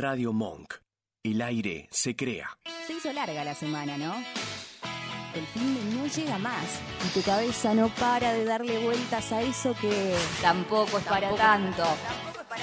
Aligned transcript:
Radio 0.00 0.32
Monk. 0.32 0.76
El 1.22 1.42
aire 1.42 1.86
se 1.90 2.16
crea. 2.16 2.48
Se 2.86 2.94
hizo 2.94 3.12
larga 3.12 3.44
la 3.44 3.54
semana, 3.54 3.98
¿no? 3.98 4.14
El 5.34 5.46
fin 5.48 5.74
de 5.74 5.94
no 5.94 6.06
llega 6.06 6.38
más 6.38 6.80
y 7.06 7.08
tu 7.10 7.22
cabeza 7.22 7.74
no 7.74 7.88
para 7.90 8.32
de 8.32 8.46
darle 8.46 8.82
vueltas 8.82 9.30
a 9.30 9.42
eso 9.42 9.74
que 9.78 10.16
tampoco 10.40 10.96
es 10.96 11.04
para 11.04 11.34
tanto. 11.36 11.84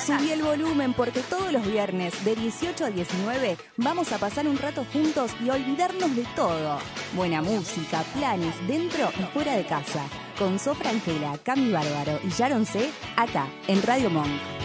Subí 0.03 0.31
el 0.31 0.41
volumen 0.41 0.95
porque 0.95 1.21
todos 1.21 1.53
los 1.53 1.63
viernes 1.65 2.25
de 2.25 2.35
18 2.35 2.85
a 2.85 2.89
19 2.89 3.57
vamos 3.77 4.11
a 4.11 4.17
pasar 4.17 4.47
un 4.47 4.57
rato 4.57 4.83
juntos 4.91 5.31
y 5.39 5.51
olvidarnos 5.51 6.15
de 6.15 6.25
todo. 6.35 6.79
Buena 7.13 7.43
música, 7.43 8.01
planes 8.15 8.55
dentro 8.67 9.11
y 9.19 9.23
fuera 9.31 9.55
de 9.55 9.65
casa. 9.65 10.03
Con 10.39 10.57
Sofra 10.57 10.89
Angela, 10.89 11.37
Cami 11.43 11.71
Bárbaro 11.71 12.19
y 12.23 12.29
Sharon 12.29 12.65
C. 12.65 12.89
acá 13.15 13.47
en 13.67 13.83
Radio 13.83 14.09
Monk. 14.09 14.56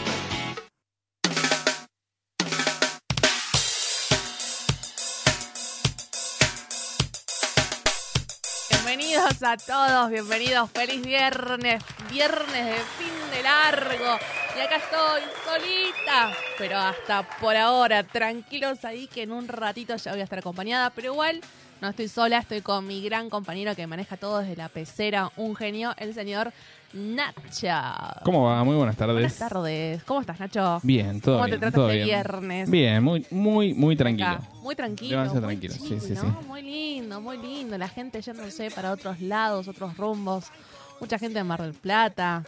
Bienvenidos 9.12 9.42
a 9.42 9.56
todos, 9.58 10.10
bienvenidos, 10.10 10.70
feliz 10.70 11.02
viernes, 11.04 11.84
viernes 12.10 12.64
de 12.64 12.80
fin 12.96 13.30
de 13.30 13.42
largo. 13.42 14.18
Y 14.56 14.60
acá 14.60 14.76
estoy 14.76 15.20
solita, 15.44 16.32
pero 16.56 16.78
hasta 16.78 17.22
por 17.38 17.54
ahora, 17.54 18.04
tranquilos 18.04 18.86
ahí 18.86 19.06
que 19.08 19.24
en 19.24 19.32
un 19.32 19.48
ratito 19.48 19.94
ya 19.96 20.12
voy 20.12 20.22
a 20.22 20.24
estar 20.24 20.38
acompañada, 20.38 20.88
pero 20.88 21.12
igual 21.12 21.42
no 21.82 21.88
estoy 21.88 22.06
sola, 22.06 22.38
estoy 22.38 22.60
con 22.60 22.86
mi 22.86 23.02
gran 23.02 23.28
compañero 23.28 23.74
que 23.74 23.88
maneja 23.88 24.16
todo 24.16 24.38
desde 24.38 24.54
la 24.54 24.68
pecera, 24.68 25.32
un 25.36 25.56
genio, 25.56 25.92
el 25.98 26.14
señor 26.14 26.52
Nacha. 26.92 28.20
¿Cómo 28.24 28.44
va? 28.44 28.62
Muy 28.62 28.76
buenas 28.76 28.96
tardes. 28.96 29.14
Buenas 29.14 29.36
tardes. 29.36 30.04
¿Cómo 30.04 30.20
estás, 30.20 30.38
Nacho? 30.38 30.78
Bien, 30.84 31.20
todo 31.20 31.38
¿Cómo 31.38 31.46
bien. 31.46 31.58
te 31.58 31.66
tratas 31.66 31.88
de 31.88 31.94
bien. 31.94 32.06
viernes? 32.06 32.70
Bien, 32.70 33.02
muy, 33.02 33.26
muy, 33.32 33.74
muy 33.74 33.96
tranquilo. 33.96 34.28
Acá. 34.28 34.48
Muy 34.60 34.76
tranquilo. 34.76 35.24
Muy 35.24 35.40
tranquilo, 35.40 35.74
sí, 35.74 35.80
chill, 35.88 36.00
sí, 36.00 36.12
¿no? 36.12 36.20
sí. 36.20 36.46
Muy 36.46 36.62
lindo, 36.62 37.20
muy 37.20 37.36
lindo. 37.38 37.76
La 37.76 37.88
gente 37.88 38.22
yéndose 38.22 38.70
para 38.70 38.92
otros 38.92 39.20
lados, 39.20 39.66
otros 39.66 39.96
rumbos. 39.96 40.52
Mucha 41.00 41.18
gente 41.18 41.40
en 41.40 41.48
Mar 41.48 41.62
del 41.62 41.74
Plata, 41.74 42.44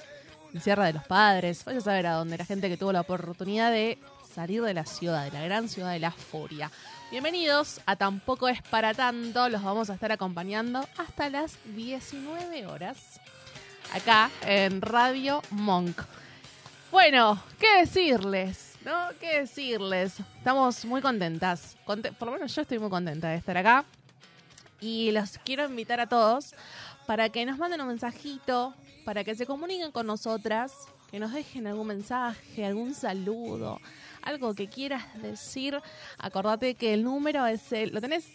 en 0.53 0.61
Sierra 0.61 0.87
de 0.87 0.93
los 0.93 1.05
Padres. 1.07 1.65
Vaya 1.65 1.79
a 1.79 1.81
saber 1.81 2.07
a 2.07 2.13
dónde. 2.13 2.39
La 2.39 2.45
gente 2.45 2.69
que 2.69 2.77
tuvo 2.77 2.93
la 2.93 3.01
oportunidad 3.01 3.73
de 3.73 3.99
salir 4.33 4.63
de 4.63 4.75
la 4.75 4.85
ciudad, 4.85 5.25
de 5.25 5.33
la 5.33 5.43
gran 5.43 5.69
ciudad 5.69 5.91
de 5.91 5.99
la 5.99 6.13
furia. 6.13 6.71
Bienvenidos 7.15 7.81
a 7.87 7.95
Tampoco 7.95 8.49
es 8.49 8.61
para 8.61 8.93
tanto. 8.93 9.49
Los 9.49 9.63
vamos 9.63 9.89
a 9.89 9.95
estar 9.95 10.11
acompañando 10.11 10.85
hasta 10.99 11.31
las 11.31 11.57
19 11.77 12.67
horas. 12.67 13.21
Acá 13.95 14.33
en 14.45 14.83
Radio 14.83 15.41
Monk. 15.51 15.97
Bueno, 16.91 17.41
¿qué 17.61 17.79
decirles? 17.79 18.75
¿No? 18.85 19.11
¿Qué 19.21 19.43
decirles? 19.43 20.17
Estamos 20.39 20.85
muy 20.87 21.01
contentas. 21.03 21.77
Conte- 21.85 22.11
por 22.11 22.27
lo 22.27 22.33
menos 22.35 22.53
yo 22.53 22.63
estoy 22.63 22.81
muy 22.81 22.91
contenta 22.91 23.29
de 23.29 23.37
estar 23.37 23.57
acá. 23.57 23.85
Y 24.81 25.13
los 25.13 25.39
quiero 25.39 25.67
invitar 25.67 26.01
a 26.01 26.09
todos 26.09 26.53
para 27.07 27.29
que 27.29 27.47
nos 27.47 27.59
manden 27.59 27.81
un 27.81 27.87
mensajito, 27.87 28.75
para 29.05 29.23
que 29.23 29.37
se 29.37 29.47
comuniquen 29.47 29.93
con 29.93 30.09
nosotras, 30.09 30.73
que 31.13 31.21
nos 31.21 31.33
dejen 31.33 31.69
algún 31.69 31.87
mensaje, 31.87 32.67
algún 32.67 32.93
saludo, 32.93 33.81
algo 34.25 34.55
que 34.55 34.69
quieras 34.69 35.05
decir. 35.23 35.81
Acordate 36.19 36.75
que 36.75 36.95
el 36.95 37.05
número 37.05 37.47
es 37.47 37.73
el. 37.73 37.91
¿Lo 37.91 38.01
tenés 38.01 38.27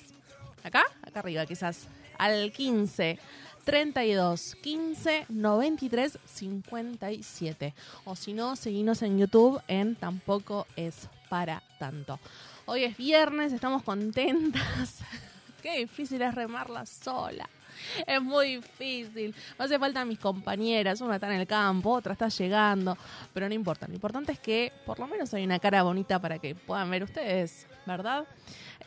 acá? 0.63 0.83
Acá 1.01 1.19
arriba, 1.19 1.45
quizás. 1.45 1.87
Al 2.17 2.51
15 2.51 3.19
32 3.65 4.55
15 4.61 5.25
93 5.29 6.19
57. 6.25 7.73
O 8.05 8.15
si 8.15 8.33
no, 8.33 8.55
seguinos 8.55 9.01
en 9.01 9.17
YouTube 9.17 9.61
en 9.67 9.95
Tampoco 9.95 10.67
es 10.75 11.07
para 11.29 11.61
tanto. 11.77 12.19
Hoy 12.65 12.83
es 12.83 12.97
viernes, 12.97 13.53
estamos 13.53 13.83
contentas. 13.83 14.99
Qué 15.61 15.79
difícil 15.79 16.21
es 16.21 16.33
remarla 16.33 16.85
sola. 16.85 17.49
Es 18.07 18.21
muy 18.21 18.57
difícil. 18.57 19.35
Me 19.57 19.65
hace 19.65 19.79
falta 19.79 20.05
mis 20.05 20.19
compañeras. 20.19 21.01
Una 21.01 21.15
está 21.15 21.33
en 21.33 21.41
el 21.41 21.47
campo, 21.47 21.91
otra 21.91 22.13
está 22.13 22.27
llegando. 22.29 22.97
Pero 23.33 23.47
no 23.47 23.53
importa. 23.53 23.87
Lo 23.87 23.93
importante 23.93 24.31
es 24.31 24.39
que 24.39 24.71
por 24.85 24.99
lo 24.99 25.07
menos 25.07 25.33
hay 25.33 25.43
una 25.43 25.59
cara 25.59 25.83
bonita 25.83 26.19
para 26.19 26.39
que 26.39 26.55
puedan 26.55 26.89
ver 26.89 27.03
ustedes, 27.03 27.67
¿verdad? 27.85 28.25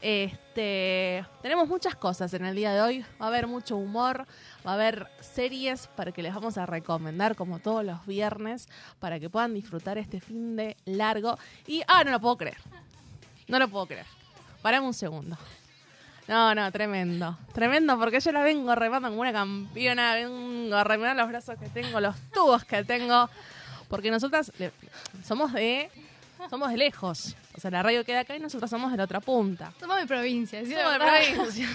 Este, 0.01 1.25
tenemos 1.43 1.69
muchas 1.69 1.95
cosas 1.95 2.35
en 2.35 2.45
el 2.45 2.57
día 2.57 2.73
de 2.73 2.81
hoy. 2.81 3.05
Va 3.21 3.27
a 3.27 3.29
haber 3.29 3.47
mucho 3.47 3.77
humor, 3.77 4.27
va 4.67 4.73
a 4.73 4.75
haber 4.75 5.07
series 5.21 5.87
para 5.87 6.11
que 6.11 6.23
les 6.23 6.35
vamos 6.35 6.59
a 6.59 6.67
recomendar 6.67 7.37
como 7.37 7.61
todos 7.61 7.85
los 7.85 8.05
viernes 8.05 8.69
para 8.99 9.21
que 9.21 9.31
puedan 9.31 9.55
disfrutar 9.55 9.99
este 9.99 10.21
fin 10.21 10.57
de 10.57 10.77
largo. 10.87 11.39
Y, 11.69 11.83
ah, 11.87 12.03
no 12.05 12.11
lo 12.11 12.21
puedo 12.21 12.37
creer. 12.37 12.59
No 13.47 13.61
lo 13.61 13.69
puedo 13.69 13.87
creer. 13.87 14.07
Parame 14.61 14.87
un 14.87 14.95
segundo. 14.95 15.37
No, 16.29 16.55
no, 16.55 16.71
tremendo. 16.73 17.37
Tremendo 17.53 17.99
porque 17.99 18.21
yo 18.21 18.33
la 18.33 18.43
vengo 18.43 18.75
remando 18.75 19.09
como 19.09 19.21
una 19.21 19.33
campeona. 19.33 20.15
Vengo 20.15 20.77
a 20.77 20.85
remar 20.85 21.17
los 21.17 21.29
brazos 21.29 21.59
que 21.59 21.69
tengo, 21.69 22.01
los 22.01 22.15
tubos 22.33 22.65
que 22.65 22.85
tengo. 22.85 23.29
Porque 23.89 24.11
nosotras 24.11 24.53
le- 24.59 24.73
somos 25.25 25.53
de 25.53 25.91
somos 26.49 26.71
de 26.71 26.77
lejos. 26.77 27.37
O 27.57 27.61
sea, 27.61 27.71
la 27.71 27.83
radio 27.83 28.05
queda 28.05 28.21
acá 28.21 28.35
y 28.37 28.41
nosotros 28.41 28.71
somos 28.71 28.91
de 28.91 28.97
la 28.97 29.05
otra 29.05 29.21
punta. 29.21 29.73
Somos 29.79 29.97
de 29.99 30.07
provincia, 30.07 30.65
¿sí? 30.65 30.75
Somos 30.75 30.93
de 30.93 30.99
provincia. 30.99 31.69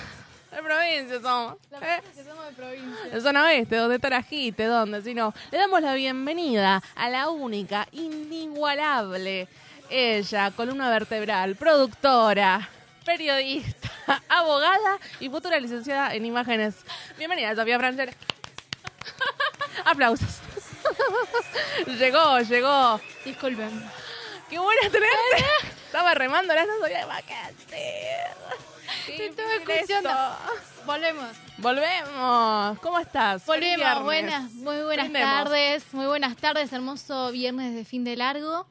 De 0.52 0.64
provincia 0.64 1.22
somos. 1.22 1.58
La 1.70 1.78
¿eh? 1.98 2.02
que 2.16 2.24
somos 2.24 2.46
de 2.48 2.52
provincia. 2.54 3.10
De 3.14 3.22
zona 3.22 3.44
oeste, 3.44 3.76
donde 3.76 3.96
está 3.96 4.10
la 4.10 4.24
jite, 4.24 4.64
donde, 4.66 5.02
si 5.02 5.14
no. 5.14 5.34
Le 5.52 5.58
damos 5.58 5.82
la 5.82 5.94
bienvenida 5.94 6.82
a 6.96 7.10
la 7.10 7.30
única, 7.30 7.88
inigualable, 7.92 9.48
ella, 9.90 10.52
columna 10.52 10.90
vertebral, 10.90 11.56
productora, 11.56 12.68
periodista, 13.08 13.90
abogada 14.30 15.00
y 15.22 15.30
futura 15.30 15.58
licenciada 15.62 16.14
en 16.14 16.26
imágenes. 16.26 16.76
Bienvenida, 17.18 17.56
Sofía 17.56 17.80
Francera. 17.80 18.12
Aplausos. 19.86 20.40
llegó, 22.00 22.40
llegó. 22.42 23.00
Disculpen. 23.24 23.90
Qué 24.50 24.60
buena 24.60 24.82
tenerte. 24.90 25.46
Estaba 25.86 26.16
remando, 26.16 26.52
ahora 26.52 26.66
no 26.66 26.80
sabía 26.82 27.08
más 27.08 27.24
qué 27.24 27.34
hacer. 27.34 28.36
Te 29.06 29.26
estaba 29.28 29.54
escuchando. 29.54 30.10
esto. 30.10 30.86
Volvemos. 30.86 31.38
Volvemos. 31.60 32.80
¿Cómo 32.80 33.00
estás? 33.00 33.46
Volvemos. 33.46 34.04
Buenas, 34.04 34.52
muy 34.52 34.82
buenas 34.82 35.14
tardes. 35.14 35.94
Muy 35.94 36.08
buenas 36.08 36.36
tardes. 36.36 36.74
Hermoso 36.74 37.32
viernes 37.32 37.74
de 37.74 37.86
fin 37.86 38.04
de 38.04 38.18
largo. 38.18 38.68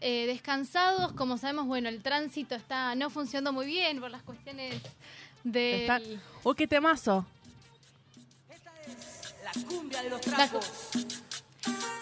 Eh, 0.00 0.26
descansados, 0.26 1.12
como 1.12 1.38
sabemos, 1.38 1.66
bueno, 1.66 1.88
el 1.88 2.02
tránsito 2.02 2.54
está 2.54 2.94
no 2.94 3.08
funcionando 3.10 3.52
muy 3.52 3.66
bien 3.66 3.98
por 4.00 4.10
las 4.10 4.22
cuestiones 4.22 4.74
de 5.42 5.82
Está- 5.82 6.00
Uy, 6.44 6.54
qué 6.54 6.66
temazo. 6.66 7.24
la 10.36 10.48
cu- 10.48 10.60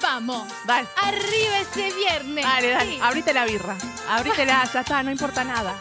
Vamos. 0.03 0.47
Dale. 0.67 0.89
Arriba 1.03 1.59
ese 1.61 1.93
viernes. 1.95 2.45
Dale, 2.45 2.69
dale. 2.71 2.91
Sí. 2.93 2.99
Abrite 3.01 3.33
la 3.33 3.45
birra. 3.47 3.77
Abrítela, 4.11 4.69
ya 4.73 4.81
está, 4.81 5.03
no 5.03 5.11
importa 5.11 5.45
nada. 5.45 5.75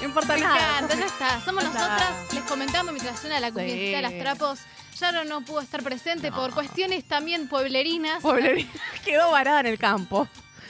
No 0.00 0.06
importa 0.06 0.34
Me 0.34 0.40
nada. 0.40 0.78
encanta, 0.78 0.94
ya 0.94 1.06
está. 1.06 1.40
Somos 1.44 1.64
Ya 1.64 1.70
está. 1.70 1.88
nosotras. 1.88 2.34
Les 2.34 2.42
comentamos 2.44 2.92
mientras 2.92 3.18
suena 3.20 3.40
la 3.40 3.50
cumbiecita 3.52 3.96
de 3.96 4.02
las 4.02 4.18
trapos. 4.18 4.60
Sharon 4.94 5.28
no 5.28 5.42
pudo 5.42 5.60
estar 5.60 5.82
presente 5.82 6.32
por 6.32 6.52
cuestiones 6.54 7.04
también 7.04 7.48
pueblerinas. 7.48 8.22
Poblerina. 8.22 8.70
Quedó 9.04 9.30
varada 9.30 9.60
en 9.60 9.66
el 9.66 9.78
campo. 9.78 10.28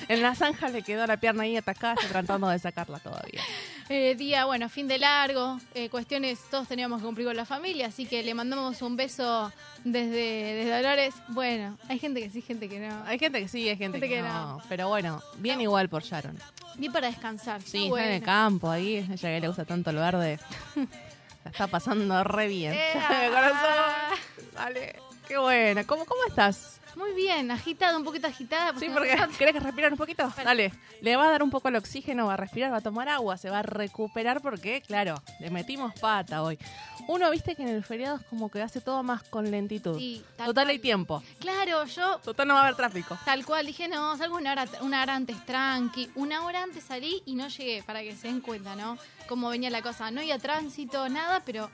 En 0.09 0.23
la 0.23 0.35
zanja 0.35 0.69
le 0.71 0.83
quedó 0.83 1.07
la 1.07 1.19
pierna 1.19 1.43
ahí 1.45 1.57
atacada, 1.57 1.95
tratando 2.09 2.49
de 2.49 2.59
sacarla 2.59 2.99
todavía. 2.99 3.41
Eh, 3.91 4.17
día, 4.17 4.45
bueno, 4.45 4.69
fin 4.69 4.87
de 4.87 4.99
largo, 4.99 5.59
eh, 5.73 5.89
cuestiones, 5.89 6.39
todos 6.51 6.69
teníamos 6.69 7.01
que 7.01 7.07
cumplir 7.07 7.27
con 7.27 7.35
la 7.35 7.47
familia, 7.47 7.87
así 7.87 8.05
que 8.05 8.23
le 8.23 8.35
mandamos 8.35 8.83
un 8.83 8.97
beso 8.97 9.51
desde, 9.83 10.11
desde 10.57 10.77
Dolores. 10.77 11.15
Bueno, 11.29 11.79
hay 11.89 11.99
gente 11.99 12.21
que 12.21 12.29
sí, 12.29 12.43
gente 12.43 12.69
que 12.69 12.81
no. 12.81 13.03
Hay 13.07 13.19
gente 13.19 13.41
que 13.41 13.49
sí, 13.49 13.67
hay 13.67 13.79
gente, 13.79 13.99
Gente 13.99 14.15
que, 14.15 14.17
que 14.17 14.29
no. 14.29 14.57
no. 14.59 14.63
Pero 14.69 14.89
bueno, 14.89 15.23
bien 15.39 15.63
igual 15.63 15.89
por 15.89 16.03
Sharon. 16.03 16.39
Bien 16.77 16.93
para 16.93 17.07
descansar. 17.07 17.63
Sí, 17.63 17.87
está 17.87 18.05
en 18.05 18.11
el 18.13 18.21
bueno. 18.21 18.27
campo 18.27 18.71
ahí. 18.71 18.97
Ella 19.11 19.17
que 19.17 19.41
le 19.41 19.47
gusta 19.49 19.65
tanto 19.65 19.89
el 19.89 19.97
verde. 19.97 20.39
La 21.45 21.51
está 21.51 21.67
pasando 21.67 22.23
re 22.25 22.47
bien. 22.47 22.73
De 22.73 23.29
corazón. 23.31 24.19
Dale. 24.55 24.97
Qué 25.27 25.39
buena. 25.39 25.85
¿Cómo, 25.85 26.05
¿Cómo 26.05 26.21
estás? 26.29 26.78
Muy 26.99 27.13
bien, 27.13 27.49
agitada, 27.53 27.97
un 27.97 28.03
poquito 28.03 28.27
agitada. 28.27 28.77
Sí, 28.79 28.89
porque 28.93 29.11
¿querés 29.39 29.55
que 29.55 29.61
respirar 29.61 29.93
un 29.93 29.99
poquito? 29.99 30.33
Dale, 30.43 30.73
le 31.01 31.15
va 31.17 31.29
a 31.29 31.31
dar 31.31 31.45
un 31.45 31.51
poco 31.51 31.69
el 31.69 31.77
oxígeno, 31.77 32.27
va 32.27 32.35
a 32.35 32.37
respirar, 32.37 32.73
va 32.73 32.79
a 32.79 32.81
tomar 32.81 33.09
agua, 33.09 33.37
se 33.37 33.49
va 33.51 33.61
a 33.61 33.63
recuperar 33.63 34.41
porque, 34.43 34.83
claro, 34.83 35.15
le 35.39 35.49
metimos 35.51 35.95
pata 36.01 36.43
hoy. 36.43 36.59
Uno, 37.07 37.31
viste 37.31 37.55
que 37.55 37.63
en 37.63 37.69
el 37.69 37.85
feriado 37.85 38.17
es 38.17 38.25
como 38.25 38.51
que 38.51 38.61
hace 38.61 38.81
todo 38.81 39.05
más 39.05 39.23
con 39.23 39.49
lentitud. 39.49 39.97
Sí, 39.97 40.25
tal 40.37 40.49
Total 40.49 40.65
cual. 40.65 40.71
hay 40.71 40.79
tiempo. 40.81 41.23
Claro, 41.39 41.85
yo 41.85 42.19
Total 42.19 42.49
no 42.49 42.55
va 42.55 42.61
a 42.61 42.63
haber 42.65 42.77
tráfico. 42.77 43.17
tal 43.25 43.47
cual 43.47 43.65
dije, 43.65 43.87
no, 43.87 44.17
salgo 44.17 44.37
una 44.37 44.51
hora, 44.53 44.65
una 44.81 45.03
hora 45.03 45.15
antes 45.15 45.37
tranqui. 45.47 46.11
Una 46.17 46.45
hora 46.45 46.65
antes 46.65 46.83
salí 46.83 47.23
y 47.27 47.37
no 47.37 47.47
llegué, 47.47 47.85
para 47.85 48.03
que 48.03 48.17
se 48.17 48.27
den 48.27 48.41
cuenta, 48.41 48.75
¿no? 48.75 48.99
Cómo 49.29 49.49
venía 49.51 49.71
la 49.71 49.83
cosa. 49.83 50.11
No 50.11 50.21
había 50.21 50.39
tránsito, 50.39 51.09
nada, 51.09 51.43
pero 51.47 51.71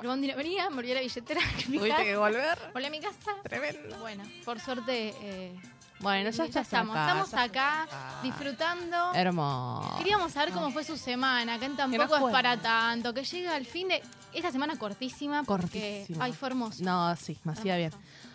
no 0.00 0.16
venía, 0.36 0.70
me 0.70 0.78
olvidé 0.78 0.94
la 0.94 1.00
billetera. 1.00 1.40
mi 1.68 1.78
Tuviste 1.78 2.04
que 2.04 2.16
volver. 2.16 2.58
Volví 2.72 2.86
a 2.86 2.90
mi 2.90 3.00
casa. 3.00 3.32
Tremendo. 3.42 3.96
Bueno, 3.98 4.24
por 4.44 4.58
suerte, 4.60 5.14
eh, 5.20 5.60
Bueno, 6.00 6.30
ya, 6.30 6.46
ya 6.46 6.60
estamos. 6.62 6.96
acá, 6.96 7.06
estamos 7.06 7.30
ya 7.30 7.42
acá 7.42 7.88
disfrutando. 8.22 9.12
Hermoso. 9.14 9.98
Queríamos 9.98 10.32
saber 10.32 10.52
cómo 10.52 10.70
fue 10.70 10.84
su 10.84 10.96
semana, 10.96 11.58
que 11.58 11.68
tampoco 11.70 12.28
es 12.28 12.32
para 12.32 12.56
tanto, 12.56 13.12
que 13.14 13.22
llega 13.24 13.54
al 13.54 13.66
fin 13.66 13.88
de 13.88 14.02
esta 14.32 14.50
semana 14.50 14.76
cortísima 14.78 15.42
porque 15.44 15.98
Cortísima. 16.06 16.24
ay, 16.24 16.32
fue 16.32 16.48
hermoso. 16.48 16.82
No, 16.82 17.14
sí, 17.16 17.38
me 17.44 17.52
hacía 17.52 17.76
bien. 17.76 17.92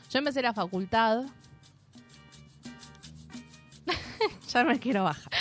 Yo 0.10 0.20
empecé 0.20 0.42
la 0.42 0.54
facultad. 0.54 1.24
ya 4.48 4.64
me 4.64 4.80
quiero 4.80 5.04
bajar. 5.04 5.32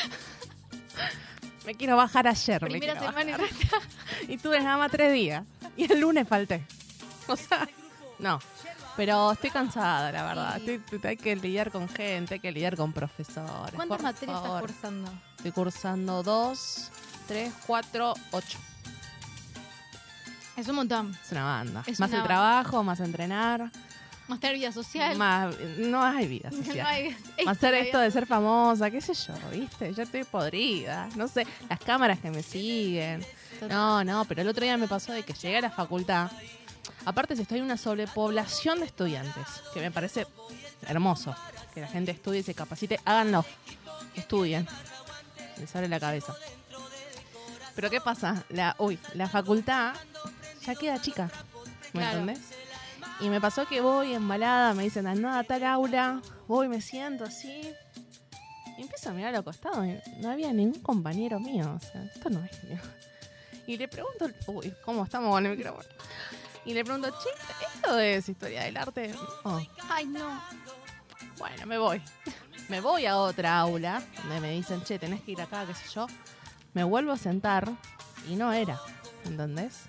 Me 1.66 1.74
quiero 1.74 1.96
bajar 1.96 2.26
ayer. 2.28 2.62
me 2.62 2.68
Primera 2.70 2.92
quiero 2.94 3.06
semana 3.08 3.30
y 3.30 3.32
bajar. 3.32 3.80
Y 4.28 4.38
tuve 4.38 4.60
nada 4.60 4.76
más 4.78 4.90
tres 4.90 5.12
días. 5.12 5.44
Y 5.76 5.90
el 5.92 6.00
lunes 6.00 6.26
falté. 6.28 6.64
O 7.28 7.36
sea, 7.36 7.68
no. 8.18 8.38
Pero 8.96 9.32
estoy 9.32 9.50
cansada, 9.50 10.10
la 10.12 10.22
verdad. 10.24 10.56
Estoy- 10.56 11.00
hay 11.04 11.16
que 11.16 11.36
lidiar 11.36 11.70
con 11.70 11.88
gente, 11.88 12.34
hay 12.34 12.40
que 12.40 12.50
lidiar 12.52 12.76
con 12.76 12.92
profesores. 12.92 13.74
¿Cuántas 13.74 14.00
materias 14.00 14.38
estás 14.42 14.60
cursando? 14.60 15.12
Estoy 15.36 15.52
cursando 15.52 16.22
dos, 16.22 16.90
tres, 17.26 17.52
cuatro, 17.66 18.14
ocho. 18.30 18.58
Es 20.56 20.66
un 20.68 20.76
montón. 20.76 21.14
Es 21.22 21.32
una 21.32 21.44
banda. 21.44 21.82
Es 21.86 22.00
más 22.00 22.08
una 22.08 22.16
el 22.18 22.22
banda. 22.22 22.26
trabajo, 22.34 22.82
más 22.82 23.00
entrenar. 23.00 23.70
Más 24.28 24.40
tener 24.40 24.56
vida 24.56 24.72
social. 24.72 25.16
Más, 25.16 25.54
no 25.78 26.02
hay 26.02 26.26
vida 26.26 26.50
No 26.52 26.64
social. 26.64 27.16
Más 27.44 27.56
hacer 27.58 27.74
esto 27.74 27.98
de 28.00 28.10
ser 28.10 28.26
famosa, 28.26 28.90
qué 28.90 29.00
sé 29.00 29.14
yo, 29.14 29.34
¿viste? 29.52 29.94
Yo 29.94 30.02
estoy 30.02 30.24
podrida. 30.24 31.08
No 31.14 31.28
sé, 31.28 31.46
las 31.68 31.78
cámaras 31.80 32.18
que 32.18 32.30
me 32.30 32.42
siguen. 32.42 33.24
No, 33.68 34.02
no, 34.04 34.24
pero 34.24 34.42
el 34.42 34.48
otro 34.48 34.64
día 34.64 34.76
me 34.76 34.88
pasó 34.88 35.12
de 35.12 35.22
que 35.22 35.32
llegué 35.32 35.58
a 35.58 35.60
la 35.62 35.70
facultad. 35.70 36.30
Aparte, 37.04 37.36
si 37.36 37.42
estoy 37.42 37.58
en 37.58 37.64
una 37.64 37.76
sobrepoblación 37.76 38.80
de 38.80 38.86
estudiantes, 38.86 39.46
que 39.72 39.80
me 39.80 39.90
parece 39.90 40.26
hermoso. 40.86 41.34
Que 41.72 41.80
la 41.80 41.88
gente 41.88 42.10
estudie 42.10 42.40
y 42.40 42.42
se 42.42 42.54
capacite. 42.54 42.98
Háganlo. 43.04 43.44
Estudien. 44.16 44.66
Les 45.58 45.74
abre 45.76 45.88
la 45.88 46.00
cabeza. 46.00 46.34
Pero 47.74 47.90
¿qué 47.90 48.00
pasa? 48.00 48.44
La, 48.48 48.74
uy, 48.78 48.98
la 49.14 49.28
facultad 49.28 49.94
ya 50.64 50.74
queda 50.74 51.00
chica. 51.00 51.30
¿Me 51.92 52.00
Claro. 52.00 52.18
entendés? 52.20 52.40
Y 53.20 53.28
me 53.30 53.40
pasó 53.40 53.66
que 53.66 53.80
voy 53.80 54.12
embalada, 54.12 54.74
me 54.74 54.82
dicen, 54.82 55.06
anda 55.06 55.38
a 55.38 55.44
tal 55.44 55.64
aula, 55.64 56.20
voy, 56.46 56.68
me 56.68 56.80
siento 56.82 57.24
así. 57.24 57.72
Y 58.76 58.82
empiezo 58.82 59.08
a 59.08 59.12
mirar 59.14 59.34
a 59.34 59.38
los 59.38 59.44
costados 59.44 59.86
y 59.86 59.98
no 60.20 60.30
había 60.30 60.52
ningún 60.52 60.80
compañero 60.82 61.40
mío. 61.40 61.72
O 61.76 61.80
sea, 61.80 62.02
esto 62.04 62.28
no 62.28 62.44
es 62.44 62.64
mío. 62.64 62.78
Y 63.66 63.78
le 63.78 63.88
pregunto, 63.88 64.28
uy, 64.48 64.72
¿cómo 64.84 65.04
estamos 65.04 65.30
con 65.30 65.46
el 65.46 65.56
micrófono? 65.56 65.88
Y 66.66 66.74
le 66.74 66.84
pregunto, 66.84 67.08
che, 67.10 67.30
¿esto 67.74 67.98
es 67.98 68.28
historia 68.28 68.64
del 68.64 68.76
arte? 68.76 69.14
Oh, 69.44 69.60
Ay, 69.88 70.06
no. 70.06 70.40
bueno, 71.38 71.66
me 71.66 71.78
voy. 71.78 72.02
Me 72.68 72.80
voy 72.80 73.06
a 73.06 73.16
otra 73.16 73.58
aula 73.60 74.02
donde 74.18 74.40
me 74.40 74.50
dicen, 74.50 74.82
che, 74.82 74.98
tenés 74.98 75.22
que 75.22 75.32
ir 75.32 75.40
acá, 75.40 75.64
qué 75.64 75.74
sé 75.74 75.88
yo. 75.94 76.06
Me 76.74 76.84
vuelvo 76.84 77.12
a 77.12 77.16
sentar 77.16 77.70
y 78.28 78.36
no 78.36 78.52
era. 78.52 78.78
¿Entendés? 79.24 79.84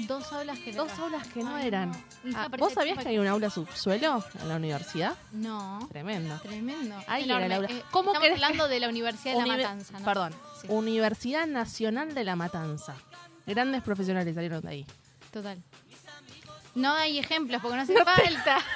Dos 0.00 0.32
aulas 0.32 0.58
que 0.58 0.72
no 0.72 0.84
Dos 0.84 0.92
eran. 0.92 1.02
aulas 1.04 1.28
que 1.28 1.42
no 1.44 1.54
Ay, 1.56 1.66
eran. 1.68 1.90
Ah, 2.34 2.48
parecía 2.50 2.56
¿Vos 2.58 2.72
sabías 2.72 2.94
chupa- 2.96 3.02
que 3.04 3.08
hay 3.10 3.18
un 3.18 3.26
aula 3.28 3.48
subsuelo 3.50 4.24
en 4.40 4.48
la 4.48 4.56
universidad? 4.56 5.16
No. 5.32 5.86
Tremendo. 5.90 6.38
Tremendo. 6.42 6.96
Ahí 7.06 7.24
era 7.24 7.46
el 7.46 7.52
aula. 7.52 7.68
Eh, 7.70 7.82
¿Cómo 7.90 8.10
Estamos 8.10 8.20
querés 8.22 8.38
que- 8.38 8.44
hablando 8.44 8.68
de 8.68 8.80
la 8.80 8.88
Universidad 8.88 9.34
de 9.34 9.40
La 9.46 9.56
Matanza, 9.56 9.98
¿no? 9.98 10.04
Perdón. 10.04 10.34
Sí, 10.60 10.66
Universidad 10.70 11.46
Nacional 11.46 12.14
de 12.14 12.24
La 12.24 12.34
Matanza. 12.36 12.94
Grandes 13.46 13.82
profesionales 13.82 14.34
salieron 14.34 14.62
de 14.62 14.68
ahí. 14.68 14.86
total. 15.30 15.62
No 16.74 16.92
hay 16.94 17.18
ejemplos 17.18 17.62
porque 17.62 17.76
no 17.76 17.82
hace 17.82 17.94
falta. 18.04 18.58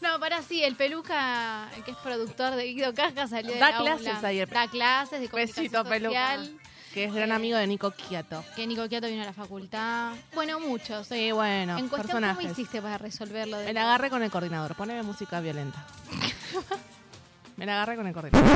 No, 0.00 0.20
para 0.20 0.42
sí, 0.42 0.62
el 0.62 0.76
peluca, 0.76 1.66
que 1.84 1.92
es 1.92 1.96
productor 1.98 2.56
de 2.56 2.64
Guido 2.64 2.92
Casca, 2.92 3.26
salió 3.26 3.52
de 3.54 3.58
Da 3.58 3.70
la 3.70 3.78
clases 3.78 4.06
aula. 4.16 4.32
el- 4.32 4.50
Da 4.50 4.68
clases 4.68 5.20
de 5.20 5.28
comunicación 5.30 5.64
Besito, 5.64 5.84
peluca. 5.84 6.36
social. 6.36 6.58
Que 6.94 7.04
es 7.06 7.12
gran 7.12 7.32
amigo 7.32 7.58
de 7.58 7.66
Nico 7.66 7.90
Quiato. 7.90 8.44
Que 8.54 8.66
Nico 8.68 8.88
Quiato 8.88 9.08
vino 9.08 9.22
a 9.22 9.26
la 9.26 9.32
facultad. 9.32 10.14
Bueno, 10.32 10.60
muchos. 10.60 11.08
Sí, 11.08 11.32
bueno, 11.32 11.76
en 11.76 11.88
cuestión, 11.88 12.02
personajes. 12.06 12.36
¿cómo 12.46 12.52
hiciste 12.52 12.80
para 12.80 12.98
resolverlo? 12.98 13.58
de 13.58 13.64
Me 13.66 13.72
la 13.72 13.82
agarré 13.82 14.10
con 14.10 14.22
el 14.22 14.30
coordinador. 14.30 14.76
Poneme 14.76 15.02
música 15.02 15.40
violenta. 15.40 15.84
Me 17.56 17.66
la 17.66 17.74
agarré 17.74 17.96
con 17.96 18.06
el 18.06 18.14
coordinador. 18.14 18.48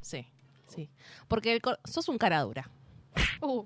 Sí, 0.00 0.26
sí. 0.68 0.88
Porque 1.28 1.52
el 1.52 1.60
cor- 1.60 1.78
sos 1.84 2.08
un 2.08 2.16
cara 2.16 2.40
dura. 2.42 2.68
Uh, 3.42 3.64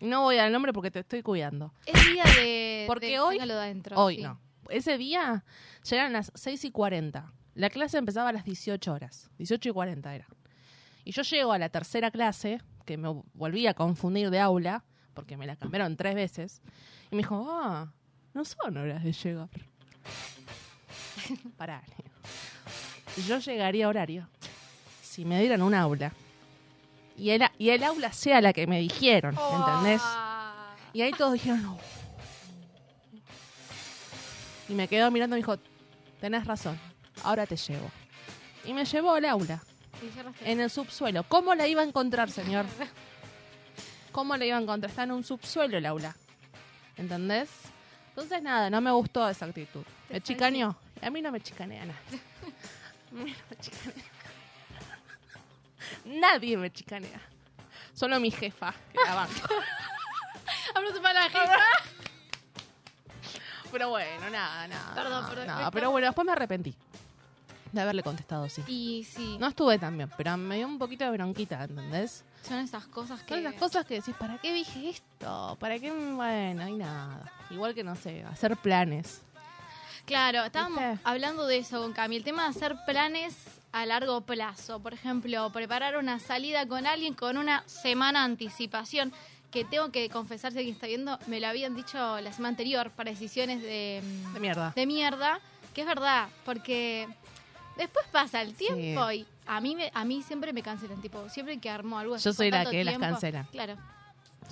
No 0.00 0.22
voy 0.22 0.38
al 0.38 0.52
nombre 0.52 0.72
porque 0.72 0.90
te 0.92 1.00
estoy 1.00 1.22
cuidando. 1.22 1.72
es 1.86 2.04
día 2.06 2.24
de. 2.36 2.84
Porque 2.86 3.06
de- 3.08 3.20
hoy- 3.20 3.38
adentro, 3.40 3.96
Hoy 3.98 4.16
sí. 4.16 4.22
no. 4.22 4.40
Ese 4.68 4.96
día 4.96 5.44
llegaron 5.88 6.12
las 6.12 6.30
6 6.36 6.64
y 6.66 6.70
40. 6.70 7.32
La 7.56 7.68
clase 7.70 7.98
empezaba 7.98 8.28
a 8.28 8.32
las 8.32 8.44
18 8.44 8.92
horas. 8.92 9.28
18 9.38 9.70
y 9.70 9.72
40 9.72 10.14
era. 10.14 10.26
Y 11.04 11.10
yo 11.12 11.22
llego 11.22 11.52
a 11.52 11.58
la 11.58 11.68
tercera 11.68 12.10
clase, 12.12 12.60
que 12.90 12.96
me 12.96 13.08
volví 13.34 13.68
a 13.68 13.74
confundir 13.74 14.30
de 14.30 14.40
aula, 14.40 14.82
porque 15.14 15.36
me 15.36 15.46
la 15.46 15.54
cambiaron 15.54 15.96
tres 15.96 16.16
veces. 16.16 16.60
Y 17.08 17.14
me 17.14 17.22
dijo, 17.22 17.46
ah, 17.48 17.92
no 18.34 18.44
son 18.44 18.76
horas 18.76 19.04
de 19.04 19.12
llegar. 19.12 19.48
Pará. 21.56 21.84
Yo 23.28 23.38
llegaría 23.38 23.86
a 23.86 23.90
horario 23.90 24.28
si 25.02 25.24
me 25.24 25.38
dieran 25.38 25.62
un 25.62 25.72
aula. 25.72 26.12
Y 27.16 27.30
el, 27.30 27.44
y 27.58 27.70
el 27.70 27.84
aula 27.84 28.12
sea 28.12 28.40
la 28.40 28.52
que 28.52 28.66
me 28.66 28.80
dijeron, 28.80 29.36
¿entendés? 29.38 30.00
Ah. 30.04 30.74
Y 30.92 31.02
ahí 31.02 31.12
todos 31.12 31.34
dijeron, 31.34 31.62
"No". 31.62 31.78
Y 34.68 34.74
me 34.74 34.88
quedó 34.88 35.12
mirando 35.12 35.36
y 35.36 35.38
me 35.38 35.46
dijo, 35.46 35.58
tenés 36.20 36.44
razón, 36.44 36.76
ahora 37.22 37.46
te 37.46 37.56
llevo. 37.56 37.88
Y 38.64 38.72
me 38.74 38.84
llevó 38.84 39.12
al 39.14 39.26
aula. 39.26 39.62
En 40.44 40.60
el 40.60 40.70
subsuelo. 40.70 41.24
¿Cómo 41.24 41.54
la 41.54 41.66
iba 41.66 41.82
a 41.82 41.84
encontrar, 41.84 42.30
señor? 42.30 42.66
¿Cómo 44.12 44.36
la 44.36 44.44
iba 44.44 44.56
a 44.56 44.60
encontrar? 44.60 44.90
Está 44.90 45.04
en 45.04 45.12
un 45.12 45.24
subsuelo 45.24 45.78
el 45.78 45.86
aula. 45.86 46.14
¿Entendés? 46.96 47.48
Entonces, 48.10 48.42
nada, 48.42 48.70
no 48.70 48.80
me 48.80 48.90
gustó 48.90 49.28
esa 49.28 49.46
actitud. 49.46 49.84
Me 50.08 50.20
chicaneó. 50.20 50.76
A 51.00 51.10
mí 51.10 51.22
no 51.22 51.30
me 51.32 51.40
chicanea 51.40 51.86
nadie. 51.86 52.20
A 53.10 53.14
mí 53.14 53.30
no 53.30 53.44
me 53.50 53.56
chicanea. 53.56 54.04
Nadie 56.04 56.56
me 56.56 56.72
chicanea. 56.72 57.20
Solo 57.94 58.20
mi 58.20 58.30
jefa, 58.30 58.74
que 58.92 58.98
la 59.04 59.14
banco. 59.14 59.48
Aplausos 60.74 61.00
para 61.00 61.20
la 61.20 61.30
jefa. 61.30 61.58
Pero 63.72 63.90
bueno, 63.90 64.30
nada, 64.30 64.68
nada. 64.68 64.94
Perdón, 64.94 65.12
nada, 65.12 65.28
perdón, 65.28 65.46
nada. 65.46 65.70
Pero 65.70 65.90
bueno, 65.90 66.06
después 66.06 66.26
me 66.26 66.32
arrepentí 66.32 66.74
de 67.72 67.80
haberle 67.80 68.02
contestado 68.02 68.48
sí. 68.48 68.62
Y 68.66 69.04
sí, 69.04 69.36
No 69.38 69.46
estuve 69.48 69.78
tan 69.78 69.96
bien, 69.96 70.10
pero 70.16 70.36
me 70.36 70.56
dio 70.56 70.66
un 70.66 70.78
poquito 70.78 71.04
de 71.04 71.10
bronquita, 71.10 71.64
¿entendés? 71.64 72.24
son 72.46 72.58
esas 72.60 72.86
cosas 72.86 73.22
que. 73.22 73.34
Son 73.34 73.46
esas 73.46 73.54
cosas 73.60 73.84
que 73.86 73.94
decís, 73.96 74.14
¿para 74.18 74.38
qué 74.38 74.52
dije 74.54 74.88
esto? 74.90 75.56
¿Para 75.60 75.78
qué? 75.78 75.90
Bueno, 75.92 76.62
hay 76.62 76.72
nada. 76.74 77.30
Igual 77.50 77.74
que, 77.74 77.84
no 77.84 77.94
sé, 77.96 78.24
hacer 78.24 78.56
planes. 78.56 79.20
Claro, 80.06 80.44
estábamos 80.44 80.78
¿Viste? 80.80 81.00
hablando 81.04 81.46
de 81.46 81.58
eso 81.58 81.80
con 81.82 81.92
Cami. 81.92 82.16
El 82.16 82.24
tema 82.24 82.44
de 82.44 82.48
hacer 82.50 82.76
planes 82.86 83.36
a 83.72 83.84
largo 83.86 84.22
plazo. 84.22 84.80
Por 84.80 84.94
ejemplo, 84.94 85.50
preparar 85.52 85.96
una 85.96 86.18
salida 86.18 86.66
con 86.66 86.86
alguien 86.86 87.14
con 87.14 87.36
una 87.36 87.62
semana 87.66 88.20
de 88.20 88.24
anticipación. 88.32 89.12
Que 89.50 89.64
tengo 89.64 89.90
que 89.90 90.08
confesar, 90.08 90.52
si 90.52 90.58
alguien 90.58 90.76
está 90.76 90.86
viendo, 90.86 91.18
me 91.26 91.40
lo 91.40 91.48
habían 91.48 91.74
dicho 91.74 91.98
la 92.20 92.32
semana 92.32 92.50
anterior 92.50 92.90
para 92.92 93.10
decisiones 93.10 93.60
de, 93.60 94.00
De 94.32 94.40
mierda. 94.40 94.72
de 94.74 94.86
mierda. 94.86 95.40
Que 95.74 95.80
es 95.82 95.86
verdad, 95.88 96.28
porque 96.44 97.08
después 97.76 98.06
pasa 98.12 98.42
el 98.42 98.54
tiempo 98.54 99.10
y 99.12 99.26
a 99.46 99.60
mí, 99.60 99.74
me, 99.74 99.90
a 99.94 100.04
mí 100.04 100.22
siempre 100.22 100.52
me 100.52 100.62
cancelan. 100.62 101.00
Tipo, 101.00 101.28
siempre 101.28 101.58
que 101.58 101.70
armo 101.70 101.98
algo 101.98 102.16
Yo 102.16 102.32
soy 102.32 102.50
la 102.50 102.64
que 102.68 102.84
las 102.84 102.98
cancela. 102.98 103.46
Claro, 103.50 103.76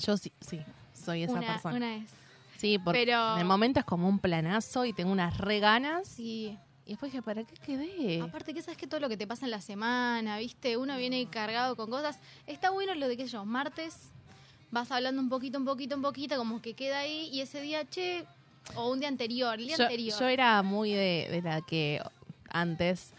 Yo 0.05 0.17
sí, 0.17 0.33
sí, 0.41 0.61
soy 0.93 1.23
esa 1.25 1.33
una, 1.35 1.47
persona. 1.47 1.77
una 1.77 1.97
es. 1.97 2.11
Sí, 2.57 2.79
porque 2.79 3.05
Pero- 3.05 3.35
en 3.35 3.41
el 3.41 3.45
momento 3.45 3.79
es 3.81 3.87
como 3.87 4.09
un 4.09 4.19
planazo 4.19 4.85
y 4.85 4.93
tengo 4.93 5.13
unas 5.13 5.39
re 5.39 5.61
ganas. 5.61 6.09
Sí. 6.09 6.59
Y 6.87 6.93
después 6.93 7.13
dije, 7.13 7.23
¿para 7.23 7.45
qué 7.45 7.55
quedé? 7.57 8.23
Aparte 8.23 8.55
que 8.55 8.63
sabes 8.63 8.79
que 8.79 8.87
todo 8.87 8.99
lo 8.99 9.09
que 9.11 9.17
te 9.19 9.27
pasa 9.27 9.45
en 9.45 9.51
la 9.51 9.61
semana, 9.61 10.39
¿viste? 10.39 10.77
Uno 10.79 10.97
viene 10.97 11.27
cargado 11.29 11.77
con 11.77 11.91
cosas. 11.91 12.19
Está 12.47 12.71
bueno 12.71 12.95
lo 12.95 13.07
de 13.09 13.17
que 13.17 13.27
yo, 13.27 13.45
martes 13.45 14.11
vas 14.71 14.91
hablando 14.91 15.21
un 15.21 15.29
poquito, 15.29 15.59
un 15.59 15.65
poquito, 15.67 15.95
un 15.97 16.03
poquito, 16.03 16.37
como 16.37 16.61
que 16.63 16.75
queda 16.75 17.01
ahí 17.01 17.29
y 17.33 17.43
ese 17.43 17.61
día, 17.61 17.85
che, 17.89 18.25
o 18.75 18.91
un 18.91 19.01
día 19.01 19.09
anterior, 19.09 19.55
el 19.59 19.67
día 19.67 19.77
yo, 19.77 19.85
anterior. 19.85 20.19
yo 20.19 20.27
era 20.29 20.63
muy 20.63 20.93
de, 20.93 21.29
de 21.31 21.43
la 21.43 21.61
que 21.61 22.03
antes 22.51 23.13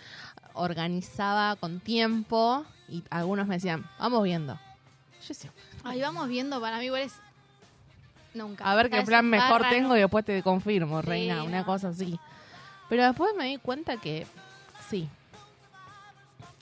organizaba 0.53 1.55
con 1.55 1.79
tiempo 1.79 2.65
y 2.87 3.03
algunos 3.09 3.47
me 3.47 3.55
decían, 3.55 3.85
vamos 3.99 4.23
viendo. 4.23 4.55
Yo 5.21 5.27
decía, 5.29 5.51
Ahí 5.83 6.01
vamos 6.01 6.27
viendo, 6.27 6.59
para 6.59 6.79
mí 6.79 6.85
igual 6.85 7.03
es 7.03 7.13
nunca. 8.33 8.69
a 8.69 8.75
ver 8.75 8.89
qué 8.89 9.01
plan 9.03 9.25
mejor 9.25 9.67
tengo 9.69 9.95
y 9.95 9.99
después 9.99 10.25
te 10.25 10.41
confirmo, 10.43 11.01
Sí, 11.01 11.07
reina, 11.07 11.43
una 11.43 11.65
cosa 11.65 11.89
así. 11.89 12.19
Pero 12.89 13.03
después 13.03 13.31
me 13.37 13.45
di 13.45 13.57
cuenta 13.57 13.97
que 13.97 14.25
sí. 14.89 15.07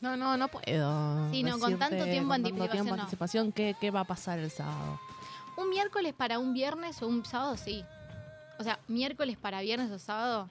No, 0.01 0.15
no, 0.15 0.37
no 0.37 0.47
puedo. 0.47 1.31
Sí, 1.31 1.41
no, 1.43 1.57
con 1.57 1.79
tanto 1.79 2.03
tiempo 2.03 2.29
con 2.29 2.35
anticipación, 2.35 2.71
tiempo 2.71 2.95
no. 2.95 3.01
anticipación, 3.01 3.51
¿qué, 3.51 3.75
qué 3.79 3.89
va 3.89 4.01
a 4.01 4.03
pasar 4.03 4.37
el 4.37 4.51
sábado? 4.51 4.99
Un 5.55 5.69
miércoles 5.69 6.13
para 6.13 6.37
un 6.37 6.53
viernes 6.53 7.01
o 7.01 7.07
un 7.07 7.25
sábado, 7.25 7.57
sí. 7.57 7.83
O 8.59 8.63
sea, 8.63 8.77
miércoles 8.87 9.37
para 9.37 9.61
viernes 9.61 9.89
o 9.89 9.97
sábado 9.97 10.49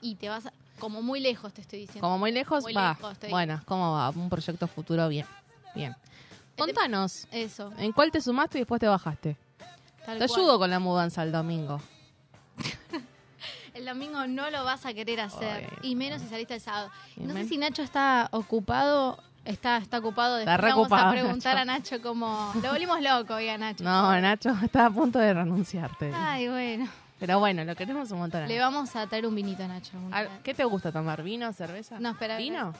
y 0.00 0.14
te 0.14 0.28
vas 0.28 0.46
a... 0.46 0.52
como 0.78 1.02
muy 1.02 1.20
lejos 1.20 1.52
te 1.52 1.60
estoy 1.60 1.80
diciendo. 1.80 2.00
Como 2.00 2.18
muy 2.18 2.32
lejos, 2.32 2.62
Muy 2.64 2.72
va. 2.74 2.90
lejos, 2.98 3.16
bueno, 3.30 3.60
¿cómo 3.66 3.92
va? 3.92 4.10
Un 4.10 4.28
proyecto 4.30 4.66
futuro 4.66 5.08
bien. 5.08 5.26
Bien. 5.74 5.94
Contanos, 6.56 7.26
Eso. 7.30 7.72
¿en 7.78 7.92
cuál 7.92 8.10
te 8.10 8.20
sumaste 8.20 8.58
y 8.58 8.62
después 8.62 8.80
te 8.80 8.88
bajaste? 8.88 9.36
tal 10.04 10.18
Te 10.18 10.26
cual. 10.26 10.40
ayudo 10.40 10.58
con 10.58 10.70
la 10.70 10.78
mudanza 10.78 11.22
el 11.22 11.30
domingo. 11.32 11.80
El 13.74 13.84
domingo 13.84 14.26
no 14.26 14.50
lo 14.50 14.64
vas 14.64 14.84
a 14.86 14.92
querer 14.94 15.20
hacer. 15.20 15.68
Y 15.82 15.94
menos 15.94 16.20
si 16.20 16.26
saliste 16.28 16.54
el 16.54 16.60
sábado. 16.60 16.90
Y 17.16 17.20
No 17.20 17.32
sé 17.34 17.44
si 17.44 17.58
Nacho 17.58 17.82
está 17.82 18.28
ocupado. 18.32 19.22
Está, 19.44 19.76
está 19.76 19.98
ocupado. 19.98 20.38
Está 20.38 20.52
Después 20.52 20.64
re 20.64 20.70
vamos 20.70 20.86
ocupado, 20.86 21.08
a 21.08 21.12
preguntar 21.12 21.54
Nacho. 21.54 21.62
a 21.70 21.78
Nacho 21.78 22.02
cómo... 22.02 22.52
Lo 22.60 22.72
volvimos 22.72 23.00
loco 23.00 23.34
hoy 23.34 23.48
a 23.48 23.56
Nacho. 23.56 23.84
No, 23.84 24.20
Nacho, 24.20 24.50
estaba 24.64 24.86
a 24.86 24.90
punto 24.90 25.20
de 25.20 25.32
renunciarte. 25.32 26.12
Ay, 26.12 26.48
bueno. 26.48 26.88
Pero 27.18 27.38
bueno, 27.40 27.64
lo 27.64 27.74
queremos 27.74 28.10
un 28.12 28.18
montón. 28.18 28.46
Le 28.46 28.58
vamos 28.58 28.94
a 28.96 29.06
traer 29.06 29.26
un 29.26 29.34
vinito 29.34 29.64
a 29.64 29.68
Nacho. 29.68 29.92
Al- 30.12 30.28
¿Qué 30.42 30.54
te 30.54 30.64
gusta 30.64 30.92
tomar? 30.92 31.22
¿Vino, 31.22 31.52
cerveza? 31.52 31.98
No, 31.98 32.10
espera. 32.10 32.36
¿Vino? 32.38 32.72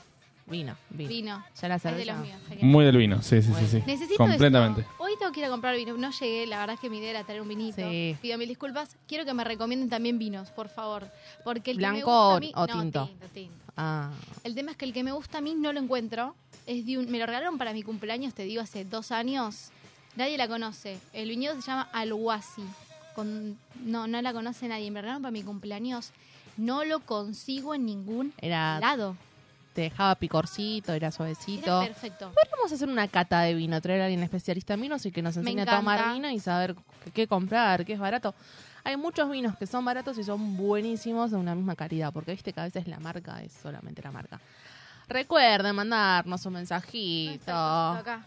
Vino, 0.47 0.75
vino. 0.89 1.09
Vino. 1.09 1.45
Ya 1.61 1.67
la 1.67 1.75
Es 1.75 1.83
de 1.83 1.89
cerveza. 1.89 2.13
los 2.13 2.21
míos. 2.25 2.39
genial. 2.47 2.67
Muy 2.67 2.83
del 2.85 2.97
vino, 2.97 3.21
sí, 3.21 3.39
sí, 3.41 3.51
sí. 3.59 3.67
sí. 3.67 3.83
Necesito 3.85 4.17
Completamente. 4.17 4.81
esto. 4.81 4.93
Hoy 4.97 5.11
tengo 5.19 5.31
que 5.31 5.41
ir 5.41 5.45
a 5.45 5.49
comprar 5.49 5.75
vino. 5.75 5.95
No 5.95 6.09
llegué, 6.11 6.47
la 6.47 6.57
verdad 6.59 6.73
es 6.73 6.79
que 6.79 6.89
mi 6.89 6.97
idea 6.97 7.11
era 7.11 7.23
traer 7.23 7.41
un 7.41 7.47
vinito. 7.49 7.75
Sí. 7.87 8.17
Pido 8.21 8.37
mil 8.39 8.47
disculpas. 8.47 8.95
Quiero 9.07 9.25
que 9.25 9.33
me 9.35 9.43
recomienden 9.43 9.89
también 9.89 10.17
vinos, 10.17 10.49
por 10.49 10.69
favor. 10.69 11.07
Porque 11.43 11.69
el 11.71 11.77
que 11.77 11.83
me 11.83 11.89
¿Blanco 11.91 12.05
gusta 12.11 12.33
a 12.33 12.35
o- 12.35 12.39
mí- 12.39 12.51
o 12.55 12.65
no, 12.67 12.81
tinto? 12.81 13.05
tinto, 13.07 13.27
tinto. 13.27 13.53
Ah, 13.77 14.09
El 14.43 14.55
tema 14.55 14.71
es 14.71 14.77
que 14.77 14.85
el 14.85 14.93
que 14.93 15.03
me 15.03 15.11
gusta 15.11 15.37
a 15.37 15.41
mí 15.41 15.53
no 15.53 15.71
lo 15.71 15.79
encuentro. 15.79 16.33
Es 16.65 16.83
de 16.85 16.97
un, 16.97 17.11
me 17.11 17.19
lo 17.19 17.25
regalaron 17.27 17.57
para 17.59 17.71
mi 17.73 17.83
cumpleaños, 17.83 18.33
te 18.33 18.43
digo, 18.43 18.61
hace 18.63 18.85
dos 18.85 19.11
años. 19.11 19.69
Nadie 20.15 20.35
la 20.37 20.47
conoce. 20.47 20.97
El 21.13 21.29
viñedo 21.29 21.55
se 21.55 21.67
llama 21.67 21.89
Alhuasi. 21.93 22.63
Con, 23.19 23.57
no, 23.85 24.07
no 24.07 24.21
la 24.21 24.33
conoce 24.33 24.67
nadie. 24.67 24.89
Me 24.91 25.01
regalaron 25.01 25.21
para 25.21 25.31
mi 25.31 25.43
cumpleaños. 25.43 26.11
No 26.57 26.83
lo 26.83 26.99
consigo 27.01 27.73
en 27.73 27.85
ningún 27.85 28.33
era, 28.41 28.79
lado. 28.79 29.15
te 29.73 29.81
dejaba 29.81 30.15
picorcito, 30.15 30.91
era 30.93 31.07
Era 31.07 31.11
suavecito. 31.11 31.79
perfecto. 31.81 32.31
Podríamos 32.33 32.71
hacer 32.73 32.89
una 32.89 33.07
cata 33.07 33.41
de 33.41 33.53
vino, 33.53 33.79
traer 33.79 34.01
a 34.01 34.05
alguien 34.05 34.23
especialista 34.23 34.73
en 34.73 34.81
vinos 34.81 35.05
y 35.05 35.11
que 35.11 35.21
nos 35.21 35.35
Me 35.37 35.41
enseñe 35.41 35.59
a 35.59 35.63
encanta. 35.63 35.77
tomar 35.79 36.13
vino 36.13 36.29
y 36.29 36.39
saber 36.39 36.75
qué, 37.05 37.11
qué 37.11 37.27
comprar, 37.27 37.85
qué 37.85 37.93
es 37.93 37.99
barato. 37.99 38.33
Hay 38.83 38.97
muchos 38.97 39.29
vinos 39.29 39.57
que 39.57 39.67
son 39.67 39.85
baratos 39.85 40.17
y 40.17 40.23
son 40.23 40.57
buenísimos 40.57 41.31
de 41.31 41.37
una 41.37 41.53
misma 41.55 41.75
calidad, 41.75 42.11
porque 42.11 42.31
viste 42.31 42.51
que 42.53 42.59
a 42.59 42.63
veces 42.63 42.87
la 42.87 42.99
marca 42.99 43.41
es 43.41 43.53
solamente 43.53 44.01
la 44.01 44.11
marca. 44.11 44.39
Recuerden 45.07 45.75
mandarnos 45.75 46.45
un 46.45 46.53
mensajito. 46.53 47.51
Acá. 47.53 48.25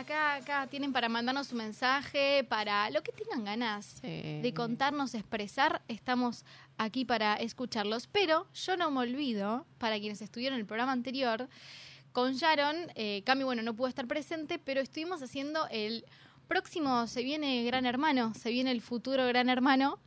Acá, 0.00 0.36
acá 0.36 0.66
tienen 0.66 0.94
para 0.94 1.10
mandarnos 1.10 1.52
un 1.52 1.58
mensaje, 1.58 2.42
para 2.48 2.88
lo 2.88 3.02
que 3.02 3.12
tengan 3.12 3.44
ganas 3.44 3.84
Sí. 4.00 4.40
de 4.40 4.52
contarnos, 4.56 5.14
expresar. 5.14 5.82
Estamos 5.88 6.46
aquí 6.78 7.04
para 7.04 7.34
escucharlos. 7.34 8.06
Pero 8.06 8.46
yo 8.54 8.78
no 8.78 8.90
me 8.90 9.00
olvido, 9.00 9.66
para 9.76 9.98
quienes 10.00 10.22
estuvieron 10.22 10.54
en 10.56 10.60
el 10.60 10.66
programa 10.66 10.92
anterior, 10.92 11.48
con 12.12 12.32
Sharon, 12.32 12.76
eh, 12.94 13.22
Cami, 13.26 13.44
bueno, 13.44 13.62
no 13.62 13.74
pudo 13.74 13.88
estar 13.88 14.06
presente, 14.06 14.58
pero 14.58 14.80
estuvimos 14.80 15.20
haciendo 15.22 15.68
el 15.70 16.06
próximo, 16.48 17.06
se 17.06 17.22
viene 17.22 17.62
Gran 17.64 17.84
Hermano, 17.84 18.32
se 18.34 18.50
viene 18.50 18.70
el 18.70 18.80
futuro 18.80 19.26
Gran 19.26 19.50
Hermano. 19.50 19.98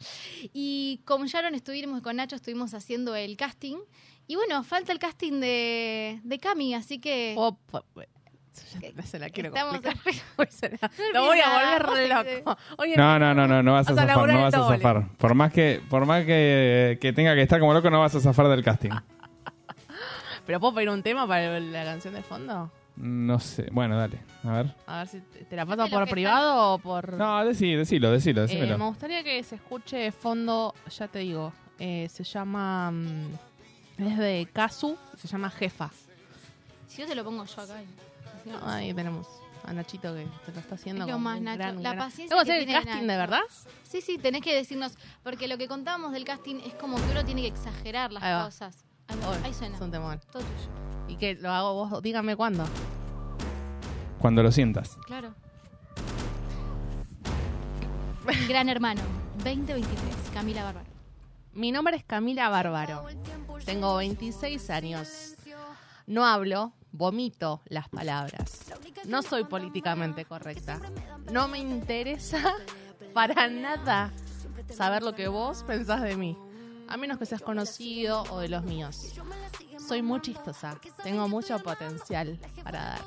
Y 0.54 1.02
con 1.06 1.28
Sharon 1.28 1.54
estuvimos, 1.54 2.02
con 2.02 2.16
Nacho 2.16 2.36
estuvimos 2.36 2.74
haciendo 2.74 3.16
el 3.16 3.38
casting. 3.38 3.78
Y 4.26 4.36
bueno, 4.38 4.64
falta 4.64 4.92
el 4.92 4.98
casting 4.98 5.40
de, 5.40 6.20
de 6.24 6.40
Cami, 6.40 6.74
así 6.74 6.98
que... 6.98 7.36
Oh, 7.38 7.58
ya 8.95 9.03
se 9.03 9.19
la 9.19 9.29
quiero 9.29 9.50
Estamos 9.50 9.74
complicar. 9.81 10.13
Lo 11.13 11.24
voy 11.24 11.39
a 11.39 11.77
volver 11.79 12.10
loco. 12.43 12.57
Oye, 12.77 12.95
No, 12.95 13.19
no, 13.19 13.33
no, 13.33 13.48
no, 13.48 13.63
no 13.63 13.74
vas 13.74 13.89
a 13.89 13.95
zafar, 13.95 14.27
no 14.29 14.41
vas 14.41 14.53
a 14.53 14.67
zafar. 14.67 15.07
Por 15.17 15.36
más 15.36 15.51
que, 15.51 15.81
por 15.89 16.05
más 16.05 16.25
que, 16.25 16.98
que 17.01 17.13
tenga 17.13 17.36
que 17.36 17.41
estar 17.41 17.60
como 17.60 17.74
loco, 17.74 17.89
no 17.89 18.00
vas 18.00 18.15
a 18.15 18.19
zafar 18.19 18.48
del 18.48 18.63
casting. 18.63 18.91
¿Pero 20.45 20.60
puedo 20.60 20.75
pedir 20.75 20.89
un 20.89 21.03
tema 21.03 21.27
para 21.27 21.60
la 21.60 21.83
canción 21.86 22.13
de 22.13 22.22
fondo? 22.22 22.72
No 22.95 23.39
sé, 23.39 23.67
bueno, 23.72 23.98
dale, 23.98 24.19
a 24.43 24.51
ver. 24.51 24.75
A 24.86 24.98
ver 25.00 25.07
si 25.07 25.19
te, 25.22 25.55
la 25.55 25.65
paso 25.65 25.88
por 25.89 26.07
privado 26.10 26.74
o 26.74 26.77
por... 26.77 27.13
No, 27.13 27.43
decí, 27.43 27.74
decilo, 27.74 28.12
decilo, 28.12 28.41
Eh, 28.41 28.48
decímelo. 28.48 28.77
me 28.77 28.86
gustaría 28.86 29.24
que 29.24 29.41
se 29.41 29.55
escuche 29.55 29.98
de 29.98 30.12
fondo, 30.12 30.75
ya 30.95 31.07
te 31.07 31.19
digo, 31.19 31.53
eh, 31.79 32.07
se 32.12 32.24
llama... 32.24 32.91
mm, 32.91 33.33
es 33.98 34.17
de 34.17 34.48
Kazu, 34.53 34.95
se 35.17 35.27
llama 35.27 35.50
Jefa. 35.50 35.89
Si 36.88 37.01
yo 37.01 37.07
te 37.07 37.15
lo 37.15 37.24
pongo 37.24 37.45
yo 37.45 37.62
acá. 37.62 37.81
No- 38.46 38.66
Ahí 38.68 38.94
tenemos 38.94 39.28
a 39.66 39.74
Nachito 39.74 40.14
que 40.14 40.28
te 40.46 40.52
lo 40.52 40.60
está 40.60 40.76
haciendo. 40.76 41.04
Es 41.04 41.08
lo 41.08 41.14
como 41.14 41.24
más, 41.30 41.38
un 41.40 41.44
Nacho. 41.46 41.58
gran- 41.58 41.78
un 41.78 41.84
La 41.84 41.94
gran- 41.94 42.06
paciencia 42.10 42.36
¿Tengo 42.36 42.46
que 42.46 42.52
hacer 42.52 42.70
el 42.70 42.84
casting 42.84 43.08
de 43.08 43.18
verdad? 43.18 43.42
Sí, 43.84 44.02
sí, 44.02 44.18
tenés 44.18 44.42
que 44.42 44.54
decirnos, 44.56 44.98
porque 45.24 45.48
lo 45.48 45.58
que 45.58 45.68
contábamos 45.68 46.12
del 46.12 46.26
casting 46.26 46.56
es 46.66 46.74
como 46.74 46.98
que 46.98 47.12
uno 47.12 47.24
tiene 47.24 47.42
que 47.42 47.48
exagerar 47.48 48.12
las 48.12 48.24
Ahí 48.24 48.44
cosas. 48.46 48.84
Ahí, 49.08 49.18
va, 49.20 49.46
ahí 49.46 49.54
suena. 49.54 49.76
Es 49.76 49.82
un 49.82 49.92
temón. 49.92 50.20
Todo 50.32 50.42
tuyo. 50.44 50.70
¿Y 51.08 51.16
qué? 51.18 51.36
¿Lo 51.36 51.52
hago 51.52 51.74
vos? 51.90 52.02
Dígame 52.02 52.36
cuándo. 52.36 52.66
Cuando 54.20 54.42
lo 54.44 54.52
sientas. 54.52 54.98
Claro. 55.06 55.34
Gran 58.48 58.70
Hermano, 58.70 59.02
2023, 59.44 60.16
Camila 60.34 60.64
Bárbaro. 60.64 60.88
Mi 61.54 61.72
nombre 61.72 61.98
es 61.98 62.04
Camila 62.04 62.50
Bárbaro. 62.50 63.06
Tengo 63.66 63.96
26 63.98 64.70
años. 64.70 65.36
No 66.08 66.26
hablo, 66.26 66.74
vomito 66.94 67.62
las 67.66 67.90
palabras. 67.90 68.72
No 69.06 69.22
soy 69.22 69.44
políticamente 69.44 70.24
correcta. 70.24 70.80
No 71.32 71.50
me 71.50 71.60
interesa 71.60 72.56
para 73.14 73.48
nada 73.50 74.14
saber 74.74 75.04
lo 75.04 75.14
que 75.14 75.28
vos 75.28 75.64
pensás 75.64 76.02
de 76.02 76.16
mí. 76.16 76.38
A 76.88 76.96
menos 76.96 77.18
que 77.18 77.26
seas 77.26 77.42
conocido 77.42 78.24
o 78.30 78.40
de 78.40 78.50
los 78.50 78.64
míos. 78.64 79.14
Soy 79.86 80.02
muy 80.02 80.22
chistosa. 80.22 80.80
Tengo 81.04 81.28
mucho 81.28 81.60
potencial 81.60 82.40
para 82.64 82.84
dar. 82.84 83.02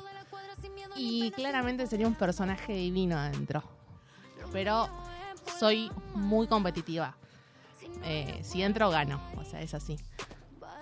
Y 0.95 1.31
claramente 1.31 1.87
sería 1.87 2.07
un 2.07 2.15
personaje 2.15 2.73
divino 2.73 3.17
adentro. 3.17 3.63
Pero 4.51 4.89
soy 5.59 5.89
muy 6.13 6.47
competitiva. 6.47 7.15
Eh, 8.03 8.39
si 8.43 8.61
entro, 8.61 8.89
gano. 8.89 9.21
O 9.37 9.45
sea, 9.45 9.61
es 9.61 9.73
así. 9.73 9.97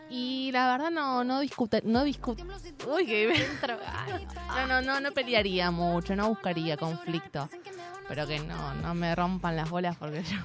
Y 0.10 0.52
la 0.52 0.72
verdad 0.72 0.92
no, 0.92 1.24
no 1.24 1.40
discute, 1.40 1.82
no 1.84 2.04
discute. 2.04 2.44
Uy, 2.88 3.06
que 3.06 3.48
no, 4.48 4.68
no, 4.68 4.82
no, 4.82 5.00
no 5.00 5.12
pelearía 5.12 5.72
mucho, 5.72 6.16
no 6.16 6.30
buscaría 6.30 6.78
conflicto. 6.78 7.50
Pero 8.08 8.28
que 8.28 8.40
no, 8.40 8.76
no 8.76 8.94
me 8.94 9.16
rompan 9.16 9.56
las 9.56 9.70
bolas 9.70 9.96
porque 9.98 10.22
yo, 10.24 10.38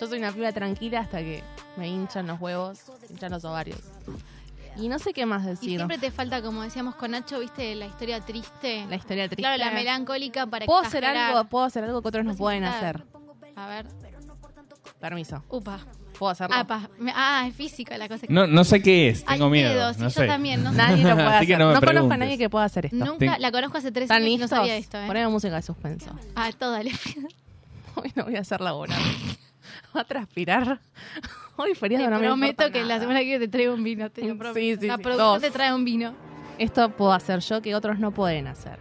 yo 0.00 0.06
soy 0.06 0.18
una 0.18 0.30
piba 0.32 0.52
tranquila 0.52 1.00
hasta 1.00 1.18
que 1.18 1.42
me 1.76 1.88
hinchan 1.88 2.26
los 2.28 2.40
huevos, 2.40 2.80
hinchan 3.10 3.32
los 3.32 3.44
ovarios. 3.44 3.80
Y 4.76 4.88
no 4.88 4.98
sé 4.98 5.12
qué 5.12 5.26
más 5.26 5.44
Y 5.44 5.48
decir. 5.50 5.76
siempre 5.76 5.98
te 5.98 6.10
falta, 6.10 6.42
como 6.42 6.62
decíamos 6.62 6.94
con 6.96 7.12
Nacho, 7.12 7.40
viste, 7.40 7.74
la 7.74 7.86
historia 7.86 8.20
triste. 8.20 8.86
La 8.88 8.96
historia 8.96 9.28
triste. 9.28 9.42
Claro, 9.42 9.56
la 9.56 9.70
melancólica 9.70 10.46
para 10.46 10.66
puedo 10.66 10.80
hacer 10.80 11.04
algo, 11.04 11.44
puedo 11.44 11.64
hacer 11.64 11.84
algo 11.84 12.02
que 12.02 12.08
otros 12.08 12.24
no 12.24 12.34
Puedes 12.34 12.60
pueden 12.60 12.64
hacer. 12.64 13.04
A 13.56 13.66
ver. 13.68 13.86
Permiso. 15.00 15.42
Upa. 15.48 15.80
¿Puedo 16.18 16.30
hacerlo? 16.30 16.54
Ah, 16.58 16.64
pa. 16.66 16.88
Me- 16.98 17.12
ah, 17.14 17.46
es 17.48 17.54
física 17.54 17.98
la 17.98 18.08
cosa. 18.08 18.26
que- 18.26 18.32
No, 18.32 18.46
no 18.46 18.64
sé 18.64 18.80
qué 18.82 19.08
es, 19.08 19.24
tengo 19.24 19.50
miedo. 19.50 19.72
pedo, 19.72 19.94
sí, 19.94 20.00
no 20.00 20.06
yo 20.08 20.10
sé. 20.20 20.26
también, 20.26 20.62
no 20.62 20.70
sé. 20.72 20.76
Nadie 20.76 21.04
lo 21.04 21.14
puede 21.14 21.26
Así 21.28 21.44
hacer. 21.44 21.58
no 21.58 21.64
no 21.66 21.70
me 21.72 21.74
conozco 21.74 21.88
a 21.88 21.90
preguntes. 21.92 22.18
nadie 22.18 22.38
que 22.38 22.50
pueda 22.50 22.64
hacer 22.64 22.86
esto. 22.86 22.96
Nunca, 22.96 23.18
Ten- 23.18 23.42
la 23.42 23.50
conozco 23.52 23.78
hace 23.78 23.90
tres 23.92 24.04
¿Están 24.04 24.18
años 24.22 24.28
y 24.28 24.36
no 24.36 24.42
listos? 24.44 24.58
sabía 24.58 24.76
esto, 24.76 24.98
¿eh? 24.98 25.06
Poneme 25.06 25.28
música 25.28 25.54
de 25.56 25.62
suspenso. 25.62 26.10
Ah, 26.36 26.50
toda 26.58 26.82
le 26.82 26.92
Hoy 27.96 28.12
no 28.14 28.24
voy 28.24 28.36
a 28.36 28.40
hacer 28.40 28.60
laboral. 28.60 28.98
Va 29.96 30.00
a 30.00 30.04
transpirar. 30.04 30.80
Hoy 31.56 31.74
feriado 31.74 32.04
Te 32.06 32.10
no 32.10 32.18
me 32.18 32.26
prometo 32.26 32.50
importa 32.64 32.70
que 32.72 32.80
la 32.82 32.86
nada. 32.88 33.00
semana 33.00 33.18
que 33.20 33.24
viene 33.26 33.46
te 33.46 33.48
traigo 33.52 33.74
un 33.74 33.84
vino. 33.84 34.10
Te 34.10 34.22
lo 34.22 34.32
Sí, 34.32 34.38
prometo. 34.38 34.80
sí, 34.80 34.86
la 34.88 34.96
sí. 34.96 35.02
producción 35.02 35.32
Dos. 35.34 35.42
te 35.42 35.50
trae 35.50 35.72
un 35.74 35.84
vino. 35.84 36.14
Esto 36.58 36.90
puedo 36.90 37.12
hacer 37.12 37.40
yo 37.40 37.60
que 37.62 37.74
otros 37.74 37.98
no 37.98 38.10
pueden 38.12 38.46
hacer. 38.48 38.78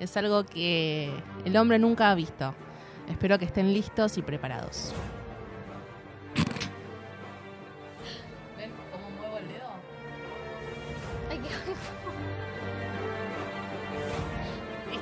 Es 0.00 0.14
algo 0.16 0.44
que 0.44 1.10
el 1.44 1.56
hombre 1.56 1.78
nunca 1.78 2.10
ha 2.10 2.14
visto. 2.14 2.54
Espero 3.08 3.38
que 3.38 3.44
estén 3.46 3.72
listos 3.72 4.16
y 4.18 4.22
preparados. 4.22 4.92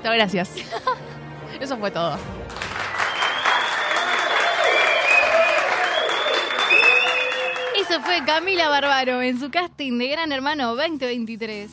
Gracias. 0.02 0.50
Eso 1.60 1.76
fue 1.76 1.90
todo. 1.90 2.18
Eso 7.76 8.00
fue 8.02 8.24
Camila 8.24 8.68
Bárbaro 8.68 9.20
en 9.22 9.40
su 9.40 9.50
casting 9.50 9.98
de 9.98 10.08
Gran 10.08 10.32
Hermano 10.32 10.74
2023. 10.76 11.70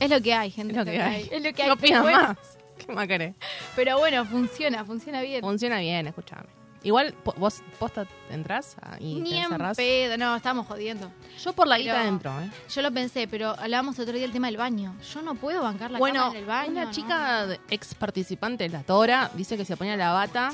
Es 0.00 0.10
lo 0.10 0.20
que 0.22 0.32
hay, 0.32 0.50
gente. 0.50 0.72
Es 0.72 0.78
lo 0.78 0.84
que 0.84 1.00
hay. 1.00 1.28
Es 1.30 1.42
lo 1.42 1.52
que 1.52 1.62
hay. 1.62 1.68
No 1.68 1.76
pidas 1.76 2.04
más. 2.04 2.36
¿Qué 2.78 2.92
más 2.92 3.08
querés? 3.08 3.34
Pero 3.74 3.98
bueno, 3.98 4.24
funciona, 4.24 4.84
funciona 4.84 5.20
bien. 5.22 5.40
Funciona 5.40 5.80
bien, 5.80 6.06
escúchame. 6.06 6.57
Igual, 6.84 7.12
po- 7.12 7.34
vos 7.36 7.60
posta 7.78 8.06
entrás 8.30 8.76
ah, 8.80 8.96
y 9.00 9.16
Ni 9.16 9.30
te 9.30 9.36
en 9.38 9.42
encerrás. 9.44 9.76
pedo, 9.76 10.16
no, 10.16 10.36
estamos 10.36 10.66
jodiendo. 10.66 11.10
Yo 11.42 11.52
por 11.52 11.66
la 11.66 11.74
Pero- 11.76 11.84
guita 11.94 12.06
entro, 12.06 12.40
¿eh? 12.40 12.50
Yo 12.72 12.82
lo 12.82 12.92
pensé, 12.92 13.26
pero 13.26 13.50
hablábamos 13.58 13.98
otro 13.98 14.12
día 14.12 14.22
del 14.22 14.32
tema 14.32 14.46
del 14.46 14.56
baño. 14.58 14.94
Yo 15.12 15.20
no 15.22 15.34
puedo 15.34 15.60
bancar 15.62 15.90
la 15.90 15.98
bueno, 15.98 16.20
cama 16.20 16.30
en 16.32 16.36
el 16.38 16.44
baño. 16.46 16.70
una 16.70 16.84
¿no? 16.84 16.90
chica 16.92 17.46
de- 17.46 17.60
ex 17.70 17.94
participante 17.94 18.64
de 18.64 18.70
la 18.70 18.82
Tora 18.84 19.30
dice 19.34 19.56
que 19.56 19.64
se 19.64 19.76
ponía 19.76 19.96
la 19.96 20.12
bata, 20.12 20.52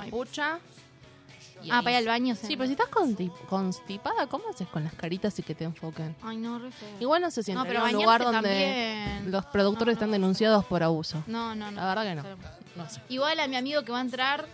Ay, 0.00 0.10
pucha, 0.10 0.58
Y 1.62 1.70
Ah, 1.70 1.78
ahí- 1.78 1.84
para 1.84 1.90
ir 1.92 1.96
al 1.98 2.06
baño. 2.08 2.34
Sí, 2.34 2.56
pero 2.56 2.66
si 2.66 2.72
estás 2.72 2.88
consti- 2.90 3.30
constipada, 3.48 4.26
¿cómo 4.26 4.48
haces 4.48 4.66
con 4.66 4.82
las 4.82 4.94
caritas 4.94 5.38
y 5.38 5.44
que 5.44 5.54
te 5.54 5.62
enfoquen? 5.62 6.16
Ay, 6.24 6.36
no, 6.38 6.58
re 6.58 6.72
feo. 6.72 6.88
Igual 6.98 7.22
no 7.22 7.30
sé 7.30 7.44
si 7.44 7.52
No, 7.54 7.60
entraría 7.60 7.82
pero 7.82 7.86
a 7.86 7.96
un 7.96 8.02
lugar 8.04 8.24
bañarse 8.24 8.48
donde 8.48 9.04
también. 9.14 9.30
los 9.30 9.46
productores 9.46 9.92
No, 9.92 9.92
están 9.92 10.10
denunciados 10.10 10.64
por 10.64 10.82
abuso. 10.82 11.22
No, 11.28 11.54
no, 11.54 11.70
no. 11.70 11.80
La 11.80 11.86
verdad 11.94 12.02
que 12.02 12.14
no. 12.16 12.22
No 12.74 12.90
sé. 12.90 13.00
Igual 13.10 13.38
a 13.38 13.46
mi 13.46 13.54
amigo 13.54 13.82
que 13.84 13.92
va 13.92 13.98
a 13.98 14.00
entrar. 14.00 14.44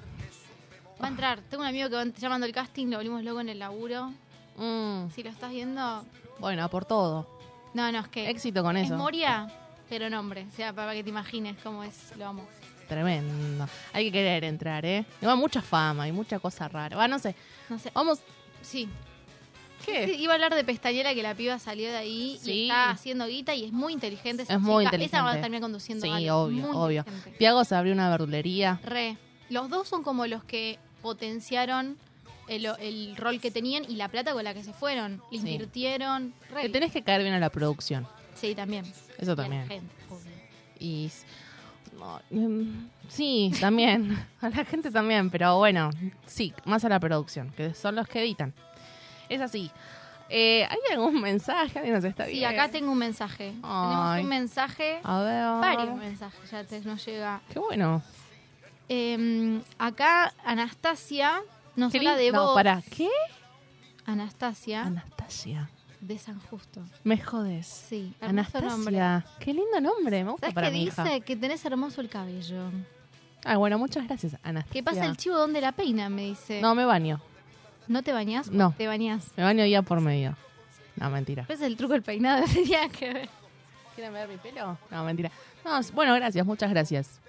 Va 1.03 1.07
a 1.07 1.11
entrar. 1.11 1.41
Tengo 1.49 1.63
un 1.63 1.69
amigo 1.69 1.89
que 1.89 1.97
va 1.97 2.05
llamando 2.05 2.47
el 2.47 2.53
casting, 2.53 2.87
lo 2.89 2.97
volvimos 2.97 3.23
loco 3.23 3.41
en 3.41 3.49
el 3.49 3.59
laburo. 3.59 4.13
Mm, 4.57 5.11
Si 5.15 5.23
lo 5.23 5.31
estás 5.31 5.51
viendo. 5.53 6.05
bueno, 6.41 6.69
por 6.69 6.85
todo. 6.85 7.27
No, 7.75 7.91
no, 7.93 8.01
es 8.01 8.09
que. 8.09 8.29
Éxito 8.31 8.63
con 8.63 8.77
Es 8.77 8.87
eso. 8.87 8.97
Moria, 8.97 9.49
pero 9.89 10.11
nombre. 10.11 10.47
O 10.53 10.57
sea, 10.57 10.73
para 10.73 10.93
que 10.95 11.05
te 11.05 11.11
imagines 11.11 11.57
cómo 11.63 11.85
es. 11.85 12.17
Lo 12.17 12.27
amo. 12.27 12.45
Tremendo. 12.89 13.69
Hay 13.93 14.07
que 14.07 14.13
querer 14.13 14.45
entrar, 14.45 14.85
¿eh? 14.87 15.05
Igual 15.21 15.37
mucha 15.37 15.61
fama 15.63 16.09
y 16.09 16.13
mucha 16.13 16.39
cosa 16.41 16.67
rara. 16.69 16.97
Va, 16.97 17.07
no 17.07 17.19
sé. 17.19 17.35
No 17.69 17.79
sé. 17.79 17.91
Vamos. 17.95 18.21
Sí. 18.63 18.89
¿Qué? 19.85 20.07
Sí, 20.07 20.15
Iba 20.23 20.33
a 20.33 20.35
hablar 20.35 20.55
de 20.55 20.65
Pestañera, 20.65 21.15
que 21.15 21.23
la 21.23 21.35
piba 21.35 21.59
salió 21.59 21.89
de 21.91 21.97
ahí 21.97 22.39
Sí. 22.43 22.51
y 22.53 22.63
está 22.65 22.91
haciendo 22.91 23.27
guita 23.27 23.55
y 23.55 23.67
es 23.67 23.73
muy 23.73 23.93
inteligente. 23.93 24.43
esa 24.43 24.55
Es 24.55 24.61
muy 24.61 24.85
chica. 24.87 24.97
Esa 24.97 25.23
va 25.23 25.33
a 25.33 25.37
inteligente. 25.37 25.41
terminar 25.43 25.61
conduciendo 25.61 26.07
Sí, 26.07 26.11
algo. 26.13 26.37
obvio, 26.45 26.67
Muy 26.67 26.77
obvio. 26.77 27.01
inteligente. 27.07 27.39
Piago 27.39 27.65
se 27.65 27.75
abrió 27.77 27.93
una 27.93 28.11
verdulería. 28.11 28.81
Re. 28.83 29.17
Los 29.51 29.69
dos 29.71 29.87
son 29.87 30.03
como 30.03 30.27
los 30.27 30.43
que 30.45 30.79
potenciaron 31.03 31.97
el, 32.49 32.67
el 32.81 33.17
rol 33.17 33.41
que 33.41 33.51
tenían 33.51 33.85
y 33.89 33.97
la 33.97 34.09
plata 34.09 34.33
con 34.33 34.43
la 34.45 34.55
que 34.55 34.63
se 34.65 34.73
fueron. 34.73 35.23
Le 35.31 35.39
Sí. 35.41 35.49
invirtieron. 35.51 36.33
Re. 36.51 36.63
Te 36.63 36.69
tenés 36.71 36.93
que 36.93 37.03
caer 37.03 37.23
bien 37.23 37.35
a 37.35 37.39
la 37.39 37.51
producción. 37.51 38.07
Sí, 38.35 38.55
también. 38.55 38.85
Eso 39.19 39.33
Y 39.33 39.37
también. 39.37 39.67
gente. 39.69 39.95
Y. 40.81 41.11
no, 41.99 42.21
mm, 42.31 42.89
sí, 43.09 43.53
también. 43.61 44.17
a 44.41 44.49
la 44.49 44.65
gente 44.65 44.91
también, 44.91 45.29
pero 45.31 45.57
bueno, 45.59 45.91
sí, 46.27 46.53
más 46.65 46.85
a 46.85 46.89
la 46.89 47.01
producción, 47.01 47.51
que 47.57 47.75
son 47.75 47.97
los 47.97 48.07
que 48.09 48.21
editan. 48.21 48.55
Es 49.29 49.41
así. 49.41 49.71
Eh, 50.31 50.65
¿Hay 50.71 50.79
algún 50.93 51.21
mensaje? 51.21 51.79
¿Alguien 51.79 51.95
nos 51.97 52.05
está 52.05 52.27
Sí, 52.27 52.33
viendo? 52.33 52.49
acá 52.49 52.71
tengo 52.71 52.93
un 52.93 52.99
mensaje. 52.99 53.55
Ay. 53.63 53.89
Tenemos 53.91 54.21
un 54.23 54.29
mensaje. 54.29 55.01
A 55.03 55.21
ver. 55.23 55.77
Varios 55.77 55.97
mensajes 55.97 56.51
ya 56.51 56.65
te, 56.65 56.81
nos 56.83 57.05
llega. 57.05 57.41
Qué 57.53 57.59
bueno. 57.59 58.03
Eh, 58.89 59.61
acá 59.79 60.33
Anastasia 60.45 61.41
nos 61.77 61.95
habla 61.95 62.17
de 62.17 62.31
vos. 62.31 62.41
No, 62.49 62.55
para 62.55 62.83
¿Qué? 62.83 63.09
Anastasia 64.07 64.83
Anastasia. 64.83 65.71
de 66.01 66.19
San 66.19 66.41
Justo. 66.41 66.81
Me 67.05 67.19
jodes. 67.19 67.67
Sí, 67.67 68.15
nombre. 68.21 68.29
Anastasia. 69.01 69.27
Qué 69.39 69.53
lindo 69.53 69.81
nombre. 69.81 70.25
Me 70.25 70.31
gusta 70.31 70.47
¿Sabes 70.47 70.55
para 70.55 70.69
qué 70.69 70.73
mi 70.73 70.85
dice? 70.87 71.03
hija. 71.03 71.21
Que 71.21 71.37
tenés 71.37 71.65
hermoso 71.65 72.01
el 72.01 72.09
cabello. 72.09 72.71
Ah, 73.45 73.57
bueno, 73.57 73.79
muchas 73.79 74.07
gracias, 74.07 74.37
Anastasia. 74.43 74.73
¿Qué 74.73 74.83
pasa 74.83 75.05
el 75.07 75.17
chivo 75.17 75.37
donde 75.37 75.61
la 75.61 75.73
peina? 75.73 76.09
Me 76.09 76.23
dice. 76.25 76.61
No, 76.61 76.75
me 76.75 76.85
baño. 76.85 77.21
¿No 77.87 78.03
te 78.03 78.13
bañás? 78.13 78.51
No. 78.51 78.75
¿Te 78.77 78.87
bañás? 78.87 79.31
Me 79.37 79.45
baño 79.45 79.65
día 79.65 79.83
por 79.83 80.01
medio. 80.01 80.37
No, 80.97 81.11
mentira. 81.11 81.45
¿Ves 81.49 81.61
el 81.61 81.77
truco 81.77 81.93
del 81.93 82.03
peinado? 82.03 82.45
Tenía 82.53 82.89
que 82.89 83.13
ver. 83.13 83.29
¿Quieren 83.95 84.13
ver 84.13 84.29
mi 84.29 84.37
pelo? 84.37 84.79
No, 84.91 85.05
mentira. 85.05 85.31
No, 85.65 85.81
bueno, 85.93 86.15
gracias, 86.15 86.45
muchas 86.47 86.71
gracias. 86.71 87.21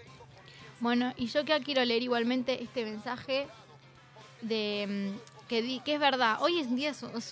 Bueno, 0.80 1.14
y 1.18 1.28
yo 1.28 1.44
que 1.46 1.60
quiero 1.62 1.84
leer 1.84 2.04
igualmente 2.04 2.64
este 2.64 2.86
mensaje 2.86 3.48
de 4.42 5.14
mm, 5.14 5.48
que, 5.50 5.62
di- 5.62 5.80
que 5.82 5.96
es 5.96 6.00
verdad. 6.00 6.38
Hoy 6.42 6.60
es 6.60 6.68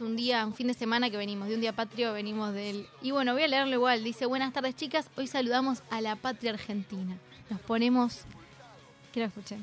un 0.01 0.16
día, 0.16 0.46
un 0.46 0.54
fin 0.54 0.68
de 0.68 0.74
semana 0.74 1.10
que 1.10 1.18
venimos, 1.18 1.48
de 1.48 1.56
un 1.56 1.62
día 1.62 1.74
patrio 1.74 2.13
venimos 2.13 2.54
del... 2.54 2.88
Y 3.01 3.12
bueno, 3.12 3.34
voy 3.34 3.44
a 3.44 3.48
leerlo 3.48 3.74
igual. 3.74 4.04
Dice, 4.04 4.25
buenas 4.25 4.51
tardes 4.54 4.75
chicas, 4.75 5.10
hoy 5.16 5.27
saludamos 5.27 5.82
a 5.89 6.01
la 6.01 6.16
patria 6.18 6.51
argentina. 6.51 7.18
Nos 7.50 7.62
ponemos, 7.62 8.22
quiero 9.13 9.27
escuchar, 9.30 9.60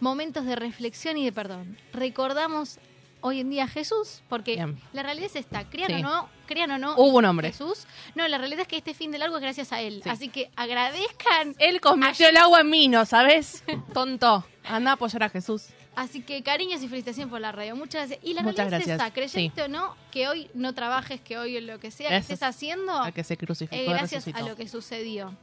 momentos 0.00 0.44
de 0.44 0.54
reflexión 0.56 1.16
y 1.16 1.24
de 1.24 1.32
perdón. 1.32 1.78
Recordamos 1.94 2.78
hoy 3.22 3.40
en 3.40 3.48
día 3.50 3.66
Jesús, 3.66 4.22
porque 4.28 4.54
Bien. 4.56 4.78
la 4.92 5.02
realidad 5.02 5.26
es 5.26 5.36
esta, 5.36 5.64
crean 5.70 5.88
Sí. 5.90 5.94
o 5.94 6.02
no, 6.02 6.28
crean 6.46 6.70
o 6.72 6.78
no, 6.78 6.94
Hubo 6.96 7.18
un 7.18 7.24
hombre. 7.24 7.48
Jesús. 7.48 7.86
No, 8.14 8.28
la 8.28 8.36
realidad 8.36 8.60
es 8.62 8.68
que 8.68 8.76
este 8.76 8.92
fin 8.92 9.10
de 9.10 9.18
largo 9.18 9.36
es 9.36 9.42
gracias 9.42 9.72
a 9.72 9.80
él. 9.80 10.00
Sí. 10.04 10.10
Así 10.10 10.28
que 10.28 10.50
agradezcan 10.56 11.54
Él 11.58 11.80
convirtió 11.80 12.28
el 12.28 12.36
agua 12.36 12.60
en 12.60 12.70
vino, 12.70 13.04
¿sabes? 13.06 13.64
Tonto. 13.94 14.44
Anda 14.64 14.90
a 14.92 14.94
apoyar 14.94 15.22
a 15.24 15.28
Jesús. 15.30 15.68
Así 15.94 16.22
que 16.22 16.42
cariños 16.42 16.82
y 16.82 16.88
felicitación 16.88 17.28
por 17.28 17.40
la 17.40 17.52
radio. 17.52 17.76
Muchas 17.76 18.08
gracias. 18.08 18.20
Y 18.22 18.32
la 18.34 18.42
Muchas 18.42 18.56
realidad 18.70 18.78
gracias. 18.78 18.96
es 19.00 19.02
esa, 19.02 19.12
creyente 19.12 19.62
o 19.62 19.68
no, 19.68 19.94
que 20.10 20.26
hoy 20.28 20.48
no 20.54 20.72
trabajes, 20.74 21.20
que 21.20 21.36
hoy 21.36 21.60
lo 21.60 21.78
que 21.80 21.90
sea 21.90 22.08
que 22.08 22.16
estés 22.16 22.38
es. 22.38 22.42
haciendo, 22.42 22.92
A 22.96 23.12
que 23.12 23.22
se 23.24 23.36
crucificó 23.36 23.76
eh, 23.76 23.84
gracias 23.86 24.24
resucitó. 24.24 24.44
a 24.44 24.48
lo 24.48 24.56
que 24.56 24.68
sucedió. 24.68 25.36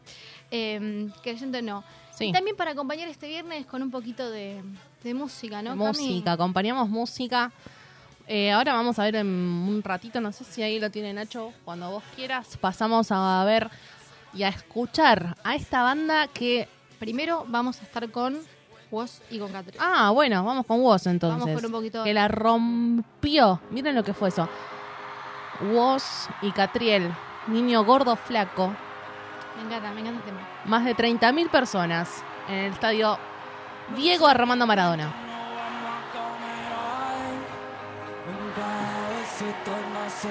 Eh, 0.51 1.09
creyente 1.21 1.59
o 1.59 1.61
no. 1.61 1.83
Sí. 2.17 2.25
Y 2.25 2.31
también 2.33 2.55
para 2.55 2.71
acompañar 2.71 3.07
este 3.09 3.27
viernes 3.27 3.65
con 3.67 3.83
un 3.83 3.91
poquito 3.91 4.29
de, 4.31 4.61
de 5.03 5.13
música, 5.13 5.61
¿no? 5.61 5.71
Cami? 5.71 5.83
música, 5.83 6.33
acompañamos 6.33 6.89
música. 6.89 7.51
Eh, 8.27 8.51
ahora 8.51 8.73
vamos 8.73 8.99
a 8.99 9.03
ver 9.03 9.15
en 9.15 9.27
un 9.27 9.81
ratito, 9.83 10.21
no 10.21 10.31
sé 10.31 10.43
si 10.43 10.61
ahí 10.61 10.79
lo 10.79 10.91
tiene 10.91 11.13
Nacho, 11.13 11.51
cuando 11.65 11.89
vos 11.89 12.03
quieras, 12.15 12.57
pasamos 12.57 13.07
a 13.11 13.43
ver 13.45 13.69
y 14.33 14.43
a 14.43 14.49
escuchar 14.49 15.35
a 15.43 15.55
esta 15.55 15.81
banda 15.83 16.27
que... 16.27 16.67
Primero 16.99 17.45
vamos 17.47 17.79
a 17.79 17.83
estar 17.83 18.11
con 18.11 18.37
Woz 18.91 19.21
y 19.31 19.39
con 19.39 19.51
Catriel. 19.53 19.79
Ah, 19.81 20.11
bueno, 20.11 20.43
vamos 20.43 20.65
con 20.65 20.81
Woz 20.81 21.07
entonces. 21.07 21.39
Vamos 21.39 21.55
con 21.55 21.65
un 21.65 21.71
poquito- 21.71 22.03
Que 22.03 22.13
la 22.13 22.27
rompió. 22.27 23.61
Miren 23.71 23.95
lo 23.95 24.03
que 24.03 24.13
fue 24.13 24.27
eso. 24.29 24.47
Woz 25.73 26.27
y 26.41 26.51
Catriel, 26.51 27.11
niño 27.47 27.83
gordo 27.83 28.15
flaco, 28.15 28.73
Me 29.57 29.63
encanta, 29.65 29.91
me 29.91 30.01
encanta 30.01 30.19
el 30.19 30.25
tema. 30.25 30.47
más 30.65 30.85
de 30.85 30.95
30.000 30.95 31.49
personas 31.49 32.23
en 32.47 32.55
el 32.55 32.73
estadio 32.73 33.17
Diego 33.95 34.27
Armando 34.27 34.67
Maradona. 34.67 35.13
Cada 38.55 39.09
vez 39.09 39.41
estoy 39.41 39.83
más 39.93 40.25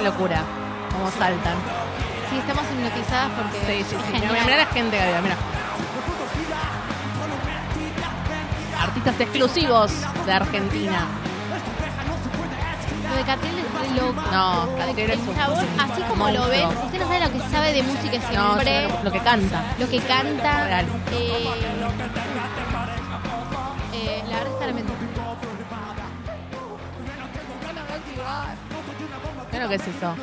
locura, 0.00 0.42
como 0.92 1.10
saltan. 1.10 1.54
Sí, 2.30 2.36
estamos 2.38 2.64
hipnotizadas 2.72 3.30
porque 3.30 3.84
Sí, 3.84 3.86
sí. 3.90 3.96
Mira, 4.12 4.44
mira 4.44 4.56
la 4.58 4.66
gente 4.66 4.96
que 4.96 5.02
había, 5.02 5.20
mira. 5.22 5.36
Artistas 8.80 9.20
exclusivos 9.20 9.92
de 10.26 10.32
Argentina. 10.32 11.06
Lo 13.08 13.14
de 13.16 13.24
es 13.58 13.72
re 13.72 13.96
loco. 13.96 14.22
No, 14.30 14.68
es 14.98 15.18
un 15.20 15.34
chabón, 15.34 15.66
así 15.80 16.02
como 16.02 16.28
lo 16.30 16.46
ven, 16.48 16.66
usted 16.66 16.98
no 17.00 17.06
sabe 17.08 17.20
lo 17.20 17.32
que 17.32 17.40
sabe 17.50 17.72
de 17.72 17.82
música 17.82 18.18
No, 18.32 18.52
siempre. 18.60 18.88
lo 19.02 19.10
que 19.10 19.18
canta. 19.20 19.62
lo 19.78 19.88
que 19.88 19.98
canta. 20.00 20.64
Real. 20.64 20.86
Eh, 21.12 21.48
lo 29.58 29.68
que 29.68 29.76
es 29.76 29.86
eso. 29.86 30.14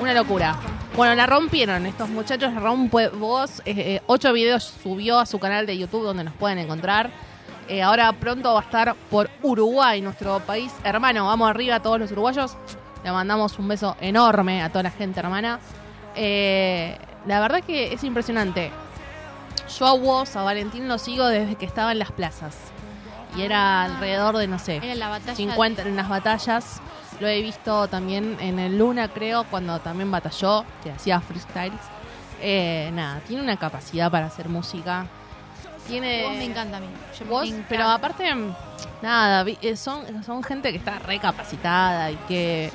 Una 0.00 0.14
locura. 0.14 0.56
Bueno, 0.96 1.14
la 1.14 1.26
rompieron 1.26 1.86
estos 1.86 2.08
muchachos. 2.08 2.52
La 2.52 2.60
rompe 2.60 3.08
voz. 3.08 3.60
Eh, 3.60 3.74
eh, 3.76 4.02
ocho 4.06 4.32
videos 4.32 4.64
subió 4.82 5.18
a 5.18 5.26
su 5.26 5.38
canal 5.38 5.66
de 5.66 5.78
YouTube 5.78 6.04
donde 6.04 6.24
nos 6.24 6.34
pueden 6.34 6.58
encontrar. 6.58 7.10
Eh, 7.68 7.82
ahora 7.82 8.12
pronto 8.12 8.52
va 8.52 8.60
a 8.60 8.62
estar 8.62 8.94
por 9.10 9.30
Uruguay, 9.42 10.00
nuestro 10.02 10.40
país 10.40 10.72
hermano. 10.84 11.26
Vamos 11.26 11.48
arriba 11.48 11.76
a 11.76 11.80
todos 11.82 11.98
los 11.98 12.12
uruguayos. 12.12 12.56
Le 13.02 13.12
mandamos 13.12 13.58
un 13.58 13.68
beso 13.68 13.96
enorme 14.00 14.62
a 14.62 14.68
toda 14.68 14.82
la 14.84 14.90
gente 14.90 15.20
hermana. 15.20 15.60
Eh, 16.14 16.98
la 17.26 17.40
verdad 17.40 17.62
que 17.62 17.92
es 17.92 18.04
impresionante. 18.04 18.70
Yo 19.78 19.86
a 19.86 19.92
vos, 19.96 20.36
a 20.36 20.42
Valentín, 20.42 20.88
lo 20.88 20.98
sigo 20.98 21.26
desde 21.26 21.56
que 21.56 21.64
estaba 21.64 21.92
en 21.92 21.98
las 21.98 22.12
plazas. 22.12 22.56
Y 23.36 23.42
era 23.42 23.82
alrededor 23.84 24.36
de, 24.36 24.46
no 24.46 24.58
sé, 24.58 24.76
Era 24.76 24.94
la 24.94 25.08
batalla. 25.08 25.34
50 25.34 25.82
en 25.82 25.96
las 25.96 26.08
batallas. 26.08 26.80
Lo 27.20 27.28
he 27.28 27.40
visto 27.42 27.86
también 27.88 28.36
en 28.40 28.58
el 28.58 28.76
Luna, 28.76 29.08
creo, 29.08 29.44
cuando 29.44 29.78
también 29.80 30.10
batalló, 30.10 30.64
que 30.82 30.90
hacía 30.90 31.20
freestyles. 31.20 31.80
Eh, 32.40 32.90
nada, 32.92 33.20
tiene 33.20 33.42
una 33.42 33.56
capacidad 33.56 34.10
para 34.10 34.26
hacer 34.26 34.48
música. 34.48 35.06
Tiene. 35.86 36.22
Vos 36.24 36.32
me 36.36 36.44
encanta 36.44 36.78
a 36.78 36.80
mí. 36.80 36.86
Yo- 37.18 37.26
Vos, 37.26 37.46
encanta. 37.46 37.66
pero 37.68 37.88
aparte, 37.88 38.34
nada, 39.02 39.42
vi- 39.44 39.58
eh, 39.62 39.76
son, 39.76 40.24
son 40.24 40.42
gente 40.42 40.70
que 40.72 40.78
está 40.78 40.98
recapacitada 40.98 42.10
y 42.10 42.16
que 42.28 42.70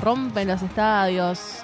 rompen 0.00 0.48
los 0.48 0.62
estadios. 0.62 1.58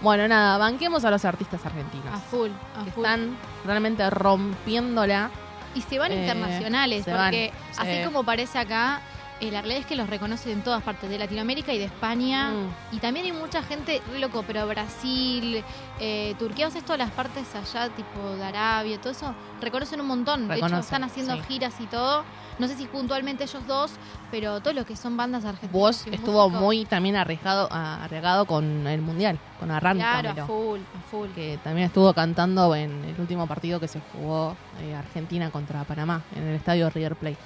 Bueno, 0.00 0.26
nada, 0.26 0.58
banquemos 0.58 1.04
a 1.04 1.10
los 1.10 1.24
artistas 1.24 1.64
argentinos. 1.64 2.12
A 2.12 2.18
full, 2.18 2.50
a 2.80 2.84
que 2.84 2.90
full. 2.90 3.04
están 3.04 3.36
realmente 3.64 4.08
rompiéndola. 4.10 5.30
Y 5.74 5.80
se 5.82 5.98
van 5.98 6.12
Eh, 6.12 6.20
internacionales, 6.22 7.04
se 7.04 7.10
porque 7.12 7.52
van, 7.78 7.86
así 7.88 7.98
sí. 7.98 8.04
como 8.04 8.24
parece 8.24 8.58
acá, 8.58 9.00
eh, 9.40 9.50
la 9.50 9.60
realidad 9.60 9.80
es 9.80 9.86
que 9.86 9.96
los 9.96 10.08
reconocen 10.08 10.52
en 10.52 10.62
todas 10.62 10.82
partes 10.82 11.10
de 11.10 11.18
Latinoamérica 11.18 11.72
y 11.72 11.78
de 11.78 11.86
España. 11.86 12.50
Mm. 12.50 12.94
Y 12.96 12.98
también 12.98 13.26
hay 13.26 13.32
mucha 13.32 13.62
gente, 13.62 14.00
loco, 14.18 14.44
pero 14.46 14.66
Brasil, 14.68 15.64
eh, 16.00 16.34
Turquía, 16.38 16.68
o 16.68 16.70
sea, 16.70 16.82
todas 16.82 16.98
las 16.98 17.10
partes 17.10 17.46
allá, 17.54 17.88
tipo 17.90 18.20
de 18.36 18.44
Arabia, 18.44 19.00
todo 19.00 19.10
eso, 19.12 19.34
reconocen 19.60 20.00
un 20.00 20.06
montón. 20.06 20.48
de 20.48 20.56
hecho, 20.56 20.76
están 20.78 21.04
haciendo 21.04 21.34
sí. 21.36 21.42
giras 21.48 21.74
y 21.80 21.86
todo. 21.86 22.24
No 22.58 22.68
sé 22.68 22.76
si 22.76 22.84
puntualmente 22.86 23.44
ellos 23.44 23.66
dos, 23.66 23.92
pero 24.30 24.60
todo 24.60 24.74
lo 24.74 24.84
que 24.84 24.94
son 24.94 25.16
bandas 25.16 25.44
argentinas. 25.44 25.72
Vos 25.72 26.06
estuvo 26.06 26.48
muy 26.50 26.84
también 26.84 27.16
arriesgado, 27.16 27.66
a- 27.72 28.04
arriesgado 28.04 28.44
con 28.44 28.86
el 28.86 29.00
Mundial, 29.00 29.38
con 29.62 29.70
Arranca. 29.70 30.20
Claro, 30.20 30.42
a 30.42 30.46
full, 30.46 30.80
a 30.80 31.08
full. 31.08 31.28
que 31.36 31.56
también 31.62 31.86
estuvo 31.86 32.12
cantando 32.12 32.74
en 32.74 33.04
el 33.04 33.14
último 33.20 33.46
partido 33.46 33.78
que 33.78 33.86
se 33.86 34.00
jugó 34.12 34.56
eh, 34.80 34.92
Argentina 34.92 35.50
contra 35.52 35.84
Panamá 35.84 36.20
en 36.34 36.42
el 36.48 36.56
estadio 36.56 36.90
River 36.90 37.14
Plate. 37.14 37.36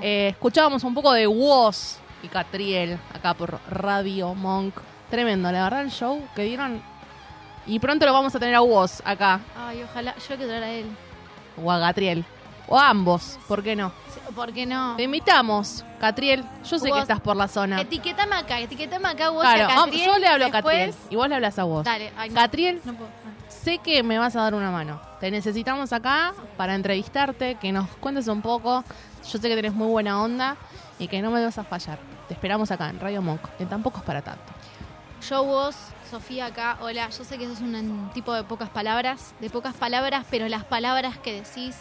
Eh, 0.00 0.28
escuchábamos 0.28 0.82
un 0.84 0.94
poco 0.94 1.12
de 1.12 1.26
Woz 1.26 1.98
y 2.22 2.28
Catriel 2.28 2.98
acá 3.14 3.34
por 3.34 3.60
Radio 3.68 4.34
Monk. 4.34 4.74
Tremendo, 5.10 5.52
la 5.52 5.64
verdad 5.64 5.82
el 5.82 5.90
show 5.90 6.22
que 6.34 6.44
dieron. 6.44 6.80
Y 7.66 7.78
pronto 7.78 8.06
lo 8.06 8.12
vamos 8.14 8.34
a 8.34 8.38
tener 8.38 8.54
a 8.54 8.62
Woz 8.62 9.02
acá, 9.04 9.40
Ay, 9.58 9.82
ojalá, 9.82 10.14
yo 10.16 10.36
quiero 10.36 10.46
traer 10.46 10.62
a 10.62 10.70
él. 10.70 10.86
o 11.62 11.70
a 11.70 11.78
Catriel. 11.78 12.24
O 12.68 12.78
ambos, 12.78 13.38
¿por 13.46 13.62
qué 13.62 13.76
no? 13.76 13.92
¿Por 14.34 14.52
qué 14.52 14.66
no? 14.66 14.96
Te 14.96 15.04
invitamos, 15.04 15.84
Catriel. 16.00 16.44
Yo 16.68 16.78
sé 16.78 16.90
que 16.90 16.98
estás 16.98 17.20
por 17.20 17.36
la 17.36 17.46
zona. 17.48 17.80
Etiquetame 17.80 18.34
acá, 18.34 18.58
etiquetame 18.60 19.08
acá 19.08 19.30
vos 19.30 19.42
Claro, 19.42 19.64
a 19.64 19.66
vamos, 19.68 19.84
Catriel, 19.84 20.06
yo 20.06 20.18
le 20.18 20.26
hablo 20.26 20.44
a 20.46 20.50
después- 20.50 20.62
Catriel 20.76 20.94
y 21.10 21.16
vos 21.16 21.28
le 21.28 21.34
hablas 21.36 21.58
a 21.58 21.64
vos. 21.64 21.84
Dale, 21.84 22.12
ay, 22.16 22.30
no. 22.30 22.34
Catriel, 22.34 22.80
No 22.84 22.94
puedo. 22.94 23.10
sé 23.48 23.78
que 23.78 24.02
me 24.02 24.18
vas 24.18 24.34
a 24.34 24.42
dar 24.42 24.54
una 24.54 24.70
mano. 24.72 25.00
Te 25.20 25.30
necesitamos 25.30 25.92
acá 25.92 26.34
para 26.56 26.74
entrevistarte, 26.74 27.54
que 27.54 27.70
nos 27.70 27.88
cuentes 28.00 28.26
un 28.26 28.42
poco. 28.42 28.82
Yo 29.30 29.38
sé 29.38 29.48
que 29.48 29.54
tenés 29.54 29.72
muy 29.74 29.86
buena 29.86 30.20
onda 30.20 30.56
y 30.98 31.06
que 31.06 31.22
no 31.22 31.30
me 31.30 31.44
vas 31.44 31.58
a 31.58 31.64
fallar. 31.64 31.98
Te 32.26 32.34
esperamos 32.34 32.70
acá 32.72 32.88
en 32.90 32.98
Radio 32.98 33.22
Monk, 33.22 33.40
que 33.58 33.64
tampoco 33.66 33.98
es 33.98 34.04
para 34.04 34.22
tanto. 34.22 34.52
Yo 35.28 35.44
vos, 35.44 35.76
Sofía 36.10 36.46
acá, 36.46 36.78
hola, 36.82 37.08
yo 37.10 37.24
sé 37.24 37.36
que 37.38 37.46
sos 37.48 37.60
un 37.60 38.10
tipo 38.14 38.32
de 38.32 38.44
pocas 38.44 38.68
palabras, 38.70 39.34
de 39.40 39.50
pocas 39.50 39.74
palabras, 39.74 40.24
pero 40.30 40.48
las 40.48 40.62
palabras 40.64 41.18
que 41.18 41.32
decís 41.42 41.76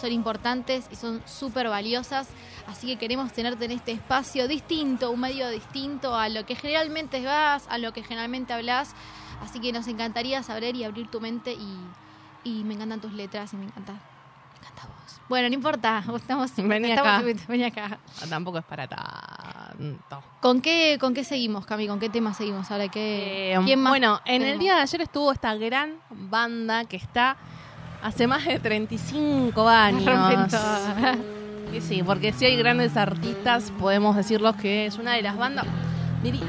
son 0.00 0.12
importantes 0.12 0.86
y 0.90 0.96
son 0.96 1.22
súper 1.26 1.68
valiosas, 1.68 2.28
así 2.66 2.86
que 2.86 2.96
queremos 2.96 3.32
tenerte 3.32 3.64
en 3.66 3.72
este 3.72 3.92
espacio 3.92 4.48
distinto, 4.48 5.10
un 5.10 5.20
medio 5.20 5.48
distinto 5.48 6.14
a 6.16 6.28
lo 6.28 6.44
que 6.46 6.54
generalmente 6.56 7.24
vas, 7.24 7.66
a 7.68 7.78
lo 7.78 7.92
que 7.92 8.02
generalmente 8.02 8.52
hablas, 8.52 8.94
así 9.42 9.60
que 9.60 9.72
nos 9.72 9.86
encantaría 9.86 10.42
saber 10.42 10.74
y 10.76 10.84
abrir 10.84 11.08
tu 11.08 11.20
mente 11.20 11.52
y, 11.52 11.76
y 12.44 12.64
me 12.64 12.74
encantan 12.74 13.00
tus 13.00 13.12
letras 13.12 13.52
y 13.52 13.56
me 13.56 13.64
encanta, 13.66 13.92
me 13.92 14.58
encanta 14.58 14.82
vos. 14.86 15.20
Bueno, 15.28 15.48
no 15.48 15.54
importa, 15.54 16.02
estamos, 16.16 16.50
Vení 16.56 16.90
estamos 16.90 17.12
acá. 17.12 17.40
vení 17.48 17.64
acá. 17.64 17.98
Tampoco 18.28 18.58
es 18.58 18.64
para 18.64 18.88
tanto. 18.88 20.22
¿Con 20.40 20.60
qué, 20.60 20.98
¿Con 21.00 21.14
qué 21.14 21.22
seguimos, 21.24 21.66
Cami? 21.66 21.86
¿Con 21.86 22.00
qué 22.00 22.08
tema 22.08 22.34
seguimos 22.34 22.70
ahora? 22.70 22.88
¿Qué, 22.88 23.52
Eh, 23.54 23.58
¿Quién 23.64 23.80
más? 23.80 23.90
Bueno, 23.92 24.20
en 24.24 24.42
el 24.42 24.58
día 24.58 24.74
de 24.74 24.82
ayer 24.82 25.02
estuvo 25.02 25.30
esta 25.32 25.54
gran 25.54 25.94
banda 26.10 26.84
que 26.86 26.96
está 26.96 27.36
hace 28.02 28.26
más 28.26 28.44
de 28.44 28.58
35 28.58 29.68
años. 29.68 30.54
Y 31.72 31.80
sí, 31.80 32.02
porque 32.02 32.32
si 32.32 32.46
hay 32.46 32.56
grandes 32.56 32.96
artistas, 32.96 33.72
podemos 33.78 34.16
decirlos 34.16 34.56
que 34.56 34.86
es 34.86 34.98
una 34.98 35.14
de 35.14 35.22
las 35.22 35.36
bandas. 35.36 35.66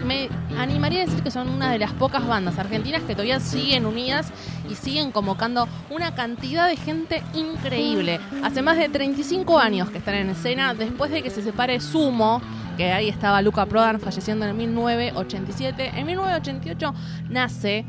Me 0.04 0.30
animaría 0.58 1.04
a 1.04 1.06
decir 1.06 1.22
que 1.24 1.32
son 1.32 1.48
una 1.48 1.72
de 1.72 1.80
las 1.80 1.94
pocas 1.94 2.28
bandas 2.28 2.58
argentinas 2.58 3.04
que 3.04 3.14
todavía 3.14 3.40
siguen 3.40 3.86
unidas 3.86 4.34
y 4.70 4.76
siguen 4.76 5.12
convocando 5.12 5.68
una 5.90 6.14
cantidad 6.14 6.68
de 6.68 6.76
gente 6.76 7.24
increíble. 7.36 8.20
Hace 8.44 8.62
más 8.62 8.78
de 8.78 8.90
35 8.90 9.60
años 9.60 9.90
que 9.92 10.00
están 10.00 10.16
en 10.16 10.32
escena, 10.32 10.74
después 10.74 11.12
de 11.12 11.22
que 11.22 11.30
se 11.30 11.42
separe 11.42 11.80
Sumo, 11.80 12.42
que 12.76 12.92
ahí 12.92 13.08
estaba 13.08 13.42
Luca 13.42 13.66
Prodan 13.66 14.00
falleciendo 14.00 14.46
en 14.46 14.58
1987. 14.58 15.92
En 15.96 16.06
1988 16.06 16.94
nace 17.30 17.86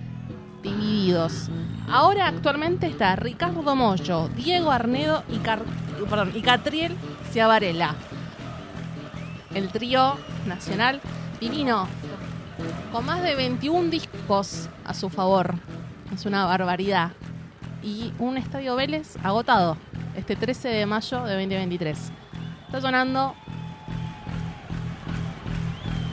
Divididos. 0.63 1.49
Ahora 1.91 2.29
actualmente 2.29 2.87
está 2.87 3.17
Ricardo 3.17 3.75
Mollo, 3.75 4.29
Diego 4.29 4.71
Arnedo 4.71 5.25
y, 5.29 5.39
Car- 5.39 5.65
perdón, 6.09 6.33
y 6.35 6.41
Catriel 6.43 6.97
Ciavarela. 7.33 7.95
El 9.55 9.69
trío 9.69 10.17
nacional 10.47 11.01
divino, 11.41 11.87
con 12.93 13.05
más 13.05 13.23
de 13.23 13.35
21 13.35 13.91
discos 13.91 14.69
a 14.85 14.95
su 14.95 15.11
favor. 15.11 15.57
Es 16.15 16.25
una 16.27 16.45
barbaridad. 16.47 17.11
Y 17.83 18.13
un 18.21 18.37
estadio 18.39 18.77
Vélez 18.77 19.17
agotado 19.25 19.77
este 20.15 20.37
13 20.37 20.69
de 20.69 20.87
mayo 20.87 21.25
de 21.25 21.33
2023. 21.35 22.13
Está 22.67 22.81
sonando 22.81 23.35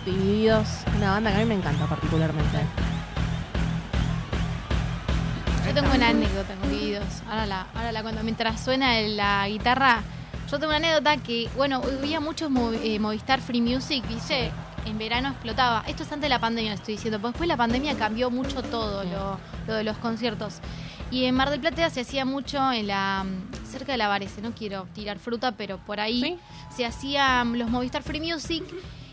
Divididos, 0.06 0.68
una 0.98 1.12
banda 1.12 1.30
que 1.30 1.38
a 1.38 1.40
mí 1.42 1.46
me 1.46 1.54
encanta 1.56 1.86
particularmente. 1.86 2.58
Yo 5.70 5.76
tengo 5.76 5.94
una 5.94 6.08
anécdota 6.10 6.56
con 6.56 6.70
Divididos. 6.72 7.06
Ahora 7.30 7.46
la, 7.46 7.68
ahora 7.76 7.92
la 7.92 8.02
cuento. 8.02 8.24
Mientras 8.24 8.60
suena 8.64 9.00
la 9.02 9.48
guitarra, 9.48 10.02
yo 10.50 10.58
tengo 10.58 10.70
una 10.70 10.78
anécdota 10.78 11.18
que, 11.18 11.48
bueno, 11.56 11.80
había 12.00 12.20
muchos 12.20 12.50
Movi- 12.50 12.80
eh, 12.84 13.00
Movistar 13.00 13.40
Free 13.40 13.62
Music, 13.62 14.04
¿viste? 14.08 14.52
En 14.88 14.98
verano 14.98 15.30
explotaba. 15.30 15.84
Esto 15.88 16.02
es 16.04 16.12
antes 16.12 16.24
de 16.24 16.30
la 16.30 16.40
pandemia, 16.40 16.74
estoy 16.74 16.96
diciendo. 16.96 17.20
porque 17.20 17.34
Después 17.34 17.48
la 17.48 17.58
pandemia 17.58 17.96
cambió 17.96 18.32
mucho 18.32 18.64
todo 18.64 19.04
lo, 19.04 19.40
lo 19.68 19.74
de 19.76 19.84
los 19.84 19.98
conciertos. 19.98 20.56
Y 21.12 21.26
en 21.26 21.36
Mar 21.36 21.52
del 21.52 21.60
Plata 21.60 21.88
se 21.92 22.02
hacía 22.02 22.26
mucho 22.26 22.72
en 22.72 22.88
la 22.88 23.24
cerca 23.70 23.92
de 23.92 24.00
la 24.00 24.08
Varese. 24.08 24.42
No 24.42 24.52
quiero 24.54 24.88
tirar 24.96 25.20
fruta, 25.20 25.52
pero 25.52 25.78
por 25.78 26.00
ahí 26.00 26.22
¿Sí? 26.22 26.38
se 26.76 26.86
hacían 26.88 27.60
los 27.60 27.70
Movistar 27.70 28.02
Free 28.02 28.22
Music. 28.22 28.64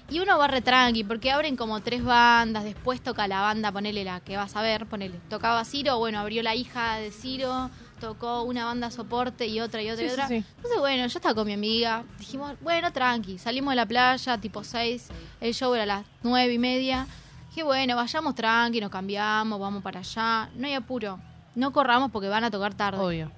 Y 0.09 0.21
uno 0.21 0.39
va 0.39 0.47
re 0.47 0.61
tranqui, 0.61 1.03
porque 1.03 1.33
abren 1.33 1.57
como 1.57 1.81
tres 1.81 2.05
bandas, 2.05 2.63
después 2.63 3.01
toca 3.01 3.27
la 3.27 3.41
banda, 3.41 3.73
ponele 3.73 4.05
la 4.05 4.21
que 4.21 4.37
vas 4.37 4.55
a 4.55 4.63
ver, 4.63 4.87
ponele. 4.87 5.19
Tocaba 5.29 5.65
Ciro, 5.65 5.99
bueno, 5.99 6.21
abrió 6.21 6.45
la 6.45 6.55
hija 6.55 6.97
de 6.99 7.11
Ciro, 7.11 7.71
tocó 8.01 8.43
una 8.43 8.65
banda 8.67 8.93
soporte 8.93 9.49
y 9.49 9.61
otra 9.61 9.83
y 9.83 9.91
otra 9.91 9.99
Sí, 9.99 10.05
y 10.05 10.09
sí, 10.09 10.13
otra. 10.13 10.29
sí. 10.29 10.35
Entonces, 10.57 10.79
bueno, 10.79 11.07
yo 11.07 11.19
estaba 11.19 11.35
con 11.35 11.47
mi 11.47 11.55
amiga, 11.55 12.05
dijimos, 12.21 12.55
bueno, 12.61 12.93
tranqui, 12.93 13.39
salimos 13.39 13.73
de 13.73 13.77
la 13.77 13.87
playa, 13.87 14.39
tipo 14.39 14.63
6, 14.63 15.09
el 15.41 15.53
show 15.55 15.75
era 15.75 15.83
a 15.83 15.87
las 15.87 16.05
nueve 16.23 16.53
y 16.53 16.59
media. 16.59 17.09
Dije, 17.49 17.65
bueno, 17.65 17.97
vayamos 17.97 18.37
tranqui, 18.37 18.81
nos 18.81 18.91
cambiamos, 18.91 19.59
vamos 19.59 19.83
para 19.83 20.01
allá, 20.01 20.51
no 20.55 20.69
hay 20.69 20.75
apuro. 20.75 21.19
No 21.57 21.73
corramos 21.73 22.13
porque 22.13 22.29
van 22.29 22.45
a 22.45 22.51
tocar 22.51 22.75
tarde. 22.75 23.01
Obvio. 23.01 23.33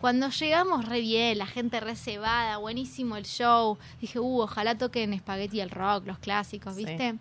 Cuando 0.00 0.30
llegamos 0.30 0.86
re 0.86 1.00
bien, 1.00 1.36
la 1.38 1.46
gente 1.46 1.78
re 1.80 1.94
cebada, 1.94 2.56
buenísimo 2.56 3.16
el 3.16 3.24
show. 3.26 3.76
Dije, 4.00 4.18
uh, 4.18 4.40
ojalá 4.40 4.76
toquen 4.78 5.16
Spaghetti 5.18 5.60
el 5.60 5.70
rock, 5.70 6.06
los 6.06 6.18
clásicos, 6.18 6.74
Sí. 6.76 6.84
¿viste? 6.86 7.16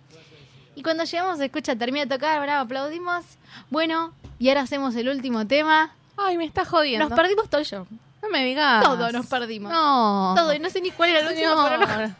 Y 0.75 0.81
cuando 0.81 1.03
llegamos, 1.03 1.39
escucha, 1.41 1.75
termina 1.75 2.05
de 2.05 2.15
tocar, 2.15 2.39
bravo, 2.41 2.63
aplaudimos. 2.63 3.25
Bueno, 3.69 4.13
y 4.39 4.47
ahora 4.47 4.61
hacemos 4.61 4.95
el 4.95 5.09
último 5.09 5.45
tema. 5.45 5.91
Ay, 6.15 6.37
me 6.37 6.45
está 6.45 6.63
jodiendo. 6.63 7.09
Nos 7.09 7.17
perdimos 7.17 7.49
todo 7.49 7.59
el 7.59 7.67
show. 7.67 7.85
No 8.21 8.29
me 8.29 8.45
digas. 8.45 8.83
Todo 8.83 9.11
nos 9.11 9.25
perdimos. 9.27 9.71
No. 9.71 10.33
Todo, 10.37 10.53
y 10.53 10.59
no 10.59 10.69
sé 10.69 10.79
ni 10.79 10.91
cuál 10.91 11.09
era 11.09 11.19
el 11.19 11.27
último, 11.27 11.49
No. 11.55 11.67
pero 11.67 12.07
no- 12.07 12.15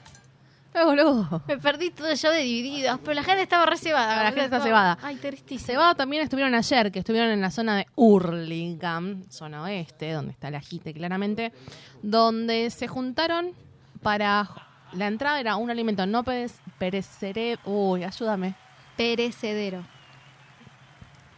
Eh, 0.73 0.84
boludo. 0.86 1.41
me 1.47 1.58
perdí 1.58 1.89
todo 1.89 2.15
show 2.15 2.32
de 2.32 2.39
divididos. 2.39 2.99
Pero 3.01 3.13
la 3.15 3.23
gente 3.23 3.41
estaba 3.41 3.65
re 3.65 3.77
cebada. 3.77 4.23
La 4.23 4.29
gente 4.29 4.45
está 4.45 4.62
cebada. 4.62 4.97
Ay, 5.01 5.15
tristísimo. 5.15 5.65
Cebado 5.65 5.95
también 5.95 6.23
estuvieron 6.23 6.53
ayer, 6.53 6.91
que 6.91 6.99
estuvieron 6.99 7.32
en 7.32 7.41
la 7.41 7.49
zona 7.51 7.75
de 7.77 7.88
Hurlingham, 7.95 9.23
zona 9.29 9.63
oeste, 9.63 10.12
donde 10.12 10.32
está 10.32 10.51
la 10.51 10.62
JITE 10.62 10.93
claramente, 10.93 11.51
donde 12.01 12.69
se 12.69 12.88
juntaron 12.88 13.53
para... 14.01 14.47
La 14.93 15.05
entrada 15.08 15.39
era 15.39 15.55
un 15.55 15.69
alimento 15.69 16.05
no 16.08 16.23
perec- 16.23 16.60
pereceré... 16.79 17.58
Uy, 17.65 18.03
ayúdame. 18.03 18.55
Perecedero. 18.97 19.84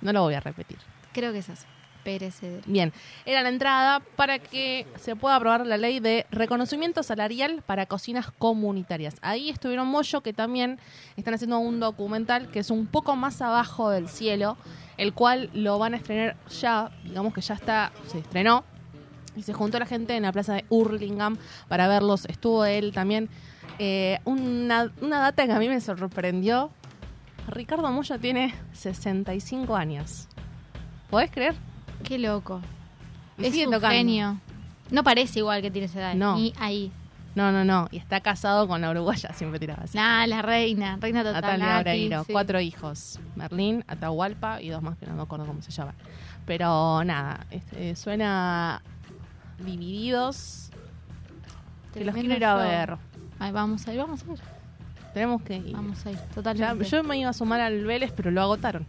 No 0.01 0.13
lo 0.13 0.23
voy 0.23 0.33
a 0.35 0.39
repetir. 0.39 0.77
Creo 1.13 1.31
que 1.31 1.39
es 1.39 1.49
eso. 1.49 1.65
Bien, 2.65 2.91
era 3.25 3.41
la 3.41 3.49
entrada 3.49 4.01
para 4.15 4.39
que 4.39 4.87
se 4.97 5.15
pueda 5.15 5.35
aprobar 5.35 5.65
la 5.65 5.77
ley 5.77 5.99
de 5.99 6.25
reconocimiento 6.31 7.03
salarial 7.03 7.63
para 7.65 7.85
cocinas 7.85 8.31
comunitarias. 8.31 9.15
Ahí 9.21 9.49
estuvieron 9.49 9.87
Moyo, 9.87 10.21
que 10.21 10.33
también 10.33 10.79
están 11.17 11.33
haciendo 11.33 11.59
un 11.59 11.79
documental 11.79 12.49
que 12.49 12.59
es 12.59 12.69
un 12.69 12.87
poco 12.87 13.15
más 13.15 13.41
abajo 13.41 13.89
del 13.89 14.07
cielo, 14.07 14.57
el 14.97 15.13
cual 15.13 15.49
lo 15.53 15.79
van 15.79 15.93
a 15.93 15.97
estrenar 15.97 16.37
ya, 16.49 16.91
digamos 17.03 17.33
que 17.33 17.41
ya 17.41 17.53
está, 17.53 17.91
se 18.07 18.19
estrenó, 18.19 18.63
y 19.35 19.43
se 19.43 19.53
juntó 19.53 19.79
la 19.79 19.85
gente 19.85 20.15
en 20.15 20.23
la 20.23 20.31
plaza 20.31 20.55
de 20.55 20.65
Hurlingham 20.69 21.37
para 21.67 21.87
verlos. 21.87 22.25
Estuvo 22.25 22.65
él 22.65 22.91
también. 22.91 23.29
Eh, 23.79 24.19
una, 24.25 24.91
una 25.01 25.19
data 25.19 25.45
que 25.45 25.51
a 25.53 25.59
mí 25.59 25.69
me 25.69 25.79
sorprendió. 25.79 26.71
Ricardo 27.47 27.89
Moyo 27.91 28.19
tiene 28.19 28.53
65 28.73 29.75
años. 29.75 30.27
¿Podés 31.09 31.31
creer? 31.31 31.55
Qué 32.03 32.17
loco. 32.19 32.61
Y 33.37 33.45
es 33.47 33.55
un 33.65 33.71
tocando. 33.73 33.89
genio. 33.89 34.37
No 34.89 35.03
parece 35.03 35.39
igual 35.39 35.61
que 35.61 35.71
tiene 35.71 35.85
esa 35.85 35.99
edad. 35.99 36.15
No. 36.15 36.35
Ni 36.35 36.53
ahí. 36.59 36.91
No, 37.33 37.51
no, 37.51 37.63
no. 37.63 37.87
Y 37.91 37.97
está 37.97 38.19
casado 38.19 38.67
con 38.67 38.81
la 38.81 38.91
uruguaya, 38.91 39.31
siempre 39.33 39.57
tiraba 39.59 39.83
así. 39.83 39.97
Nah, 39.97 40.27
la 40.27 40.41
reina. 40.41 40.97
Reina 40.99 41.23
total. 41.23 41.41
Natalia 41.41 41.79
Oreiro. 41.79 42.23
sí. 42.25 42.33
Cuatro 42.33 42.59
hijos. 42.59 43.19
Merlín, 43.37 43.85
Atahualpa 43.87 44.61
y 44.61 44.69
dos 44.69 44.81
más 44.81 44.97
que 44.97 45.05
no 45.05 45.15
me 45.15 45.21
acuerdo 45.21 45.45
cómo 45.45 45.61
se 45.61 45.71
llaman. 45.71 45.95
Pero 46.45 47.03
nada, 47.05 47.45
este, 47.51 47.95
suena 47.95 48.81
divididos. 49.59 50.71
Que 51.93 52.03
los 52.05 52.13
quiero 52.15 52.35
ir 52.35 52.45
a 52.45 52.55
ver. 52.55 52.97
Ay, 53.39 53.51
vamos 53.51 53.87
a 53.87 53.93
ir, 53.93 53.99
vamos 53.99 54.23
a 54.27 54.31
ir. 54.33 54.39
Tenemos 55.13 55.41
que 55.41 55.57
ir. 55.57 55.73
Vamos 55.73 56.05
a 56.05 56.11
ir, 56.11 56.17
Ya, 56.17 56.25
totalmente. 56.33 56.85
yo 56.85 57.03
me 57.03 57.17
iba 57.17 57.29
a 57.29 57.33
sumar 57.33 57.59
al 57.61 57.83
Vélez, 57.85 58.11
pero 58.15 58.31
lo 58.31 58.41
agotaron. 58.41 58.85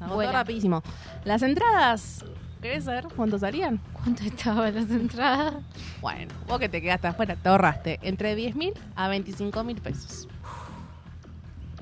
Agotó 0.00 0.14
Vuela. 0.16 0.32
rapidísimo. 0.32 0.82
Las 1.24 1.42
entradas, 1.42 2.24
¿querés 2.62 2.84
saber 2.84 3.06
cuánto 3.14 3.38
salían? 3.38 3.80
¿Cuánto 3.92 4.22
estaban 4.24 4.74
las 4.74 4.90
entradas? 4.90 5.54
Bueno, 6.00 6.34
vos 6.46 6.58
que 6.58 6.68
te 6.68 6.80
quedaste 6.82 7.06
afuera, 7.08 7.36
te 7.36 7.48
ahorraste 7.48 7.98
entre 8.02 8.34
10 8.34 8.54
mil 8.56 8.72
a 8.96 9.08
25 9.08 9.64
mil 9.64 9.80
pesos. 9.80 10.28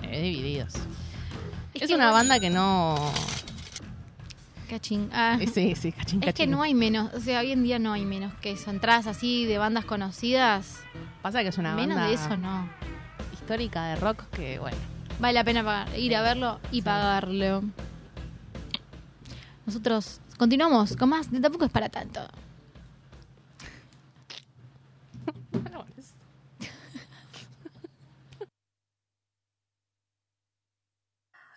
Eh, 0.03 0.20
divididos. 0.22 0.75
Es, 1.75 1.88
que 1.88 1.94
una 1.94 2.07
vos- 2.07 2.14
banda 2.14 2.38
que 2.40 2.51
no... 2.51 2.96
Cachín. 4.68 5.11
Ah. 5.12 5.37
eh, 5.40 5.46
Sí, 5.48 5.75
sí, 5.77 5.92
cachín, 5.92 6.20
Es 6.22 6.27
que 6.27 6.33
cachín. 6.33 6.51
no 6.51 6.62
hay 6.62 6.72
menos, 6.75 7.12
o 7.14 7.20
sea, 7.20 7.40
hoy 7.40 7.53
en 7.53 7.62
día 7.62 7.79
no 7.79 7.92
hay 7.92 8.05
menos 8.07 8.33
que 8.40 8.53
eso. 8.53 8.70
Entradas 8.70 9.07
así 9.07 9.44
de 9.44 9.59
bandas 9.59 9.85
conocidas, 9.85 10.81
Pasa 11.20 11.42
que 11.42 11.48
es 11.48 11.59
una 11.59 11.75
menos 11.75 11.96
banda 11.96 12.09
de 12.09 12.14
eso 12.14 12.37
no. 12.38 12.68
histórica 13.35 13.85
de 13.88 13.96
rock 13.96 14.25
que, 14.31 14.59
bueno... 14.59 14.77
Vale 15.20 15.35
la 15.35 15.44
pena 15.44 15.62
pagar- 15.62 15.98
ir 15.98 16.16
a 16.16 16.22
verlo 16.22 16.59
y 16.72 16.83
pagarlo. 16.83 17.62
Nosotros 19.66 20.20
continuamos 20.38 20.96
con 20.96 21.11
más, 21.11 21.29
tampoco 21.31 21.64
es 21.64 21.70
para 21.70 21.88
tanto. 21.88 22.20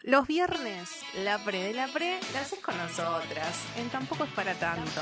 Los 0.04 0.28
viernes, 0.28 0.90
la 1.24 1.44
pre 1.44 1.64
de 1.64 1.74
la 1.74 1.88
pre, 1.88 2.20
la 2.34 2.42
haces 2.42 2.60
con 2.60 2.78
nosotras. 2.78 3.64
En 3.78 3.90
Tampoco 3.90 4.26
es 4.26 4.32
para 4.34 4.54
tanto. 4.54 5.02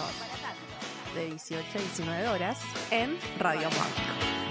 De 1.13 1.25
18 1.25 1.77
a 1.77 1.81
19 1.81 2.27
horas 2.29 2.57
en 2.89 3.17
Radio 3.37 3.69
Monk. 3.71 4.42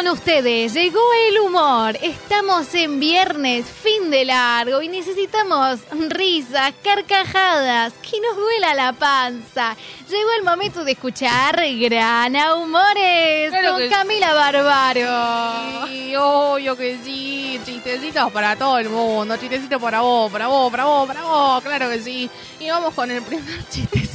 Con 0.00 0.08
ustedes 0.08 0.72
llegó 0.72 0.98
el 1.28 1.40
humor. 1.40 1.94
Estamos 2.00 2.74
en 2.74 2.98
viernes, 2.98 3.66
fin 3.66 4.10
de 4.10 4.24
largo 4.24 4.80
y 4.80 4.88
necesitamos 4.88 5.80
risas, 6.08 6.72
carcajadas, 6.82 7.92
que 8.00 8.18
nos 8.22 8.34
duela 8.34 8.74
la 8.74 8.94
panza. 8.94 9.76
Llegó 10.08 10.30
el 10.38 10.42
momento 10.42 10.84
de 10.84 10.92
escuchar 10.92 11.60
Grana 11.78 12.54
Humores 12.54 13.50
Claro 13.50 13.74
con 13.74 13.88
Camila 13.90 14.32
Barbaro. 14.32 15.86
Y 15.92 16.16
obvio 16.16 16.74
que 16.78 16.96
sí, 17.04 17.60
chistecitos 17.66 18.32
para 18.32 18.56
todo 18.56 18.78
el 18.78 18.88
mundo, 18.88 19.36
chistecitos 19.36 19.82
para 19.82 20.00
vos, 20.00 20.32
para 20.32 20.46
vos, 20.46 20.70
para 20.70 20.84
vos, 20.86 21.06
para 21.06 21.22
vos, 21.24 21.62
claro 21.62 21.90
que 21.90 22.00
sí. 22.00 22.30
Y 22.58 22.70
vamos 22.70 22.94
con 22.94 23.10
el 23.10 23.20
primer 23.20 23.68
chistecito. 23.70 24.09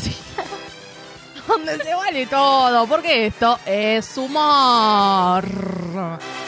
Donde 1.56 1.82
se 1.82 1.96
vale 1.96 2.26
todo, 2.26 2.86
porque 2.86 3.28
esto 3.28 3.58
es 3.66 4.18
humor. 4.18 5.46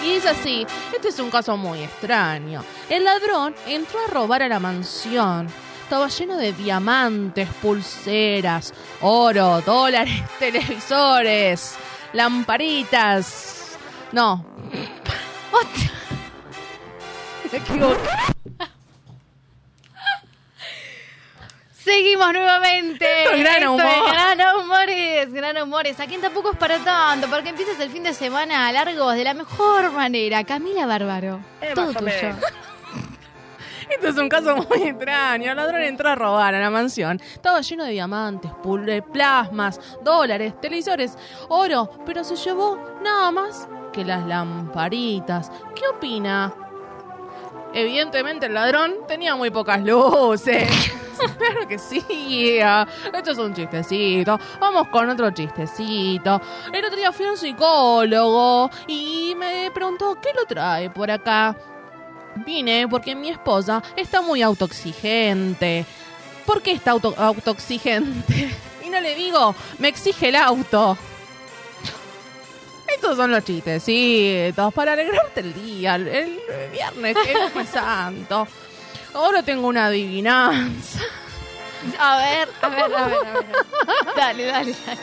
Y 0.04 0.16
dice 0.16 0.28
así, 0.30 0.68
este 0.94 1.08
es 1.08 1.20
un 1.20 1.30
caso 1.30 1.56
muy 1.56 1.82
extraño. 1.82 2.62
El 2.90 3.06
ladrón 3.06 3.56
entró 3.66 4.04
a 4.04 4.08
robar 4.08 4.44
a 4.44 4.50
la 4.50 4.60
mansión. 4.60 5.48
Estaba 5.84 6.10
lleno 6.10 6.36
de 6.36 6.52
diamantes, 6.52 7.48
pulseras, 7.62 8.74
oro, 9.00 9.62
dólares, 9.62 10.22
televisores, 10.40 11.76
lamparitas. 12.12 13.78
No. 14.12 14.46
Me 17.50 17.58
equivoqué. 17.58 18.10
Seguimos 21.88 22.34
nuevamente. 22.34 23.06
Esto 23.24 23.34
es 23.34 23.40
Gran 23.40 23.56
Esto 23.56 23.72
Humor. 23.72 23.86
es 23.86 24.12
Gran 24.12 24.56
Humores, 24.58 25.34
Gran 25.34 25.58
Humores. 25.64 26.00
Aquí 26.02 26.18
tampoco 26.18 26.52
es 26.52 26.58
para 26.58 26.80
tanto, 26.80 27.30
porque 27.30 27.48
empiezas 27.48 27.80
el 27.80 27.90
fin 27.90 28.04
de 28.04 28.14
semana 28.14 28.70
largo 28.74 29.10
de 29.12 29.24
la 29.24 29.34
mejor 29.34 29.94
manera. 29.94 30.44
Camila 30.44 30.86
Bárbaro. 30.86 31.40
todo 31.74 31.94
tuyo. 31.94 32.12
Esto 33.90 34.10
es 34.10 34.18
un 34.18 34.28
caso 34.28 34.58
muy 34.58 34.84
extraño. 34.84 35.52
El 35.52 35.56
ladrón 35.56 35.82
entró 35.82 36.10
a 36.10 36.16
robar 36.16 36.54
a 36.54 36.60
la 36.60 36.70
mansión. 36.70 37.22
Estaba 37.22 37.62
lleno 37.62 37.86
de 37.86 37.92
diamantes, 37.92 38.52
eh, 38.88 39.02
plasmas, 39.02 39.80
dólares, 40.04 40.60
televisores, 40.60 41.18
oro, 41.48 41.90
pero 42.06 42.26
se 42.26 42.36
llevó 42.36 43.00
nada 43.02 43.32
más 43.32 43.70
que 43.94 44.04
las 44.04 44.26
lamparitas. 44.26 45.50
¿Qué 45.74 45.88
opina? 45.88 46.54
Evidentemente 47.74 48.48
el 48.48 48.56
ladrón 48.56 48.94
tenía 49.08 49.38
muy 49.38 49.52
pocas 49.52 49.82
luces. 49.82 50.68
claro 51.38 51.68
que 51.68 51.78
sí. 51.78 52.60
Esto 53.14 53.32
es 53.32 53.38
un 53.38 53.54
chistecito. 53.54 54.40
Vamos 54.60 54.88
con 54.90 55.10
otro 55.10 55.32
chistecito. 55.32 56.42
El 56.72 56.86
otro 56.86 56.98
día 56.98 57.12
fui 57.12 57.26
a 57.26 57.32
un 57.32 57.38
psicólogo 57.38 58.70
y 58.88 59.34
me 59.38 59.72
preguntó 59.72 60.18
qué 60.22 60.30
lo 60.34 60.46
trae 60.46 60.90
por 60.90 61.10
acá. 61.12 61.56
Vine 62.46 62.88
porque 62.88 63.16
mi 63.16 63.30
esposa 63.30 63.82
está 63.96 64.22
muy 64.22 64.42
autoexigente. 64.42 65.86
¿Por 66.46 66.62
qué 66.62 66.72
está 66.72 66.92
auto 66.92 67.14
autoexigente? 67.18 68.56
Y 68.88 68.90
no 68.90 69.02
le 69.02 69.16
digo, 69.16 69.54
me 69.80 69.90
exige 69.90 70.30
el 70.30 70.38
auto. 70.38 70.98
Estos 72.96 73.18
son 73.18 73.32
los 73.32 73.44
chistecitos 73.44 74.74
para 74.74 74.94
alegrarte 74.94 75.42
el 75.42 75.54
día, 75.54 75.96
el, 75.96 76.08
el 76.08 76.40
viernes, 76.72 77.18
que 77.22 77.34
es 77.34 77.70
santo. 77.70 78.48
Ahora 79.18 79.42
tengo 79.44 79.68
una 79.68 79.88
adivinanza. 79.88 81.00
A 82.00 82.18
ver, 82.18 82.50
a 82.62 82.70
ver, 82.70 82.80
a 82.84 82.88
ver, 82.88 82.98
a 82.98 83.08
ver. 83.08 83.46
Dale, 84.16 84.46
dale, 84.46 84.76
dale. 84.86 85.02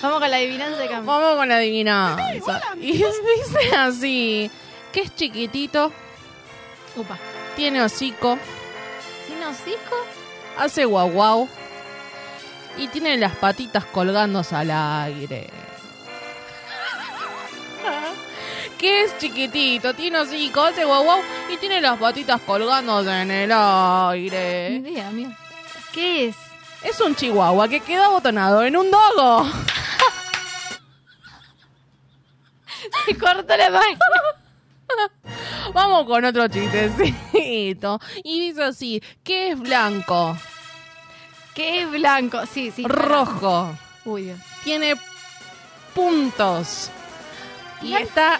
Vamos 0.00 0.20
con 0.20 0.30
la 0.30 0.36
adivinanza 0.36 0.78
de 0.78 0.88
Camila. 0.88 1.12
Vamos 1.12 1.36
con 1.36 1.48
la 1.48 1.56
adivinanza. 1.56 2.62
Y 2.76 2.92
dice 2.92 3.76
así, 3.76 4.50
que 4.92 5.00
es 5.02 5.14
chiquitito, 5.14 5.92
Upa. 6.96 7.18
tiene 7.56 7.82
hocico, 7.82 8.38
¿Sin 9.26 9.42
hocico? 9.42 9.96
hace 10.56 10.84
guau 10.84 11.10
guau 11.10 11.48
y 12.76 12.86
tiene 12.88 13.16
las 13.16 13.34
patitas 13.36 13.84
colgándose 13.86 14.54
al 14.56 14.70
aire. 14.70 15.50
Que 18.78 19.04
es 19.04 19.18
chiquitito, 19.18 19.92
tiene 19.94 20.20
hocico, 20.20 20.62
hace 20.62 20.84
guau 20.84 21.02
guau 21.02 21.20
y 21.52 21.56
tiene 21.56 21.80
las 21.80 21.98
patitas 21.98 22.40
colgándose 22.42 23.22
en 23.22 23.30
el 23.30 23.50
aire. 23.52 24.70
idea, 24.74 25.10
mía. 25.10 25.36
¿Qué 25.92 26.28
es? 26.28 26.36
Es 26.82 27.00
un 27.00 27.16
chihuahua 27.16 27.68
que 27.68 27.80
queda 27.80 28.06
abotonado 28.06 28.62
en 28.62 28.76
un 28.76 28.88
dogo. 28.90 29.50
Se 33.06 33.18
corta 33.18 33.56
la 33.56 33.70
mano. 33.70 33.98
Vamos 35.74 36.06
con 36.06 36.24
otro 36.24 36.46
chistecito. 36.48 38.00
Y 38.22 38.40
dice 38.48 38.62
así, 38.62 39.02
¿qué 39.24 39.50
es 39.50 39.58
blanco? 39.58 40.38
¿Qué 41.54 41.82
es 41.82 41.90
blanco? 41.90 42.46
Sí, 42.46 42.70
sí. 42.70 42.84
Rojo. 42.86 43.76
Uy, 44.04 44.22
Dios. 44.22 44.38
Tiene 44.62 44.94
puntos. 45.94 46.90
Y 47.82 47.94
está 47.94 48.38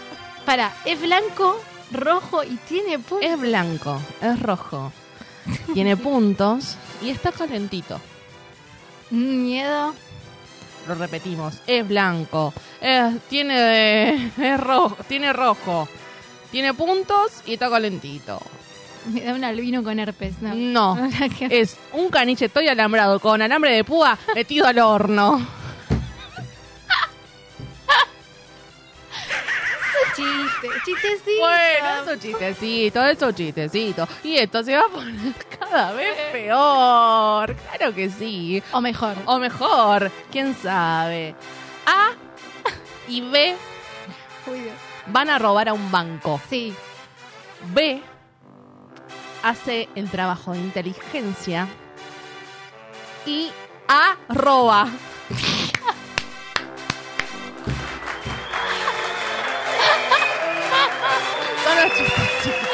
Para, 0.49 0.73
es 0.87 0.99
blanco, 0.99 1.61
rojo 1.93 2.43
y 2.43 2.57
tiene 2.67 2.99
puntos. 2.99 3.31
Es 3.31 3.39
blanco, 3.39 4.01
es 4.23 4.41
rojo. 4.41 4.91
Tiene 5.75 5.95
puntos 5.99 6.79
y 7.03 7.11
está 7.11 7.33
calentito. 7.33 8.01
Miedo. 9.11 9.95
Lo 10.87 10.95
repetimos, 10.95 11.61
es 11.67 11.87
blanco, 11.87 12.55
es, 12.81 13.21
tiene, 13.29 14.33
es 14.39 14.59
rojo, 14.59 14.97
tiene 15.07 15.35
rojo, 15.35 15.87
tiene 16.51 16.73
puntos 16.73 17.43
y 17.45 17.53
está 17.53 17.69
calentito. 17.69 18.41
Me 19.13 19.21
da 19.21 19.35
un 19.35 19.45
albino 19.45 19.85
con 19.85 19.99
herpes. 19.99 20.41
No. 20.41 20.55
No, 20.55 21.11
es 21.51 21.77
un 21.93 22.09
caniche 22.09 22.47
estoy 22.47 22.69
alambrado 22.69 23.21
con 23.21 23.43
alambre 23.43 23.75
de 23.75 23.85
púa 23.85 24.19
metido 24.35 24.67
al 24.67 24.79
horno. 24.79 25.58
Chiste, 30.61 30.77
chistecito. 30.85 31.41
Bueno, 31.41 32.03
eso 32.03 32.17
chistecito, 32.17 33.05
eso 33.05 33.33
chistecito. 33.33 34.09
Y 34.25 34.37
esto 34.37 34.63
se 34.63 34.77
va 34.77 34.83
a 34.83 34.89
poner 34.89 35.35
cada 35.59 35.93
vez 35.93 36.17
peor. 36.33 37.55
Claro 37.55 37.95
que 37.95 38.11
sí. 38.11 38.63
O 38.73 38.81
mejor. 38.81 39.15
O 39.27 39.39
mejor, 39.39 40.11
quién 40.31 40.55
sabe. 40.55 41.35
A 41.87 42.13
y 43.07 43.21
B 43.21 43.57
van 45.07 45.31
a 45.31 45.39
robar 45.39 45.69
a 45.69 45.73
un 45.73 45.91
banco. 45.91 46.41
Sí. 46.49 46.75
B 47.73 48.03
hace 49.43 49.89
el 49.95 50.11
trabajo 50.11 50.53
de 50.53 50.59
inteligencia. 50.59 51.69
Y 53.27 53.51
A 53.89 54.17
roba. 54.29 54.89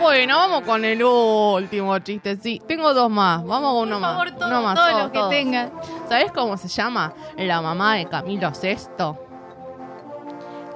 Bueno, 0.00 0.36
vamos 0.36 0.62
con 0.64 0.84
el 0.84 1.02
último 1.02 1.98
chiste. 2.00 2.36
Sí, 2.36 2.60
tengo 2.66 2.92
dos 2.92 3.08
más. 3.10 3.42
Vamos 3.44 3.72
con 3.72 3.88
uno 3.88 3.94
Por 3.94 4.00
más. 4.02 4.12
favor, 4.12 4.30
todo, 4.32 4.48
uno 4.48 4.62
más, 4.62 4.74
todo 4.74 4.88
todos, 4.90 5.02
lo 5.04 5.12
que 5.12 5.18
todos. 5.18 5.30
tengan. 5.30 5.72
¿Sabes 6.08 6.32
cómo 6.32 6.56
se 6.58 6.68
llama 6.68 7.14
la 7.38 7.62
mamá 7.62 7.94
de 7.94 8.06
Camilo 8.06 8.50
VI? 8.60 8.76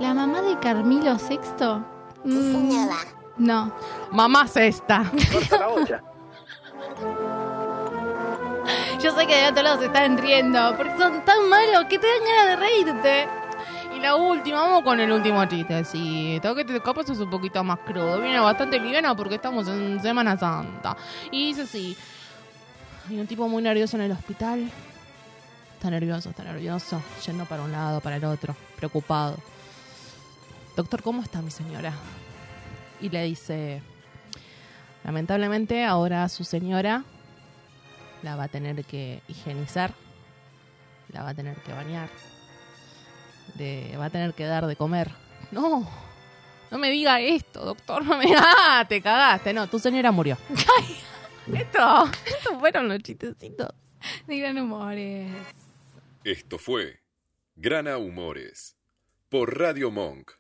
¿La 0.01 0.15
mamá 0.15 0.41
de 0.41 0.59
Carmilo 0.61 1.17
VI? 1.17 1.39
Mm, 2.25 2.79
no. 3.39 3.73
Mamá 4.13 4.47
Cesta. 4.49 5.03
Yo 9.01 9.13
sé 9.15 9.27
que 9.27 9.37
de 9.37 9.49
otro 9.49 9.63
lado 9.63 9.79
se 9.81 9.87
están 9.87 10.17
riendo, 10.17 10.75
porque 10.77 10.97
son 10.97 11.23
tan 11.25 11.49
malos 11.51 11.85
que 11.91 11.99
te 11.99 12.07
dan 12.07 12.25
ganas 12.25 12.47
de 12.47 12.57
reírte. 12.57 13.29
La 14.01 14.15
última, 14.15 14.61
vamos 14.63 14.83
con 14.85 15.01
el 15.01 15.11
último 15.11 15.45
chiste. 15.47 15.85
Sí, 15.85 16.39
tengo 16.41 16.55
que 16.55 16.65
te 16.65 16.81
capaz 16.81 17.11
es 17.11 17.19
un 17.19 17.31
poquito 17.31 17.63
más 17.65 17.81
crudo. 17.81 18.21
Viene 18.21 18.39
bastante 18.39 18.79
liviano 18.79 19.15
porque 19.17 19.35
estamos 19.35 19.67
en 19.67 20.01
Semana 20.01 20.39
Santa. 20.39 20.97
Y 21.33 21.49
dice 21.49 21.63
así: 21.63 21.97
Hay 23.09 23.19
un 23.19 23.27
tipo 23.27 23.49
muy 23.49 23.63
nervioso 23.63 23.97
en 23.97 24.05
el 24.05 24.13
hospital. 24.13 24.71
Está 25.75 25.91
nervioso, 25.91 26.31
está 26.31 26.45
nervioso. 26.45 27.03
Yendo 27.27 27.45
para 27.45 27.63
un 27.63 27.73
lado, 27.73 28.01
para 28.01 28.17
el 28.17 28.25
otro. 28.25 28.55
Preocupado. 28.77 29.37
Doctor, 30.77 31.03
¿cómo 31.03 31.23
está 31.23 31.43
mi 31.43 31.51
señora? 31.51 31.93
Y 33.01 33.09
le 33.09 33.25
dice: 33.25 33.83
Lamentablemente, 35.03 35.85
ahora 35.85 36.29
su 36.29 36.45
señora 36.45 37.03
la 38.23 38.37
va 38.37 38.45
a 38.45 38.49
tener 38.49 38.85
que 38.85 39.23
higienizar. 39.27 39.93
La 41.13 41.25
va 41.25 41.31
a 41.31 41.35
tener 41.35 41.57
que 41.63 41.73
bañar 41.73 42.09
le 43.59 43.97
va 43.97 44.07
a 44.07 44.11
tener 44.11 44.35
que 44.35 44.45
dar 44.45 44.67
de 44.67 44.77
comer. 44.77 45.11
No, 45.51 45.89
no 46.71 46.79
me 46.79 46.91
diga 46.91 47.21
esto, 47.21 47.65
doctor, 47.65 48.05
no 48.05 48.17
me... 48.17 48.33
¡Ah, 48.39 48.87
te 48.89 49.03
cagaste! 49.03 49.53
No, 49.53 49.67
tu 49.67 49.79
señora 49.79 50.13
murió. 50.13 50.39
esto, 51.53 52.11
estos 52.25 52.59
fueron 52.59 52.89
los 52.89 52.99
chistecitos. 53.01 53.69
De 54.27 54.39
gran 54.39 54.59
humores. 54.59 55.31
Esto 56.25 56.59
fue 56.59 57.01
Grana 57.57 57.99
Humores 57.99 58.77
por 59.29 59.59
Radio 59.59 59.91
Monk. 59.91 60.38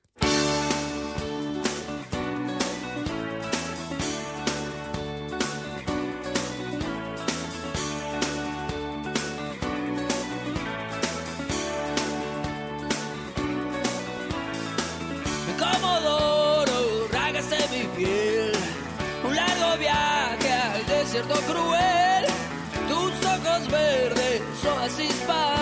Desierto 21.29 21.53
cruel. 21.53 22.25
Tus 22.88 23.27
ojos 23.27 23.71
verdes, 23.71 24.43
oasis 24.64 25.14
para 25.27 25.58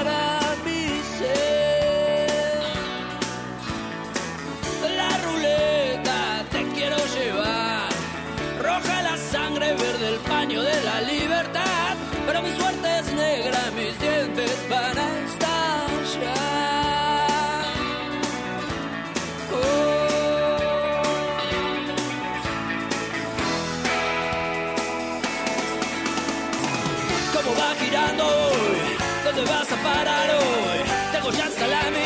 Tengo 31.66 32.05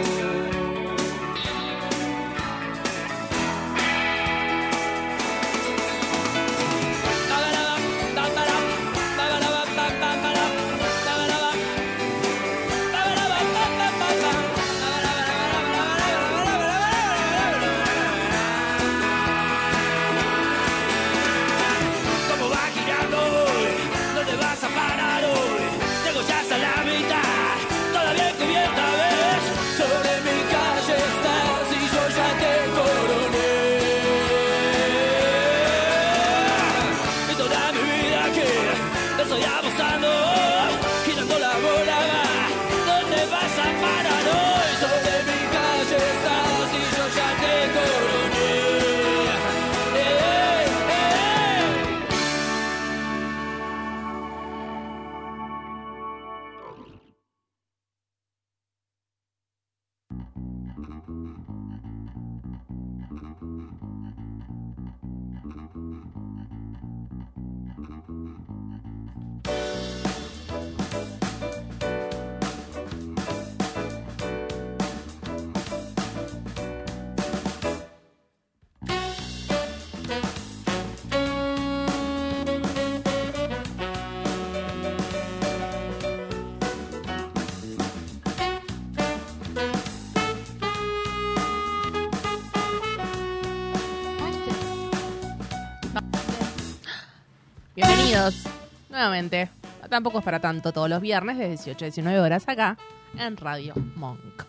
Nuevamente. 98.89 99.49
Tampoco 99.89 100.19
es 100.19 100.25
para 100.25 100.41
tanto 100.41 100.73
todos 100.73 100.89
los 100.89 100.99
viernes 100.99 101.37
de 101.37 101.47
18 101.47 101.85
a 101.85 101.87
19 101.87 102.19
horas 102.19 102.43
acá 102.45 102.77
en 103.17 103.37
Radio 103.37 103.73
Monk. 103.95 104.43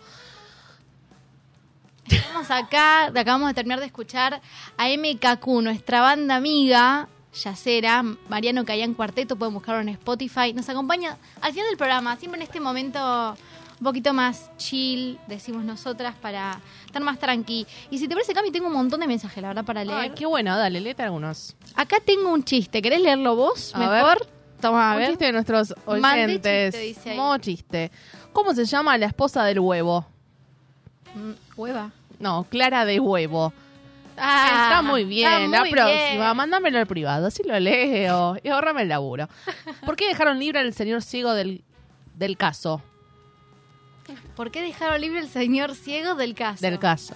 Estamos 2.10 2.50
acá, 2.50 3.04
acabamos 3.06 3.48
de 3.50 3.54
terminar 3.54 3.78
de 3.78 3.86
escuchar 3.86 4.40
a 4.76 4.88
MKQ, 4.88 5.46
nuestra 5.62 6.00
banda 6.00 6.34
amiga, 6.34 7.08
Yacera, 7.32 8.02
Mariano 8.28 8.64
Cayán 8.64 8.94
Cuarteto, 8.94 9.36
pueden 9.36 9.54
buscarlo 9.54 9.80
en 9.80 9.90
Spotify. 9.90 10.52
Nos 10.52 10.68
acompaña 10.68 11.16
al 11.40 11.52
final 11.52 11.68
del 11.68 11.76
programa, 11.76 12.16
siempre 12.16 12.40
en 12.40 12.46
este 12.48 12.58
momento 12.58 13.36
un 13.82 13.84
poquito 13.84 14.12
más 14.14 14.48
chill, 14.58 15.18
decimos 15.26 15.64
nosotras, 15.64 16.14
para 16.22 16.60
estar 16.86 17.02
más 17.02 17.18
tranqui. 17.18 17.66
Y 17.90 17.98
si 17.98 18.06
te 18.06 18.14
parece, 18.14 18.32
Cami, 18.32 18.52
tengo 18.52 18.68
un 18.68 18.74
montón 18.74 19.00
de 19.00 19.08
mensajes, 19.08 19.42
la 19.42 19.48
verdad, 19.48 19.64
para 19.64 19.84
leer. 19.84 19.98
Ay, 19.98 20.10
qué 20.10 20.24
bueno, 20.24 20.56
dale, 20.56 20.80
léete 20.80 21.02
algunos. 21.02 21.56
Acá 21.74 21.96
tengo 21.98 22.32
un 22.32 22.44
chiste, 22.44 22.80
¿querés 22.80 23.00
leerlo 23.00 23.34
vos? 23.34 23.74
A 23.74 23.78
mejor. 23.80 24.24
Toma, 24.60 24.92
a 24.92 24.94
Un 24.94 24.98
ver. 25.00 25.08
chiste 25.08 25.24
de 25.24 25.32
nuestros 25.32 25.74
oyentes. 25.84 26.74
chiste. 26.76 27.14
Modo 27.16 27.38
chiste. 27.38 27.90
¿Cómo 28.32 28.54
se 28.54 28.64
llama 28.66 28.96
la 28.98 29.06
esposa 29.06 29.42
del 29.44 29.58
huevo? 29.58 30.06
Mm, 31.16 31.32
Hueva. 31.56 31.90
No, 32.20 32.44
Clara 32.48 32.84
de 32.84 33.00
huevo. 33.00 33.52
Ah, 34.16 34.66
está 34.68 34.82
muy 34.82 35.02
bien. 35.04 35.28
está 35.46 35.64
la 35.64 35.68
próxima, 35.68 36.24
bien. 36.26 36.36
mándamelo 36.36 36.78
al 36.78 36.86
privado, 36.86 37.26
así 37.26 37.42
lo 37.42 37.58
leo. 37.58 38.36
Y 38.44 38.48
ahorrame 38.48 38.82
el 38.82 38.90
laburo. 38.90 39.28
¿Por 39.84 39.96
qué 39.96 40.06
dejaron 40.06 40.38
libre 40.38 40.60
al 40.60 40.72
señor 40.72 41.02
ciego 41.02 41.34
del, 41.34 41.64
del 42.14 42.36
caso? 42.36 42.80
¿Por 44.36 44.50
qué 44.50 44.62
dejaron 44.62 45.00
libre 45.00 45.20
el 45.20 45.28
señor 45.28 45.74
ciego 45.74 46.14
del 46.14 46.34
caso? 46.34 46.60
Del 46.60 46.78
caso. 46.78 47.14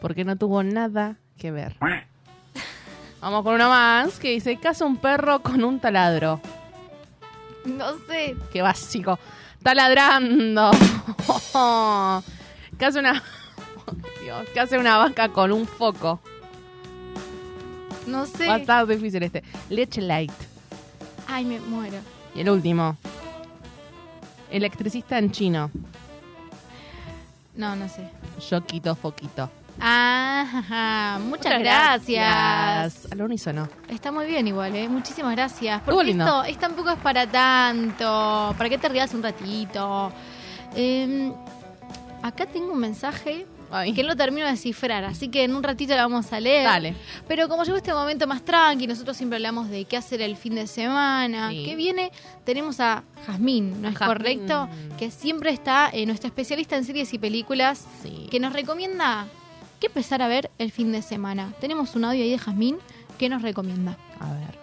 Porque 0.00 0.24
no 0.24 0.36
tuvo 0.36 0.62
nada 0.62 1.16
que 1.38 1.50
ver. 1.50 1.76
Vamos 3.20 3.42
con 3.42 3.54
uno 3.54 3.68
más 3.68 4.18
que 4.18 4.30
dice, 4.30 4.56
caza 4.58 4.84
un 4.84 4.96
perro 4.96 5.40
con 5.42 5.64
un 5.64 5.80
taladro. 5.80 6.40
No 7.64 7.98
sé. 8.06 8.36
Qué 8.52 8.62
básico. 8.62 9.18
Está 9.56 9.74
ladrando. 9.74 10.70
¿Qué 12.78 12.84
hace 12.86 12.98
una... 13.00 13.22
Dios, 14.22 14.46
¿qué 14.54 14.60
hace 14.60 14.78
una 14.78 14.98
vaca 14.98 15.30
con 15.30 15.50
un 15.52 15.66
foco? 15.66 16.20
No 18.06 18.24
sé. 18.26 18.46
Va 18.46 18.54
a 18.54 18.58
estar 18.58 18.86
difícil 18.86 19.22
este. 19.22 19.42
Leche 19.68 20.00
light. 20.00 20.32
Ay, 21.26 21.44
me 21.44 21.60
muero. 21.60 21.98
Y 22.34 22.40
el 22.40 22.50
último. 22.50 22.96
Electricista 24.50 25.18
en 25.18 25.30
chino. 25.30 25.70
No, 27.58 27.74
no 27.74 27.88
sé. 27.88 28.08
Yo 28.48 28.64
quito 28.64 28.94
foquito. 28.94 29.50
Ah, 29.80 30.46
ajá. 30.54 31.18
muchas, 31.18 31.58
gracias. 31.58 33.12
Al 33.12 33.20
unísono. 33.20 33.68
Está 33.88 34.12
muy 34.12 34.26
bien 34.26 34.46
igual, 34.46 34.76
¿eh? 34.76 34.88
Muchísimas 34.88 35.32
gracias. 35.34 35.82
Porque 35.84 36.04
lindo. 36.04 36.24
esto 36.24 36.44
es 36.44 36.56
tampoco 36.56 36.90
es 36.90 36.98
para 36.98 37.26
tanto. 37.26 38.54
¿Para 38.56 38.70
qué 38.70 38.78
te 38.78 38.88
rías 38.88 39.12
un 39.12 39.24
ratito? 39.24 40.12
Eh, 40.76 41.32
acá 42.22 42.46
tengo 42.46 42.72
un 42.72 42.78
mensaje 42.78 43.44
Ay. 43.70 43.92
que 43.92 44.02
no 44.02 44.08
lo 44.08 44.16
termino 44.16 44.46
de 44.46 44.52
descifrar, 44.52 45.04
así 45.04 45.28
que 45.28 45.44
en 45.44 45.54
un 45.54 45.62
ratito 45.62 45.94
lo 45.94 46.00
vamos 46.02 46.32
a 46.32 46.40
leer. 46.40 46.64
Dale. 46.64 46.94
Pero 47.26 47.48
como 47.48 47.64
llegó 47.64 47.76
este 47.76 47.92
momento 47.92 48.26
más 48.26 48.42
tranqui, 48.44 48.86
nosotros 48.86 49.16
siempre 49.16 49.36
hablamos 49.36 49.68
de 49.68 49.84
qué 49.84 49.96
hacer 49.96 50.20
el 50.22 50.36
fin 50.36 50.54
de 50.54 50.66
semana, 50.66 51.50
Sí. 51.50 51.64
que 51.64 51.76
viene, 51.76 52.10
tenemos 52.44 52.80
a 52.80 53.04
Jazmín, 53.26 53.82
¿no 53.82 53.88
es 53.88 53.96
Jazmín. 53.96 54.16
correcto? 54.16 54.68
Que 54.98 55.10
siempre 55.10 55.50
está 55.50 55.90
eh, 55.92 56.06
nuestra 56.06 56.28
especialista 56.28 56.76
en 56.76 56.84
series 56.84 57.12
y 57.14 57.18
películas, 57.18 57.86
Sí. 58.02 58.26
que 58.30 58.40
nos 58.40 58.52
recomienda 58.52 59.26
qué 59.80 59.86
empezar 59.88 60.22
a 60.22 60.28
ver 60.28 60.50
el 60.58 60.72
fin 60.72 60.90
de 60.92 61.02
semana. 61.02 61.52
Tenemos 61.60 61.94
un 61.94 62.04
audio 62.04 62.22
ahí 62.24 62.30
de 62.30 62.38
Jazmín 62.38 62.78
que 63.18 63.28
nos 63.28 63.42
recomienda. 63.42 63.96
A 64.20 64.32
ver. 64.32 64.58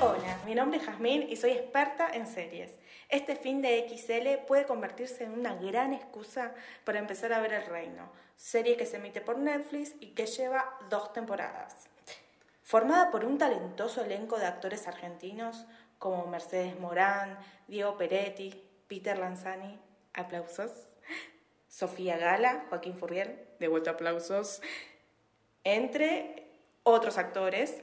Hola, 0.00 0.38
mi 0.46 0.54
nombre 0.54 0.78
es 0.78 0.84
Jazmín 0.86 1.26
y 1.30 1.36
soy 1.36 1.50
experta 1.52 2.08
en 2.12 2.26
series. 2.26 2.70
Este 3.12 3.36
fin 3.36 3.60
de 3.60 3.86
XL 3.90 4.46
puede 4.46 4.64
convertirse 4.64 5.24
en 5.24 5.32
una 5.32 5.54
gran 5.54 5.92
excusa 5.92 6.54
para 6.82 6.98
empezar 6.98 7.34
a 7.34 7.40
ver 7.40 7.52
El 7.52 7.66
Reino, 7.66 8.10
serie 8.36 8.78
que 8.78 8.86
se 8.86 8.96
emite 8.96 9.20
por 9.20 9.36
Netflix 9.36 9.92
y 10.00 10.12
que 10.12 10.24
lleva 10.24 10.78
dos 10.88 11.12
temporadas. 11.12 11.90
Formada 12.62 13.10
por 13.10 13.26
un 13.26 13.36
talentoso 13.36 14.02
elenco 14.02 14.38
de 14.38 14.46
actores 14.46 14.88
argentinos 14.88 15.66
como 15.98 16.26
Mercedes 16.26 16.80
Morán, 16.80 17.38
Diego 17.68 17.98
Peretti, 17.98 18.64
Peter 18.88 19.18
Lanzani, 19.18 19.78
aplausos, 20.14 20.72
Sofía 21.68 22.16
Gala, 22.16 22.64
Joaquín 22.70 22.96
Furrier, 22.96 23.46
de 23.58 23.68
vuelta 23.68 23.90
aplausos, 23.90 24.62
entre 25.64 26.48
otros 26.82 27.18
actores. 27.18 27.82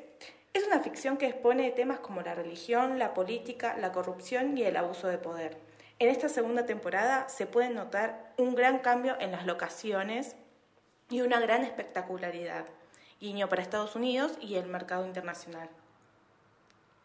Es 0.54 0.66
una 0.66 0.80
ficción 0.80 1.18
que 1.18 1.28
expone 1.28 1.70
temas 1.72 2.00
como 2.00 2.22
la 2.22 2.34
religión, 2.34 2.97
la 2.97 3.14
política, 3.14 3.78
la 3.78 3.91
corrupción 3.91 4.58
y 4.58 4.64
el 4.64 4.78
abuso 4.78 5.08
de 5.08 5.20
poder. 5.20 5.58
En 6.00 6.10
esta 6.10 6.28
segunda 6.28 6.66
temporada 6.66 7.30
se 7.30 7.45
puede 7.45 7.70
notar 7.70 8.34
un 8.38 8.56
gran 8.56 8.80
cambio 8.80 9.16
en 9.20 9.32
las 9.32 9.45
locaciones 9.45 10.36
y 11.10 11.22
una 11.22 11.39
gran 11.39 11.64
espectacularidad, 11.64 12.66
guiño 13.20 13.50
para 13.50 13.62
Estados 13.62 13.95
Unidos 13.95 14.38
y 14.41 14.56
el 14.56 14.68
mercado 14.68 15.06
internacional. 15.06 15.70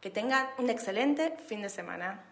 Que 0.01 0.11
tengan 0.11 0.49
un 0.59 0.71
excelente 0.71 1.37
fin 1.47 1.61
de 1.61 1.69
semana. 1.69 2.23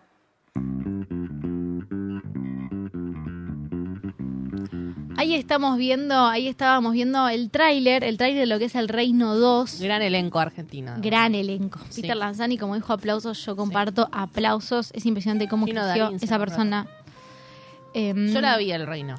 Ahí 5.23 5.37
estamos 5.37 5.79
viendo, 5.79 6.27
ahí 6.27 6.49
estábamos 6.49 6.95
viendo 6.95 7.29
el 7.29 7.49
tráiler, 7.49 8.03
el 8.03 8.17
tráiler 8.17 8.41
de 8.41 8.47
lo 8.47 8.59
que 8.59 8.65
es 8.65 8.75
El 8.75 8.89
Reino 8.89 9.37
2. 9.37 9.81
Gran 9.81 10.03
elenco 10.03 10.41
argentino. 10.41 10.95
Gran 10.99 11.37
elenco. 11.37 11.79
Sí. 11.91 12.03
Peter 12.03 12.17
Lanzani, 12.17 12.59
como 12.59 12.75
dijo, 12.75 12.93
aplausos. 12.93 13.39
Yo 13.47 13.55
comparto 13.55 14.09
aplausos. 14.11 14.91
Es 14.93 15.07
impresionante 15.07 15.47
cómo 15.47 15.67
Gino 15.67 15.81
creció 15.81 16.05
Darín, 16.07 16.19
se 16.19 16.25
esa 16.25 16.41
persona. 16.41 16.89
Em, 17.95 18.33
Yo 18.35 18.41
la 18.41 18.57
vi 18.57 18.73
el 18.73 18.85
reino. 18.85 19.15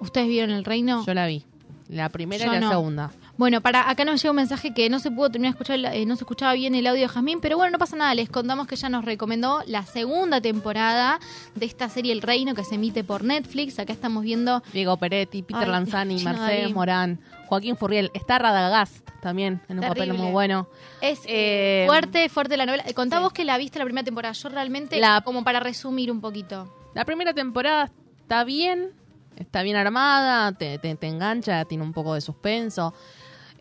¿Ustedes 0.00 0.28
vieron 0.28 0.50
el 0.50 0.66
reino? 0.66 1.02
Yo 1.06 1.14
la 1.14 1.26
vi. 1.26 1.46
La 1.88 2.10
primera 2.10 2.44
Yo 2.44 2.50
y 2.52 2.54
la 2.56 2.60
no. 2.60 2.68
segunda. 2.68 3.10
Bueno, 3.38 3.60
para 3.60 3.90
acá 3.90 4.04
nos 4.06 4.22
llega 4.22 4.30
un 4.30 4.36
mensaje 4.36 4.72
que 4.72 4.88
no 4.88 4.98
se 4.98 5.10
pudo 5.10 5.28
terminar 5.30 5.52
de 5.52 5.62
escuchar, 5.62 5.94
eh, 5.94 6.06
no 6.06 6.16
se 6.16 6.22
escuchaba 6.24 6.54
bien 6.54 6.74
el 6.74 6.86
audio 6.86 7.02
de 7.02 7.08
Jazmín, 7.08 7.40
pero 7.42 7.58
bueno, 7.58 7.72
no 7.72 7.78
pasa 7.78 7.94
nada. 7.94 8.14
Les 8.14 8.30
contamos 8.30 8.66
que 8.66 8.76
ella 8.76 8.88
nos 8.88 9.04
recomendó 9.04 9.62
la 9.66 9.84
segunda 9.84 10.40
temporada 10.40 11.20
de 11.54 11.66
esta 11.66 11.90
serie 11.90 12.12
El 12.12 12.22
Reino 12.22 12.54
que 12.54 12.64
se 12.64 12.76
emite 12.76 13.04
por 13.04 13.24
Netflix. 13.24 13.78
Acá 13.78 13.92
estamos 13.92 14.22
viendo. 14.24 14.62
Diego 14.72 14.96
Peretti, 14.96 15.42
Peter 15.42 15.64
Ay, 15.64 15.70
Lanzani, 15.70 16.18
Darín. 16.24 16.74
Morán, 16.74 17.20
Joaquín 17.46 17.76
Furriel. 17.76 18.10
Está 18.14 18.38
Radagast 18.38 19.06
también 19.20 19.60
en 19.68 19.80
un 19.80 19.86
papel 19.86 20.14
muy 20.14 20.30
bueno. 20.32 20.66
Es 21.02 21.20
Eh, 21.26 21.84
fuerte, 21.86 22.30
fuerte 22.30 22.56
la 22.56 22.64
novela. 22.64 22.84
Contá 22.94 23.18
sí. 23.18 23.22
vos 23.22 23.32
que 23.34 23.44
la 23.44 23.58
viste 23.58 23.78
la 23.78 23.84
primera 23.84 24.04
temporada. 24.04 24.32
Yo 24.32 24.48
realmente, 24.48 24.98
La- 24.98 25.20
como 25.20 25.44
para 25.44 25.60
resumir 25.60 26.10
un 26.10 26.22
poquito. 26.22 26.72
La 26.94 27.04
primera 27.04 27.34
temporada 27.34 27.90
está 28.18 28.44
bien, 28.44 28.92
está 29.36 29.60
bien 29.62 29.76
armada, 29.76 30.52
te, 30.52 30.78
te- 30.78 30.94
te 30.94 31.06
engancha, 31.06 31.66
tiene 31.66 31.84
un 31.84 31.92
poco 31.92 32.14
de 32.14 32.22
suspenso. 32.22 32.94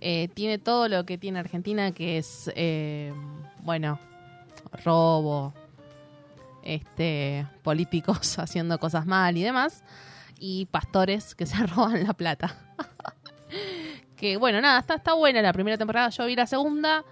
Eh, 0.07 0.27
tiene 0.35 0.59
todo 0.59 0.87
lo 0.87 1.03
que 1.03 1.17
tiene 1.17 1.39
Argentina, 1.39 1.91
que 1.91 2.19
es, 2.19 2.51
eh, 2.55 3.11
bueno, 3.63 3.99
robo, 4.83 5.51
este, 6.61 7.47
políticos 7.63 8.37
haciendo 8.39 8.77
cosas 8.79 9.07
mal 9.07 9.35
y 9.35 9.41
demás, 9.41 9.83
y 10.39 10.67
pastores 10.67 11.33
que 11.33 11.47
se 11.47 11.57
roban 11.65 12.03
la 12.03 12.13
plata. 12.13 12.55
que 14.15 14.37
bueno, 14.37 14.61
nada, 14.61 14.79
está, 14.79 14.93
está 14.93 15.13
buena 15.13 15.41
la 15.41 15.51
primera 15.53 15.75
temporada, 15.75 16.09
yo 16.09 16.27
vi 16.27 16.35
la 16.35 16.45
segunda. 16.45 17.03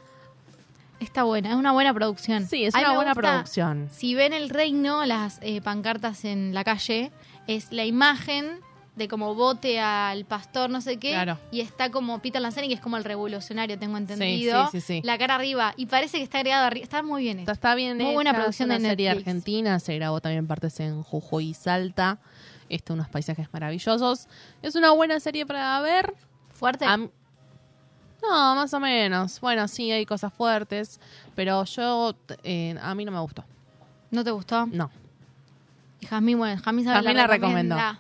Está 0.99 1.23
buena, 1.23 1.49
es 1.49 1.55
una 1.55 1.71
buena 1.71 1.95
producción. 1.95 2.45
Sí, 2.45 2.63
es 2.65 2.75
una 2.75 2.93
buena 2.93 3.13
gusta- 3.15 3.31
producción. 3.31 3.89
Si 3.91 4.13
ven 4.13 4.33
el 4.33 4.49
reino, 4.51 5.03
las 5.07 5.39
eh, 5.41 5.61
pancartas 5.61 6.25
en 6.25 6.53
la 6.53 6.63
calle, 6.63 7.11
es 7.47 7.71
la 7.71 7.85
imagen 7.85 8.59
de 8.95 9.07
como 9.07 9.33
vote 9.33 9.79
al 9.79 10.23
pastor, 10.25 10.69
no 10.69 10.79
sé 10.81 10.97
qué, 10.97 11.11
Claro. 11.13 11.39
y 11.51 11.61
está 11.61 11.89
como 11.89 12.19
Peter 12.19 12.39
Lanzani, 12.41 12.67
que 12.67 12.75
es 12.75 12.79
como 12.79 12.95
el 12.97 13.03
revolucionario, 13.03 13.79
tengo 13.79 13.97
entendido, 13.97 14.69
sí, 14.69 14.79
sí, 14.81 14.99
sí. 14.99 15.01
la 15.03 15.17
cara 15.17 15.33
arriba, 15.35 15.73
y 15.77 15.87
parece 15.87 16.17
que 16.17 16.23
está 16.23 16.37
agregado 16.37 16.65
arriba, 16.67 16.83
está 16.83 17.01
muy 17.01 17.23
bien 17.23 17.39
Está, 17.39 17.51
hecho. 17.53 17.57
está 17.57 17.75
bien 17.75 17.97
Muy 17.97 18.05
hecha, 18.05 18.13
buena 18.13 18.33
producción 18.35 18.69
de 18.69 18.79
serie 18.79 19.09
argentina, 19.09 19.79
se 19.79 19.95
grabó 19.95 20.21
también 20.21 20.45
partes 20.45 20.79
en 20.79 21.01
Jujuy 21.01 21.49
y 21.49 21.53
Salta. 21.55 22.19
este, 22.69 22.93
unos 22.93 23.09
paisajes 23.09 23.47
maravillosos. 23.51 24.27
Es 24.61 24.75
una 24.75 24.91
buena 24.91 25.19
serie 25.19 25.45
para 25.45 25.79
ver. 25.81 26.13
¿Fuerte? 26.53 26.85
No, 26.87 28.55
más 28.55 28.73
o 28.73 28.79
menos. 28.79 29.39
Bueno, 29.41 29.67
sí, 29.67 29.91
hay 29.91 30.05
cosas 30.05 30.31
fuertes, 30.33 30.99
pero 31.35 31.63
yo, 31.65 32.15
eh, 32.43 32.75
a 32.81 32.95
mí 32.95 33.05
no 33.05 33.11
me 33.11 33.19
gustó. 33.19 33.43
¿No 34.11 34.23
te 34.23 34.31
gustó? 34.31 34.65
No. 34.67 34.89
Y 35.99 36.05
Jazmín, 36.05 36.37
bueno, 36.37 36.61
Jazmín 36.63 36.85
sabe 36.85 36.97
Jazmín 36.97 37.17
la 37.17 37.27
recomendó. 37.27 37.75
recomienda. 37.75 37.99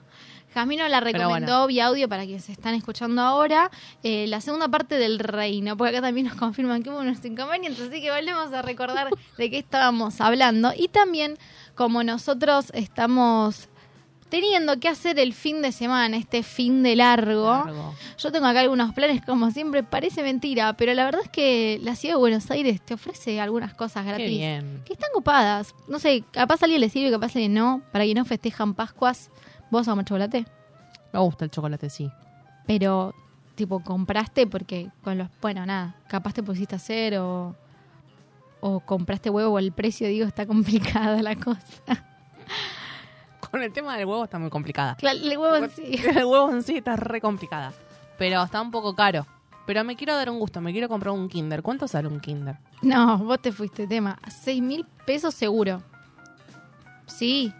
Jazmín 0.53 0.79
nos 0.79 0.89
la 0.89 0.99
recomendó 0.99 1.53
bueno. 1.53 1.67
vía 1.67 1.87
audio 1.87 2.07
para 2.07 2.23
quienes 2.23 2.47
están 2.49 2.75
escuchando 2.75 3.21
ahora. 3.21 3.71
eh, 4.03 4.25
la 4.27 4.41
segunda 4.41 4.67
parte 4.67 4.95
del 4.95 5.19
reino, 5.19 5.75
porque 5.77 5.97
acá 5.97 6.05
también 6.05 6.27
nos 6.27 6.35
confirman 6.35 6.83
que 6.83 6.89
hubo 6.89 6.99
unos 6.99 7.23
inconvenientes, 7.25 7.87
así 7.87 8.01
que 8.01 8.11
volvemos 8.11 8.53
a 8.53 8.61
recordar 8.61 9.09
de 9.37 9.49
qué 9.49 9.57
estábamos 9.57 10.21
hablando. 10.21 10.71
Y 10.75 10.87
también, 10.89 11.37
como 11.75 12.03
nosotros 12.03 12.71
estamos 12.73 13.69
teniendo 14.29 14.79
que 14.79 14.87
hacer 14.87 15.19
el 15.19 15.31
fin 15.33 15.61
de 15.61 15.71
semana, 15.71 16.17
este 16.17 16.41
fin 16.41 16.81
de 16.81 16.95
largo, 16.95 17.51
Largo. 17.53 17.93
yo 18.17 18.31
tengo 18.31 18.47
acá 18.47 18.61
algunos 18.61 18.91
planes, 18.91 19.21
como 19.23 19.51
siempre, 19.51 19.83
parece 19.83 20.23
mentira, 20.23 20.73
pero 20.73 20.91
la 20.95 21.05
verdad 21.05 21.21
es 21.23 21.29
que 21.29 21.79
la 21.83 21.95
ciudad 21.95 22.15
de 22.15 22.19
Buenos 22.19 22.49
Aires 22.49 22.81
te 22.83 22.95
ofrece 22.95 23.39
algunas 23.39 23.75
cosas 23.75 24.05
gratis. 24.07 24.27
Bien. 24.27 24.81
Que 24.85 24.93
están 24.93 25.11
copadas. 25.13 25.75
No 25.87 25.99
sé, 25.99 26.23
capaz 26.31 26.63
a 26.63 26.65
alguien 26.65 26.81
le 26.81 26.89
sirve, 26.89 27.11
capaz 27.11 27.27
a 27.27 27.37
alguien 27.37 27.53
no. 27.53 27.83
Para 27.91 28.05
que 28.05 28.15
no 28.15 28.25
festejan 28.25 28.73
Pascuas, 28.73 29.29
vos 29.73 29.87
amas 29.89 30.05
chocolate. 30.05 30.45
Me 31.11 31.19
gusta 31.19 31.43
el 31.43 31.51
chocolate, 31.51 31.89
sí. 31.89 32.09
Pero, 32.65 33.13
tipo, 33.55 33.81
compraste 33.81 34.47
porque 34.47 34.89
con 35.03 35.17
los. 35.17 35.27
Bueno, 35.41 35.65
nada, 35.65 35.95
capaz 36.07 36.33
te 36.33 36.41
pusiste 36.43 36.75
a 36.75 36.77
hacer 36.77 37.17
o. 37.17 37.55
O 38.61 38.79
compraste 38.79 39.29
huevo 39.29 39.55
o 39.55 39.59
el 39.59 39.73
precio, 39.73 40.07
digo, 40.07 40.25
está 40.25 40.45
complicada 40.53 41.21
la 41.21 41.35
cosa. 41.35 42.05
Con 43.51 43.61
el 43.61 43.73
tema 43.73 43.97
del 43.97 44.05
huevo 44.05 44.23
está 44.23 44.39
muy 44.39 44.49
complicada. 44.49 44.95
Claro, 44.95 45.19
el 45.21 45.37
huevo 45.37 45.55
en 45.57 45.69
sí. 45.69 45.99
El 46.15 46.25
huevo 46.25 46.49
en 46.51 46.63
sí 46.63 46.77
está 46.77 46.95
re 46.95 47.19
complicada. 47.19 47.73
Pero 48.17 48.41
está 48.41 48.61
un 48.61 48.71
poco 48.71 48.95
caro. 48.95 49.27
Pero 49.65 49.83
me 49.83 49.95
quiero 49.95 50.15
dar 50.15 50.29
un 50.29 50.39
gusto, 50.39 50.61
me 50.61 50.71
quiero 50.71 50.87
comprar 50.89 51.13
un 51.13 51.27
Kinder. 51.27 51.61
¿Cuánto 51.61 51.87
sale 51.87 52.07
un 52.07 52.19
Kinder? 52.19 52.57
No, 52.81 53.17
vos 53.17 53.41
te 53.41 53.51
fuiste, 53.51 53.87
tema. 53.87 54.17
Seis 54.29 54.61
mil 54.61 54.85
pesos 55.05 55.33
seguro. 55.33 55.81
Sí. 57.05 57.53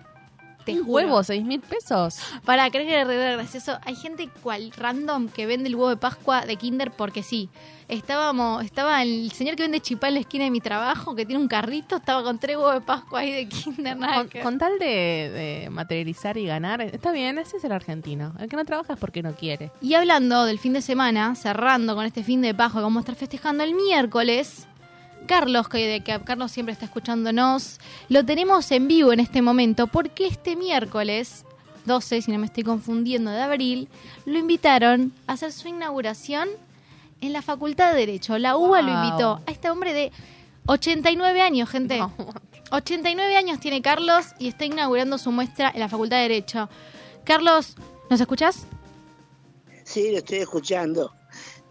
Te 0.66 0.74
¿Un 0.74 0.80
juro. 0.86 0.92
huevo? 0.94 1.24
¿Seis 1.24 1.44
mil 1.44 1.60
pesos? 1.62 2.20
Para, 2.46 2.70
¿crees 2.70 2.88
que 2.88 3.02
es 3.02 3.08
re 3.08 3.34
gracioso? 3.34 3.78
Hay 3.86 3.96
gente 3.96 4.30
cual 4.42 4.72
random 4.78 5.28
que 5.28 5.46
vende 5.46 5.68
el 5.70 5.76
huevo 5.76 5.90
de 5.90 5.98
Pascua 5.98 6.46
de 6.46 6.56
Kinder 6.56 6.92
porque 6.92 7.24
sí. 7.24 7.50
Estábamos, 7.90 8.64
estaba 8.64 9.04
el 9.04 9.32
señor 9.34 9.56
que 9.58 9.64
vende 9.64 9.82
chipá 9.82 10.08
en 10.08 10.14
la 10.16 10.20
esquina 10.22 10.46
de 10.46 10.52
mi 10.52 10.62
trabajo, 10.62 11.16
que 11.16 11.26
tiene 11.26 11.42
un 11.42 11.50
carrito, 11.50 11.98
estaba 11.98 12.24
con 12.24 12.40
tres 12.40 12.56
huevos 12.56 12.74
de 12.76 12.82
Pascua 12.82 13.20
ahí 13.20 13.32
de 13.32 13.48
Kinder, 13.50 13.98
nada 13.98 14.16
Con, 14.16 14.30
que- 14.30 14.40
con 14.42 14.58
tal 14.58 14.80
de, 14.80 14.86
de 15.66 15.70
materializar 15.70 16.38
y 16.38 16.46
ganar, 16.48 16.82
está 16.82 17.12
bien, 17.12 17.38
ese 17.38 17.58
es 17.58 17.64
el 17.66 17.74
argentino. 17.74 18.34
El 18.40 18.48
que 18.48 18.56
no 18.56 18.64
trabaja 18.66 18.94
es 18.94 19.00
porque 19.00 19.22
no 19.22 19.36
quiere. 19.36 19.70
Y 19.82 19.94
hablando 19.96 20.46
del 20.46 20.60
fin 20.60 20.74
de 20.74 20.82
semana, 20.82 21.36
cerrando 21.36 21.94
con 21.94 22.06
este 22.06 22.24
fin 22.24 22.42
de 22.42 22.54
Pascua, 22.56 22.80
que 22.80 22.84
vamos 22.84 23.02
a 23.02 23.02
estar 23.02 23.16
festejando 23.16 23.64
el 23.66 23.76
miércoles, 23.76 24.66
Carlos, 25.24 25.70
que, 25.70 25.88
de 25.88 26.02
que 26.02 26.20
Carlos 26.22 26.52
siempre 26.52 26.74
está 26.74 26.86
escuchándonos, 26.86 27.80
lo 28.10 28.26
tenemos 28.26 28.72
en 28.72 28.88
vivo 28.88 29.14
en 29.14 29.20
este 29.20 29.42
momento, 29.42 29.88
porque 29.88 30.28
este 30.28 30.56
miércoles 30.56 31.46
12, 31.86 32.22
si 32.22 32.32
no 32.32 32.40
me 32.40 32.46
estoy 32.46 32.64
confundiendo, 32.64 33.32
de 33.32 33.42
abril, 33.42 33.90
lo 34.26 34.38
invitaron 34.38 35.14
a 35.28 35.34
hacer 35.34 35.52
su 35.52 35.68
inauguración 35.68 36.50
en 37.22 37.34
la 37.34 37.42
Facultad 37.42 37.92
de 37.92 38.00
Derecho. 38.00 38.38
La 38.38 38.58
UBA 38.58 38.82
lo 38.82 38.92
invitó 38.92 39.42
a 39.46 39.52
este 39.52 39.70
hombre 39.70 39.94
de 39.94 40.12
89 40.66 41.42
años, 41.42 41.70
gente. 41.70 41.98
No. 41.98 42.14
89 42.72 43.36
años 43.38 43.60
tiene 43.60 43.82
Carlos 43.82 44.28
y 44.40 44.48
está 44.48 44.66
inaugurando 44.66 45.18
su 45.18 45.32
muestra 45.32 45.72
en 45.74 45.80
la 45.80 45.90
Facultad 45.90 46.18
de 46.18 46.24
Derecho. 46.24 46.70
Carlos, 47.24 47.76
¿nos 48.10 48.20
escuchás? 48.20 48.66
Sí, 49.84 50.12
lo 50.12 50.18
estoy 50.18 50.40
escuchando. 50.40 51.14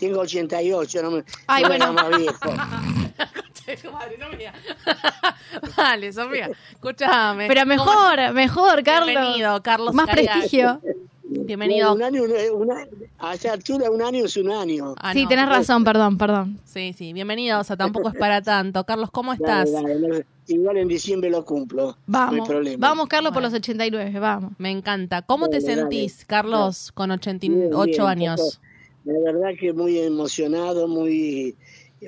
Tengo 0.03 0.19
88, 0.23 1.01
no 1.01 1.11
me, 1.13 1.25
Ay, 1.47 1.63
no 1.63 1.69
me 1.69 1.79
bueno. 1.79 1.93
haga 2.01 2.11
más 2.11 2.19
viejo. 2.19 2.51
Madre, 5.77 6.13
Sofía. 6.13 6.51
Escúchame. 6.73 7.47
Pero 7.47 7.65
mejor, 7.67 8.33
mejor, 8.35 8.83
Carlos. 8.83 9.11
Bienvenido, 9.11 9.63
Carlos. 9.63 9.95
Más 9.95 10.09
prestigio. 10.11 10.81
Bienvenido. 11.23 11.95
Un 11.95 12.03
año, 12.03 12.23
una- 12.53 12.85
a 13.21 13.35
esa 13.35 13.53
altura, 13.53 13.93
un 13.93 14.03
año 14.03 14.25
es 14.25 14.37
un 14.37 14.51
año. 14.51 14.97
Ah, 14.99 15.13
sí, 15.13 15.23
no. 15.23 15.29
tenés 15.29 15.49
razón, 15.49 15.85
perdón, 15.85 16.19
perdón. 16.19 16.59
Sí, 16.65 16.93
sí, 16.99 17.13
bienvenidos 17.13 17.71
a 17.71 17.77
Tampoco 17.77 18.09
es 18.09 18.17
para 18.17 18.43
tanto. 18.43 18.83
Carlos, 18.83 19.09
¿cómo 19.13 19.33
estás? 19.33 19.71
Dale, 19.73 19.89
dale, 20.01 20.09
no- 20.09 20.25
igual 20.49 20.79
en 20.79 20.89
diciembre 20.89 21.31
lo 21.31 21.45
cumplo. 21.45 21.85
No 21.85 21.91
hay 22.19 22.27
Vamos, 22.27 22.49
problema. 22.49 22.89
vamos, 22.89 23.07
Carlos, 23.07 23.33
por 23.33 23.43
los 23.43 23.55
89, 23.55 24.19
vamos. 24.19 24.51
Me 24.59 24.73
encanta. 24.73 25.23
¿Cómo 25.23 25.47
te 25.49 25.61
Dale, 25.61 25.75
sentís, 25.77 26.25
Carlos, 26.27 26.91
con 26.93 27.11
Bien, 27.11 27.21
88 27.21 27.87
bien, 27.93 28.09
años? 28.09 28.41
Coco. 28.41 28.72
La 29.05 29.19
verdad 29.19 29.51
que 29.59 29.73
muy 29.73 29.99
emocionado, 29.99 30.87
muy, 30.87 31.57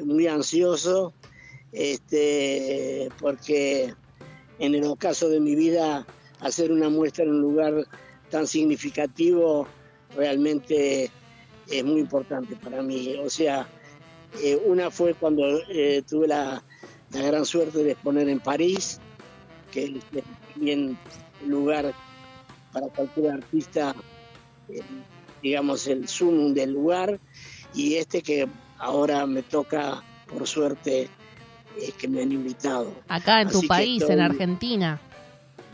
muy 0.02 0.26
ansioso, 0.26 1.12
este, 1.72 3.08
porque 3.20 3.92
en 4.58 4.74
el 4.74 4.84
ocaso 4.84 5.28
de 5.28 5.40
mi 5.40 5.56
vida 5.56 6.06
hacer 6.40 6.70
una 6.70 6.88
muestra 6.88 7.24
en 7.24 7.30
un 7.30 7.40
lugar 7.40 7.86
tan 8.30 8.46
significativo 8.46 9.66
realmente 10.16 11.10
es 11.68 11.84
muy 11.84 12.00
importante 12.00 12.54
para 12.56 12.82
mí. 12.82 13.16
O 13.16 13.30
sea, 13.30 13.66
eh, 14.42 14.60
una 14.64 14.90
fue 14.90 15.14
cuando 15.14 15.42
eh, 15.68 16.02
tuve 16.08 16.28
la, 16.28 16.62
la 17.12 17.22
gran 17.22 17.44
suerte 17.44 17.82
de 17.82 17.92
exponer 17.92 18.28
en 18.28 18.40
París, 18.40 19.00
que 19.70 19.84
es 19.84 20.24
bien 20.54 20.98
lugar 21.46 21.92
para 22.72 22.88
cualquier 22.88 23.32
artista 23.32 23.94
eh, 24.68 24.80
digamos, 25.44 25.86
el 25.86 26.08
sumum 26.08 26.54
del 26.54 26.72
lugar 26.72 27.20
y 27.74 27.96
este 27.96 28.22
que 28.22 28.48
ahora 28.78 29.26
me 29.26 29.42
toca, 29.42 30.02
por 30.26 30.48
suerte, 30.48 31.02
eh, 31.78 31.92
que 31.98 32.08
me 32.08 32.22
han 32.22 32.32
invitado 32.32 32.92
Acá 33.08 33.42
en 33.42 33.50
tu 33.50 33.58
Así 33.58 33.68
país, 33.68 34.00
estoy- 34.02 34.14
en 34.16 34.22
Argentina. 34.22 35.00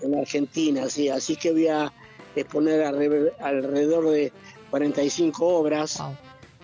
en 0.02 0.18
Argentina, 0.18 0.88
sí, 0.88 1.08
así 1.08 1.36
que 1.36 1.52
voy 1.52 1.68
a 1.68 1.92
exponer 2.34 2.80
alre- 2.82 3.32
alrededor 3.38 4.10
de 4.10 4.32
45 4.70 5.46
obras. 5.46 5.98
Wow. 5.98 6.16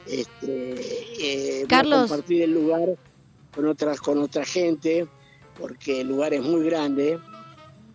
Este, 0.06 0.72
eh, 1.20 1.54
voy 1.58 1.64
a 1.64 1.68
Carlos. 1.68 2.08
compartir 2.08 2.42
el 2.42 2.52
lugar 2.54 2.88
con 3.54 3.66
otras 3.66 4.00
con 4.00 4.18
otra 4.18 4.44
gente 4.44 5.06
porque 5.58 6.00
el 6.02 6.08
lugar 6.08 6.34
es 6.34 6.42
muy 6.42 6.64
grande 6.64 7.18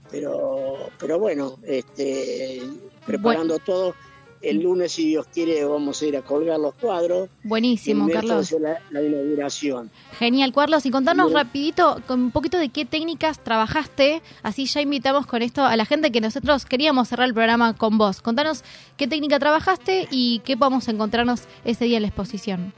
pero 0.09 0.89
pero 0.99 1.19
bueno 1.19 1.57
este 1.63 2.61
preparando 3.05 3.59
todo 3.59 3.93
el 4.41 4.61
lunes 4.61 4.91
si 4.93 5.07
Dios 5.07 5.27
quiere 5.33 5.63
vamos 5.65 6.01
a 6.01 6.05
ir 6.05 6.17
a 6.17 6.21
colgar 6.21 6.59
los 6.59 6.73
cuadros 6.75 7.29
Buenísimo, 7.43 8.09
y 8.09 8.11
Carlos. 8.11 8.51
la, 8.59 8.81
la 8.89 9.01
inauguración 9.03 9.91
Genial, 10.17 10.51
Carlos. 10.53 10.85
Y 10.85 10.91
contanos 10.91 11.27
Bien. 11.27 11.37
rapidito, 11.37 12.01
con 12.07 12.21
un 12.21 12.31
poquito 12.31 12.57
de 12.57 12.69
qué 12.69 12.85
técnicas 12.85 13.43
trabajaste. 13.43 14.21
Así 14.43 14.65
ya 14.65 14.81
invitamos 14.81 15.25
con 15.25 15.41
esto 15.41 15.63
a 15.65 15.75
la 15.75 15.85
gente 15.85 16.11
que 16.11 16.21
nosotros 16.21 16.65
queríamos 16.65 17.07
cerrar 17.07 17.27
el 17.27 17.33
programa 17.33 17.75
con 17.75 17.97
vos. 17.97 18.21
Contanos 18.21 18.63
qué 18.97 19.07
técnica 19.07 19.39
trabajaste 19.39 20.07
y 20.11 20.39
qué 20.45 20.57
podemos 20.57 20.87
encontrarnos 20.87 21.41
ese 21.65 21.85
día 21.85 21.97
en 21.97 22.03
la 22.03 22.07
exposición. 22.09 22.73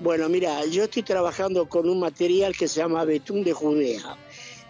Bueno, 0.00 0.28
mira, 0.28 0.64
yo 0.66 0.84
estoy 0.84 1.02
trabajando 1.02 1.68
con 1.68 1.88
un 1.88 1.98
material 1.98 2.56
que 2.56 2.68
se 2.68 2.80
llama 2.80 3.04
betún 3.04 3.42
de 3.42 3.52
Judea. 3.52 4.16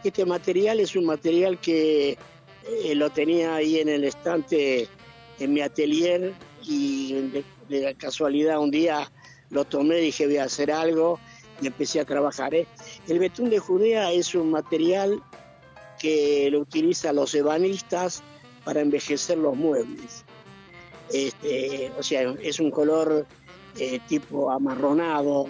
Este 0.03 0.25
material 0.25 0.81
es 0.81 0.97
un 0.97 1.05
material 1.05 1.59
que 1.59 2.17
eh, 2.85 2.95
lo 2.95 3.11
tenía 3.11 3.57
ahí 3.57 3.79
en 3.79 3.89
el 3.91 4.05
estante 4.05 4.89
en 5.39 5.53
mi 5.53 5.61
atelier 5.61 6.35
y 6.65 7.13
de, 7.69 7.95
casualidad 7.97 8.59
un 8.59 8.71
día 8.71 9.11
lo 9.51 9.65
tomé, 9.65 9.97
dije 9.97 10.27
voy 10.27 10.39
a 10.39 10.45
hacer 10.45 10.71
algo 10.71 11.19
y 11.61 11.67
empecé 11.67 12.01
a 12.01 12.05
trabajar. 12.05 12.55
¿eh? 12.55 12.67
El 13.07 13.19
betún 13.19 13.51
de 13.51 13.59
Judea 13.59 14.13
es 14.13 14.35
un 14.35 14.51
material 14.51 15.23
que 15.99 16.49
lo 16.51 16.61
utilizan 16.61 17.17
los 17.17 17.35
ebanistas 17.35 18.23
para 18.65 18.81
envejecer 18.81 19.39
los 19.39 19.57
muebles. 19.57 20.25
Este, 21.13 21.91
o 21.99 22.03
sea, 22.03 22.35
es 22.43 22.61
un 22.61 22.71
color 22.71 23.27
eh, 23.79 24.01
tipo 24.09 24.51
amarronado. 24.51 25.47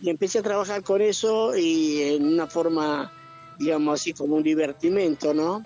Y 0.00 0.10
empecé 0.10 0.38
a 0.38 0.42
trabajar 0.42 0.82
con 0.82 1.00
eso 1.00 1.56
y 1.56 2.02
en 2.02 2.26
una 2.26 2.46
forma, 2.46 3.12
digamos 3.58 4.00
así, 4.00 4.12
como 4.12 4.36
un 4.36 4.42
divertimento, 4.42 5.34
¿no? 5.34 5.62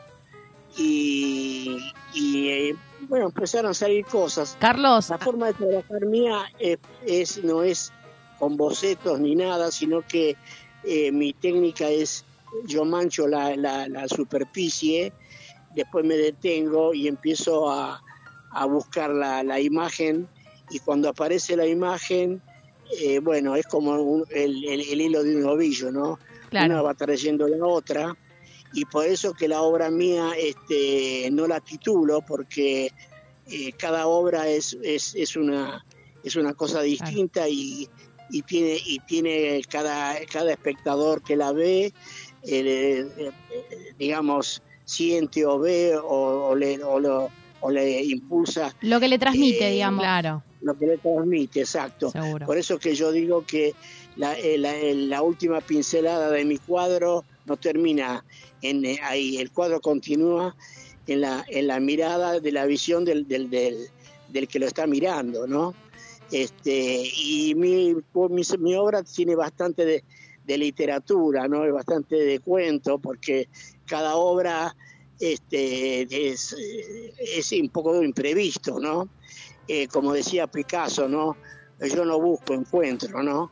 Y, 0.77 1.93
y, 2.15 2.49
eh, 2.49 2.77
bueno, 3.09 3.27
empezaron 3.27 3.71
a 3.71 3.75
salir 3.75 4.05
cosas. 4.05 4.57
Carlos, 4.61 5.09
La 5.11 5.19
forma 5.19 5.47
de 5.49 5.55
trabajar 5.55 6.07
mía 6.07 6.45
eh, 6.59 6.77
es, 7.07 7.43
no 7.43 7.63
es 7.63 7.93
con 8.39 8.57
bocetos 8.57 9.19
ni 9.21 9.35
nada, 9.35 9.71
sino 9.71 10.03
que 10.03 10.37
eh, 10.85 11.11
mi 11.13 11.33
técnica 11.33 11.89
es, 11.89 12.25
yo 12.67 12.85
mancho 12.85 13.27
la, 13.27 13.57
la- 13.57 13.89
la 13.89 14.07
superficie, 14.09 15.13
después 15.75 16.05
me 16.05 16.17
detengo 16.17 16.93
y 16.95 17.09
empiezo 17.09 17.71
a, 17.71 18.01
a 18.51 18.65
buscar 18.67 19.11
la, 19.11 19.43
la 19.43 19.61
imagen 19.61 20.29
y 20.71 20.79
cuando 20.81 21.09
aparece 21.09 21.57
la 21.57 21.67
imagen, 21.67 22.43
eh, 23.01 23.19
bueno, 23.21 23.57
es 23.57 23.67
como 23.67 23.93
un- 24.01 24.25
el, 24.31 24.65
el- 24.65 24.81
el 24.89 25.01
hilo 25.01 25.23
de 25.23 25.37
un 25.37 25.45
ovillo, 25.47 25.91
¿no? 25.91 26.19
claro. 26.51 26.67
Una 26.75 26.83
va 26.83 26.95
trayendo 26.95 27.49
la 27.49 27.65
otra 27.67 28.17
y 28.73 28.85
por 28.85 29.07
eso 29.07 29.33
que 29.33 29.49
la 29.49 29.63
obra 29.63 29.91
mía 29.91 30.31
este, 30.39 31.29
no 31.33 31.47
la 31.47 31.61
titulo, 31.61 32.21
porque 32.27 32.91
eh, 33.51 33.73
cada 33.79 34.07
obra 34.07 34.49
es, 34.49 34.77
es, 34.83 35.15
es, 35.15 35.37
una, 35.37 35.85
es 36.25 36.37
una 36.37 36.53
cosa 36.55 36.83
distinta 36.83 37.49
y, 37.49 37.89
y 38.31 38.43
tiene, 38.43 38.77
y 38.85 38.99
tiene 39.01 39.63
cada, 39.71 40.17
cada 40.27 40.51
espectador 40.53 41.23
que 41.23 41.37
la 41.37 41.53
ve, 41.53 41.93
eh, 42.43 43.07
eh, 43.17 43.31
digamos, 43.99 44.63
siente 44.85 45.45
o 45.47 45.59
ve 45.59 45.97
o, 45.97 46.55
le, 46.55 46.83
o, 46.83 47.01
lo, 47.01 47.29
o 47.61 47.71
le 47.71 48.03
impulsa. 48.05 48.75
Lo 48.83 49.01
que 49.01 49.09
le 49.09 49.19
transmite, 49.19 49.69
Eh, 49.69 49.73
digamos. 49.73 50.03
Claro. 50.03 50.43
Lo 50.63 50.77
que 50.77 50.87
le 50.87 50.99
transmite, 50.99 51.61
exacto. 51.61 52.11
Seguro. 52.11 52.47
Por 52.47 52.59
eso 52.59 52.79
que 52.79 52.95
yo 52.95 53.13
digo 53.13 53.45
que 53.47 53.75
la, 54.17 54.37
eh, 54.39 54.59
la- 54.59 54.75
la 54.83 55.23
última 55.23 55.61
pincelada 55.61 56.31
de 56.31 56.45
mi 56.45 56.59
cuadro 56.59 57.25
no 57.47 57.57
termina 57.57 58.25
en, 58.63 58.85
eh, 58.85 58.99
ahí, 59.03 59.39
el 59.39 59.51
cuadro 59.51 59.81
continúa 59.81 60.57
en 61.07 61.21
la, 61.21 61.45
en 61.49 61.69
la 61.69 61.81
mirada 61.81 62.41
de 62.41 62.53
la 62.53 62.67
visión 62.67 63.05
del, 63.05 63.27
del, 63.29 63.49
del, 63.49 64.49
que 64.49 64.59
lo 64.59 64.67
está 64.67 64.87
mirando, 64.87 65.47
¿no? 65.47 65.75
Este, 66.31 67.03
y 67.17 67.55
mi, 67.55 67.95
mi 68.59 68.75
obra 68.75 69.03
tiene 69.05 69.37
bastante 69.37 69.85
de, 69.85 70.05
de 70.45 70.59
literatura, 70.59 71.49
¿no? 71.49 71.65
Es 71.65 71.73
bastante 71.73 72.17
de 72.17 72.41
cuento, 72.41 72.99
porque 72.99 73.49
cada 73.87 74.17
obra 74.17 74.75
este, 75.21 76.03
es, 76.31 76.53
eh, 76.53 77.15
es 77.37 77.53
un 77.53 77.69
poco 77.69 78.03
imprevisto, 78.03 78.79
¿no? 78.79 79.09
Eh, 79.69 79.89
como 79.89 80.13
decía 80.13 80.47
Picasso, 80.47 81.09
¿no? 81.09 81.37
Yo 81.81 82.05
no 82.05 82.21
busco 82.21 82.55
encuentro, 82.55 83.23
¿no? 83.23 83.51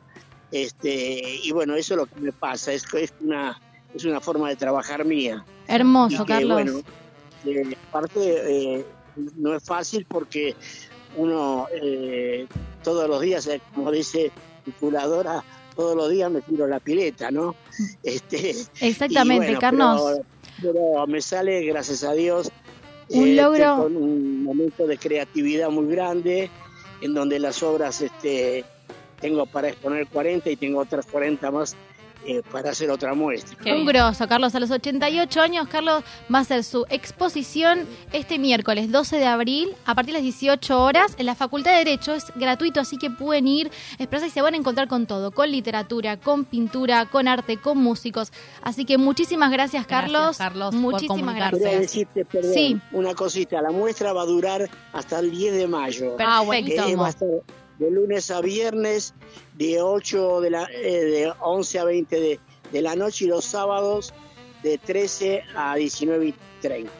Este, 0.51 1.21
y 1.43 1.51
bueno, 1.51 1.75
eso 1.75 1.95
es 1.95 1.99
lo 1.99 2.07
que 2.07 2.21
me 2.21 2.33
pasa, 2.33 2.73
es, 2.73 2.85
es 2.95 3.13
una, 3.21 3.61
es 3.95 4.05
una 4.05 4.21
forma 4.21 4.49
de 4.49 4.57
trabajar 4.57 5.05
mía. 5.05 5.45
Hermoso, 5.67 6.25
que, 6.25 6.33
Carlos. 6.33 6.63
bueno, 6.63 6.81
eh, 7.47 7.77
aparte, 7.89 8.77
eh, 8.77 8.85
no 9.37 9.55
es 9.55 9.63
fácil 9.63 10.07
porque 10.09 10.55
uno 11.17 11.67
eh, 11.73 12.47
todos 12.83 13.09
los 13.09 13.21
días, 13.21 13.47
eh, 13.47 13.61
como 13.75 13.91
dice 13.91 14.31
mi 14.67 14.73
curadora, 14.73 15.45
todos 15.77 15.97
los 15.97 16.11
días 16.11 16.31
me 16.31 16.43
tiro 16.43 16.67
la 16.67 16.81
pileta, 16.81 17.31
¿no? 17.31 17.55
Este, 18.03 18.55
Exactamente, 18.81 19.47
bueno, 19.47 19.61
Carlos. 19.61 20.03
Pero, 20.61 20.73
pero 20.73 21.07
me 21.07 21.21
sale, 21.21 21.65
gracias 21.65 22.05
a 22.05 22.13
Dios, 22.13 22.51
Un 23.09 23.29
este, 23.29 23.43
logro. 23.43 23.85
con 23.85 23.97
un 23.97 24.45
momento 24.45 24.87
de 24.87 24.99
creatividad 24.99 25.71
muy 25.71 25.87
grande, 25.87 26.51
en 27.01 27.15
donde 27.15 27.39
las 27.39 27.63
obras 27.63 28.01
este, 28.01 28.65
tengo 29.21 29.47
para 29.47 29.69
exponer 29.69 30.07
40 30.09 30.51
y 30.51 30.57
tengo 30.57 30.81
otras 30.81 31.07
40 31.07 31.51
más 31.51 31.77
eh, 32.27 32.43
para 32.51 32.71
hacer 32.71 32.91
otra 32.91 33.15
muestra. 33.15 33.57
Un 33.75 33.85
grosso, 33.87 34.27
Carlos. 34.29 34.55
A 34.55 34.61
los 34.61 34.71
88 34.71 35.41
años, 35.41 35.69
Carlos 35.69 36.03
va 36.33 36.39
a 36.39 36.43
hacer 36.43 36.65
su 36.65 36.85
exposición 36.89 37.87
este 38.13 38.39
miércoles 38.39 38.91
12 38.91 39.17
de 39.17 39.27
abril 39.27 39.75
a 39.87 39.95
partir 39.95 40.15
de 40.15 40.19
las 40.21 40.23
18 40.23 40.83
horas 40.83 41.15
en 41.19 41.27
la 41.27 41.35
Facultad 41.35 41.73
de 41.73 41.79
Derecho. 41.79 42.15
Es 42.15 42.33
gratuito, 42.35 42.81
así 42.81 42.97
que 42.97 43.11
pueden 43.11 43.47
ir, 43.47 43.71
expresar 43.99 44.29
y 44.29 44.31
se 44.31 44.43
van 44.43 44.55
a 44.55 44.57
encontrar 44.57 44.89
con 44.89 45.07
todo, 45.07 45.31
con 45.31 45.51
literatura, 45.51 46.19
con 46.19 46.45
pintura, 46.45 47.07
con 47.07 47.29
arte, 47.29 47.57
con 47.59 47.79
músicos. 47.79 48.33
Así 48.63 48.85
que 48.85 48.99
muchísimas 48.99 49.51
gracias, 49.51 49.87
Carlos. 49.87 50.37
Gracias, 50.37 50.39
Carlos, 50.39 50.75
muchísimas. 50.75 51.35
Quería 51.35 51.51
gracias. 51.51 51.81
decirte, 51.81 52.25
perdón, 52.25 52.53
Sí. 52.55 52.81
una 52.93 53.15
cosita, 53.15 53.61
la 53.63 53.71
muestra 53.71 54.13
va 54.13 54.23
a 54.23 54.27
durar 54.27 54.69
hasta 54.93 55.19
el 55.19 55.31
10 55.31 55.55
de 55.55 55.67
mayo. 55.67 56.17
Perfecto. 56.17 56.45
Buenísimo. 56.45 57.03
va 57.03 57.07
a 57.07 57.11
estar 57.11 57.29
de 57.79 57.91
lunes 57.91 58.31
a 58.31 58.41
viernes, 58.41 59.15
de 59.57 59.81
8 59.83 60.41
de 60.41 60.51
la, 60.51 60.65
eh, 60.73 61.05
de 61.05 61.33
11 61.41 61.79
a 61.79 61.85
20 61.85 62.21
de, 62.21 62.41
de 62.73 62.83
la 62.83 62.95
noche 62.97 63.25
y 63.25 63.29
los 63.29 63.45
sábados 63.45 64.13
de 64.63 64.79
13 64.79 65.43
a 65.57 65.75
19 65.77 66.27
y 66.27 66.35
30. 66.61 66.93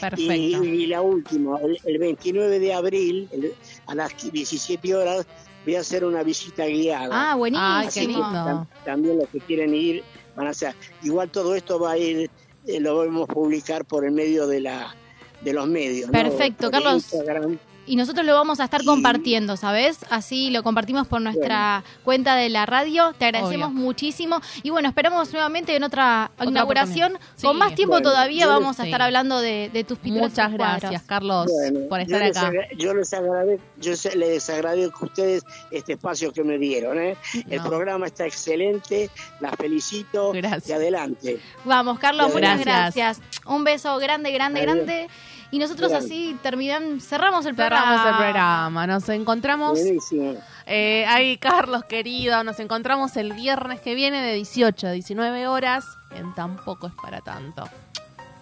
Perfecto. 0.00 0.32
Y, 0.34 0.54
y 0.82 0.86
la 0.86 1.00
última, 1.00 1.58
el, 1.60 1.78
el 1.84 1.98
29 1.98 2.58
de 2.58 2.74
abril, 2.74 3.28
el- 3.32 3.54
a 3.86 3.94
las 3.94 4.12
17 4.30 4.94
horas, 4.94 5.26
voy 5.64 5.76
a 5.76 5.80
hacer 5.80 6.04
una 6.04 6.22
visita 6.22 6.66
guiada. 6.66 7.08
Ah, 7.32 7.34
buenísimo. 7.36 7.66
Ay, 7.66 7.88
qué 7.92 8.00
lindo. 8.02 8.22
tam- 8.22 8.66
también 8.84 9.18
los 9.18 9.28
que 9.28 9.40
quieren 9.40 9.74
ir 9.74 10.02
van 10.36 10.48
a 10.48 10.50
hacer. 10.50 10.74
Igual 11.02 11.30
todo 11.30 11.54
esto 11.54 11.78
va 11.80 11.92
a 11.92 11.98
ir, 11.98 12.30
eh, 12.66 12.80
lo 12.80 12.98
vamos 12.98 13.28
a 13.28 13.32
publicar 13.32 13.84
por 13.86 14.04
el 14.04 14.12
medio 14.12 14.46
de 14.46 14.60
la 14.60 14.94
de 15.42 15.52
los 15.52 15.66
medios. 15.68 16.06
¿no? 16.06 16.12
Perfecto, 16.12 16.70
Por 16.70 16.70
Carlos. 16.72 16.94
Instagram. 17.12 17.58
Y 17.86 17.96
nosotros 17.96 18.26
lo 18.26 18.34
vamos 18.34 18.58
a 18.60 18.64
estar 18.64 18.84
compartiendo, 18.84 19.56
¿sabes? 19.56 20.04
Así 20.10 20.50
lo 20.50 20.62
compartimos 20.62 21.06
por 21.06 21.20
nuestra 21.20 21.84
cuenta 22.04 22.34
de 22.36 22.48
la 22.48 22.66
radio. 22.66 23.12
Te 23.16 23.26
agradecemos 23.26 23.68
Obvio. 23.70 23.80
muchísimo. 23.80 24.40
Y 24.62 24.70
bueno, 24.70 24.88
esperamos 24.88 25.32
nuevamente 25.32 25.76
en 25.76 25.84
otra, 25.84 26.30
Otra 26.36 26.46
inauguración. 26.50 27.18
Con 27.40 27.56
más 27.58 27.74
tiempo 27.74 27.92
Bueno, 27.94 28.10
todavía 28.10 28.44
yo 28.44 28.48
vamos 28.48 28.80
a 28.80 28.82
sí. 28.82 28.88
estar 28.88 29.02
hablando 29.02 29.40
de, 29.40 29.70
de 29.72 29.84
tus 29.84 29.98
pinturas. 29.98 30.30
Muchas 30.30 30.54
cuadros. 30.54 30.80
gracias, 30.80 31.02
Carlos, 31.02 31.46
Bueno, 31.52 31.88
por 31.88 31.98
yo 32.00 32.04
estar 32.16 32.20
les 32.22 32.36
acá. 32.36 32.52
yo 32.76 32.94
les 32.94 33.12
agradezco, 33.14 33.64
yo 33.80 33.92
les 34.16 34.50
agradezco 34.50 34.98
a 35.02 35.04
ustedes 35.06 35.44
este 35.70 35.92
espacio 35.92 36.32
que 36.32 36.42
me 36.42 36.58
dieron. 36.58 36.98
¿eh? 36.98 37.16
El 37.48 37.60
programa 37.62 38.06
está 38.06 38.26
excelente, 38.26 39.10
las 39.40 39.54
felicito 39.56 40.32
Gracias. 40.32 40.68
y 40.68 40.72
adelante. 40.72 41.38
Vamos, 41.64 41.98
Carlos, 41.98 42.32
muchas 42.34 42.58
Gracias. 42.60 43.18
gracias. 43.18 43.20
Un 43.46 43.62
beso 43.64 43.96
grande, 43.98 44.32
grande, 44.32 44.60
Adiós. 44.60 44.74
grande. 44.74 45.08
Y 45.56 45.58
nosotros 45.58 45.90
así 45.90 46.36
terminan, 46.42 47.00
cerramos 47.00 47.46
el 47.46 47.54
programa. 47.54 47.96
Cerramos 47.96 48.10
el 48.10 48.16
programa. 48.18 48.86
Nos 48.86 49.08
encontramos. 49.08 49.80
Buenísimo. 49.80 50.34
Eh, 50.66 51.06
ahí, 51.08 51.38
Carlos, 51.38 51.82
querido, 51.84 52.44
nos 52.44 52.60
encontramos 52.60 53.16
el 53.16 53.32
viernes 53.32 53.80
que 53.80 53.94
viene 53.94 54.20
de 54.20 54.34
18 54.34 54.88
a 54.88 54.90
19 54.90 55.46
horas 55.46 55.86
en 56.10 56.34
Tampoco 56.34 56.88
es 56.88 56.92
para 57.02 57.22
tanto. 57.22 57.66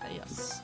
Adiós. 0.01 0.64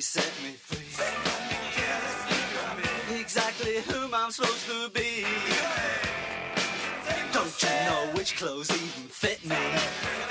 Set 0.00 0.32
me 0.42 0.52
free. 0.52 0.78
Exactly 3.20 3.80
whom 3.82 4.14
I'm 4.14 4.30
supposed 4.30 4.66
to 4.66 4.88
be. 4.90 5.26
Don't 7.32 7.62
you 7.62 7.68
know 7.68 8.10
which 8.14 8.36
clothes 8.36 8.70
even 8.70 9.08
fit 9.08 9.44
me? 9.44 10.29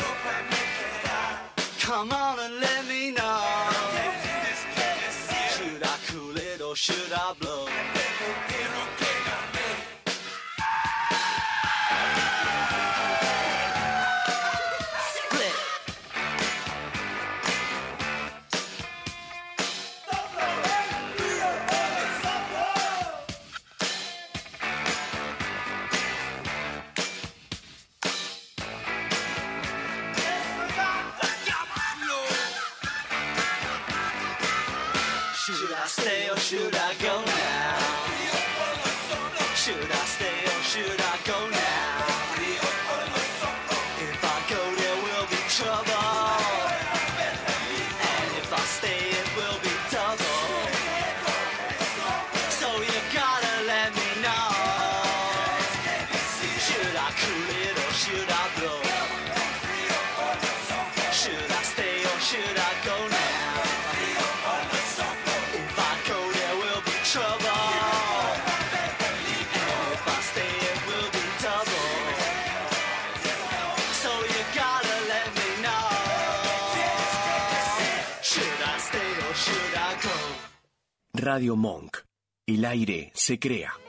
Se 83.30 83.38
crea. 83.38 83.80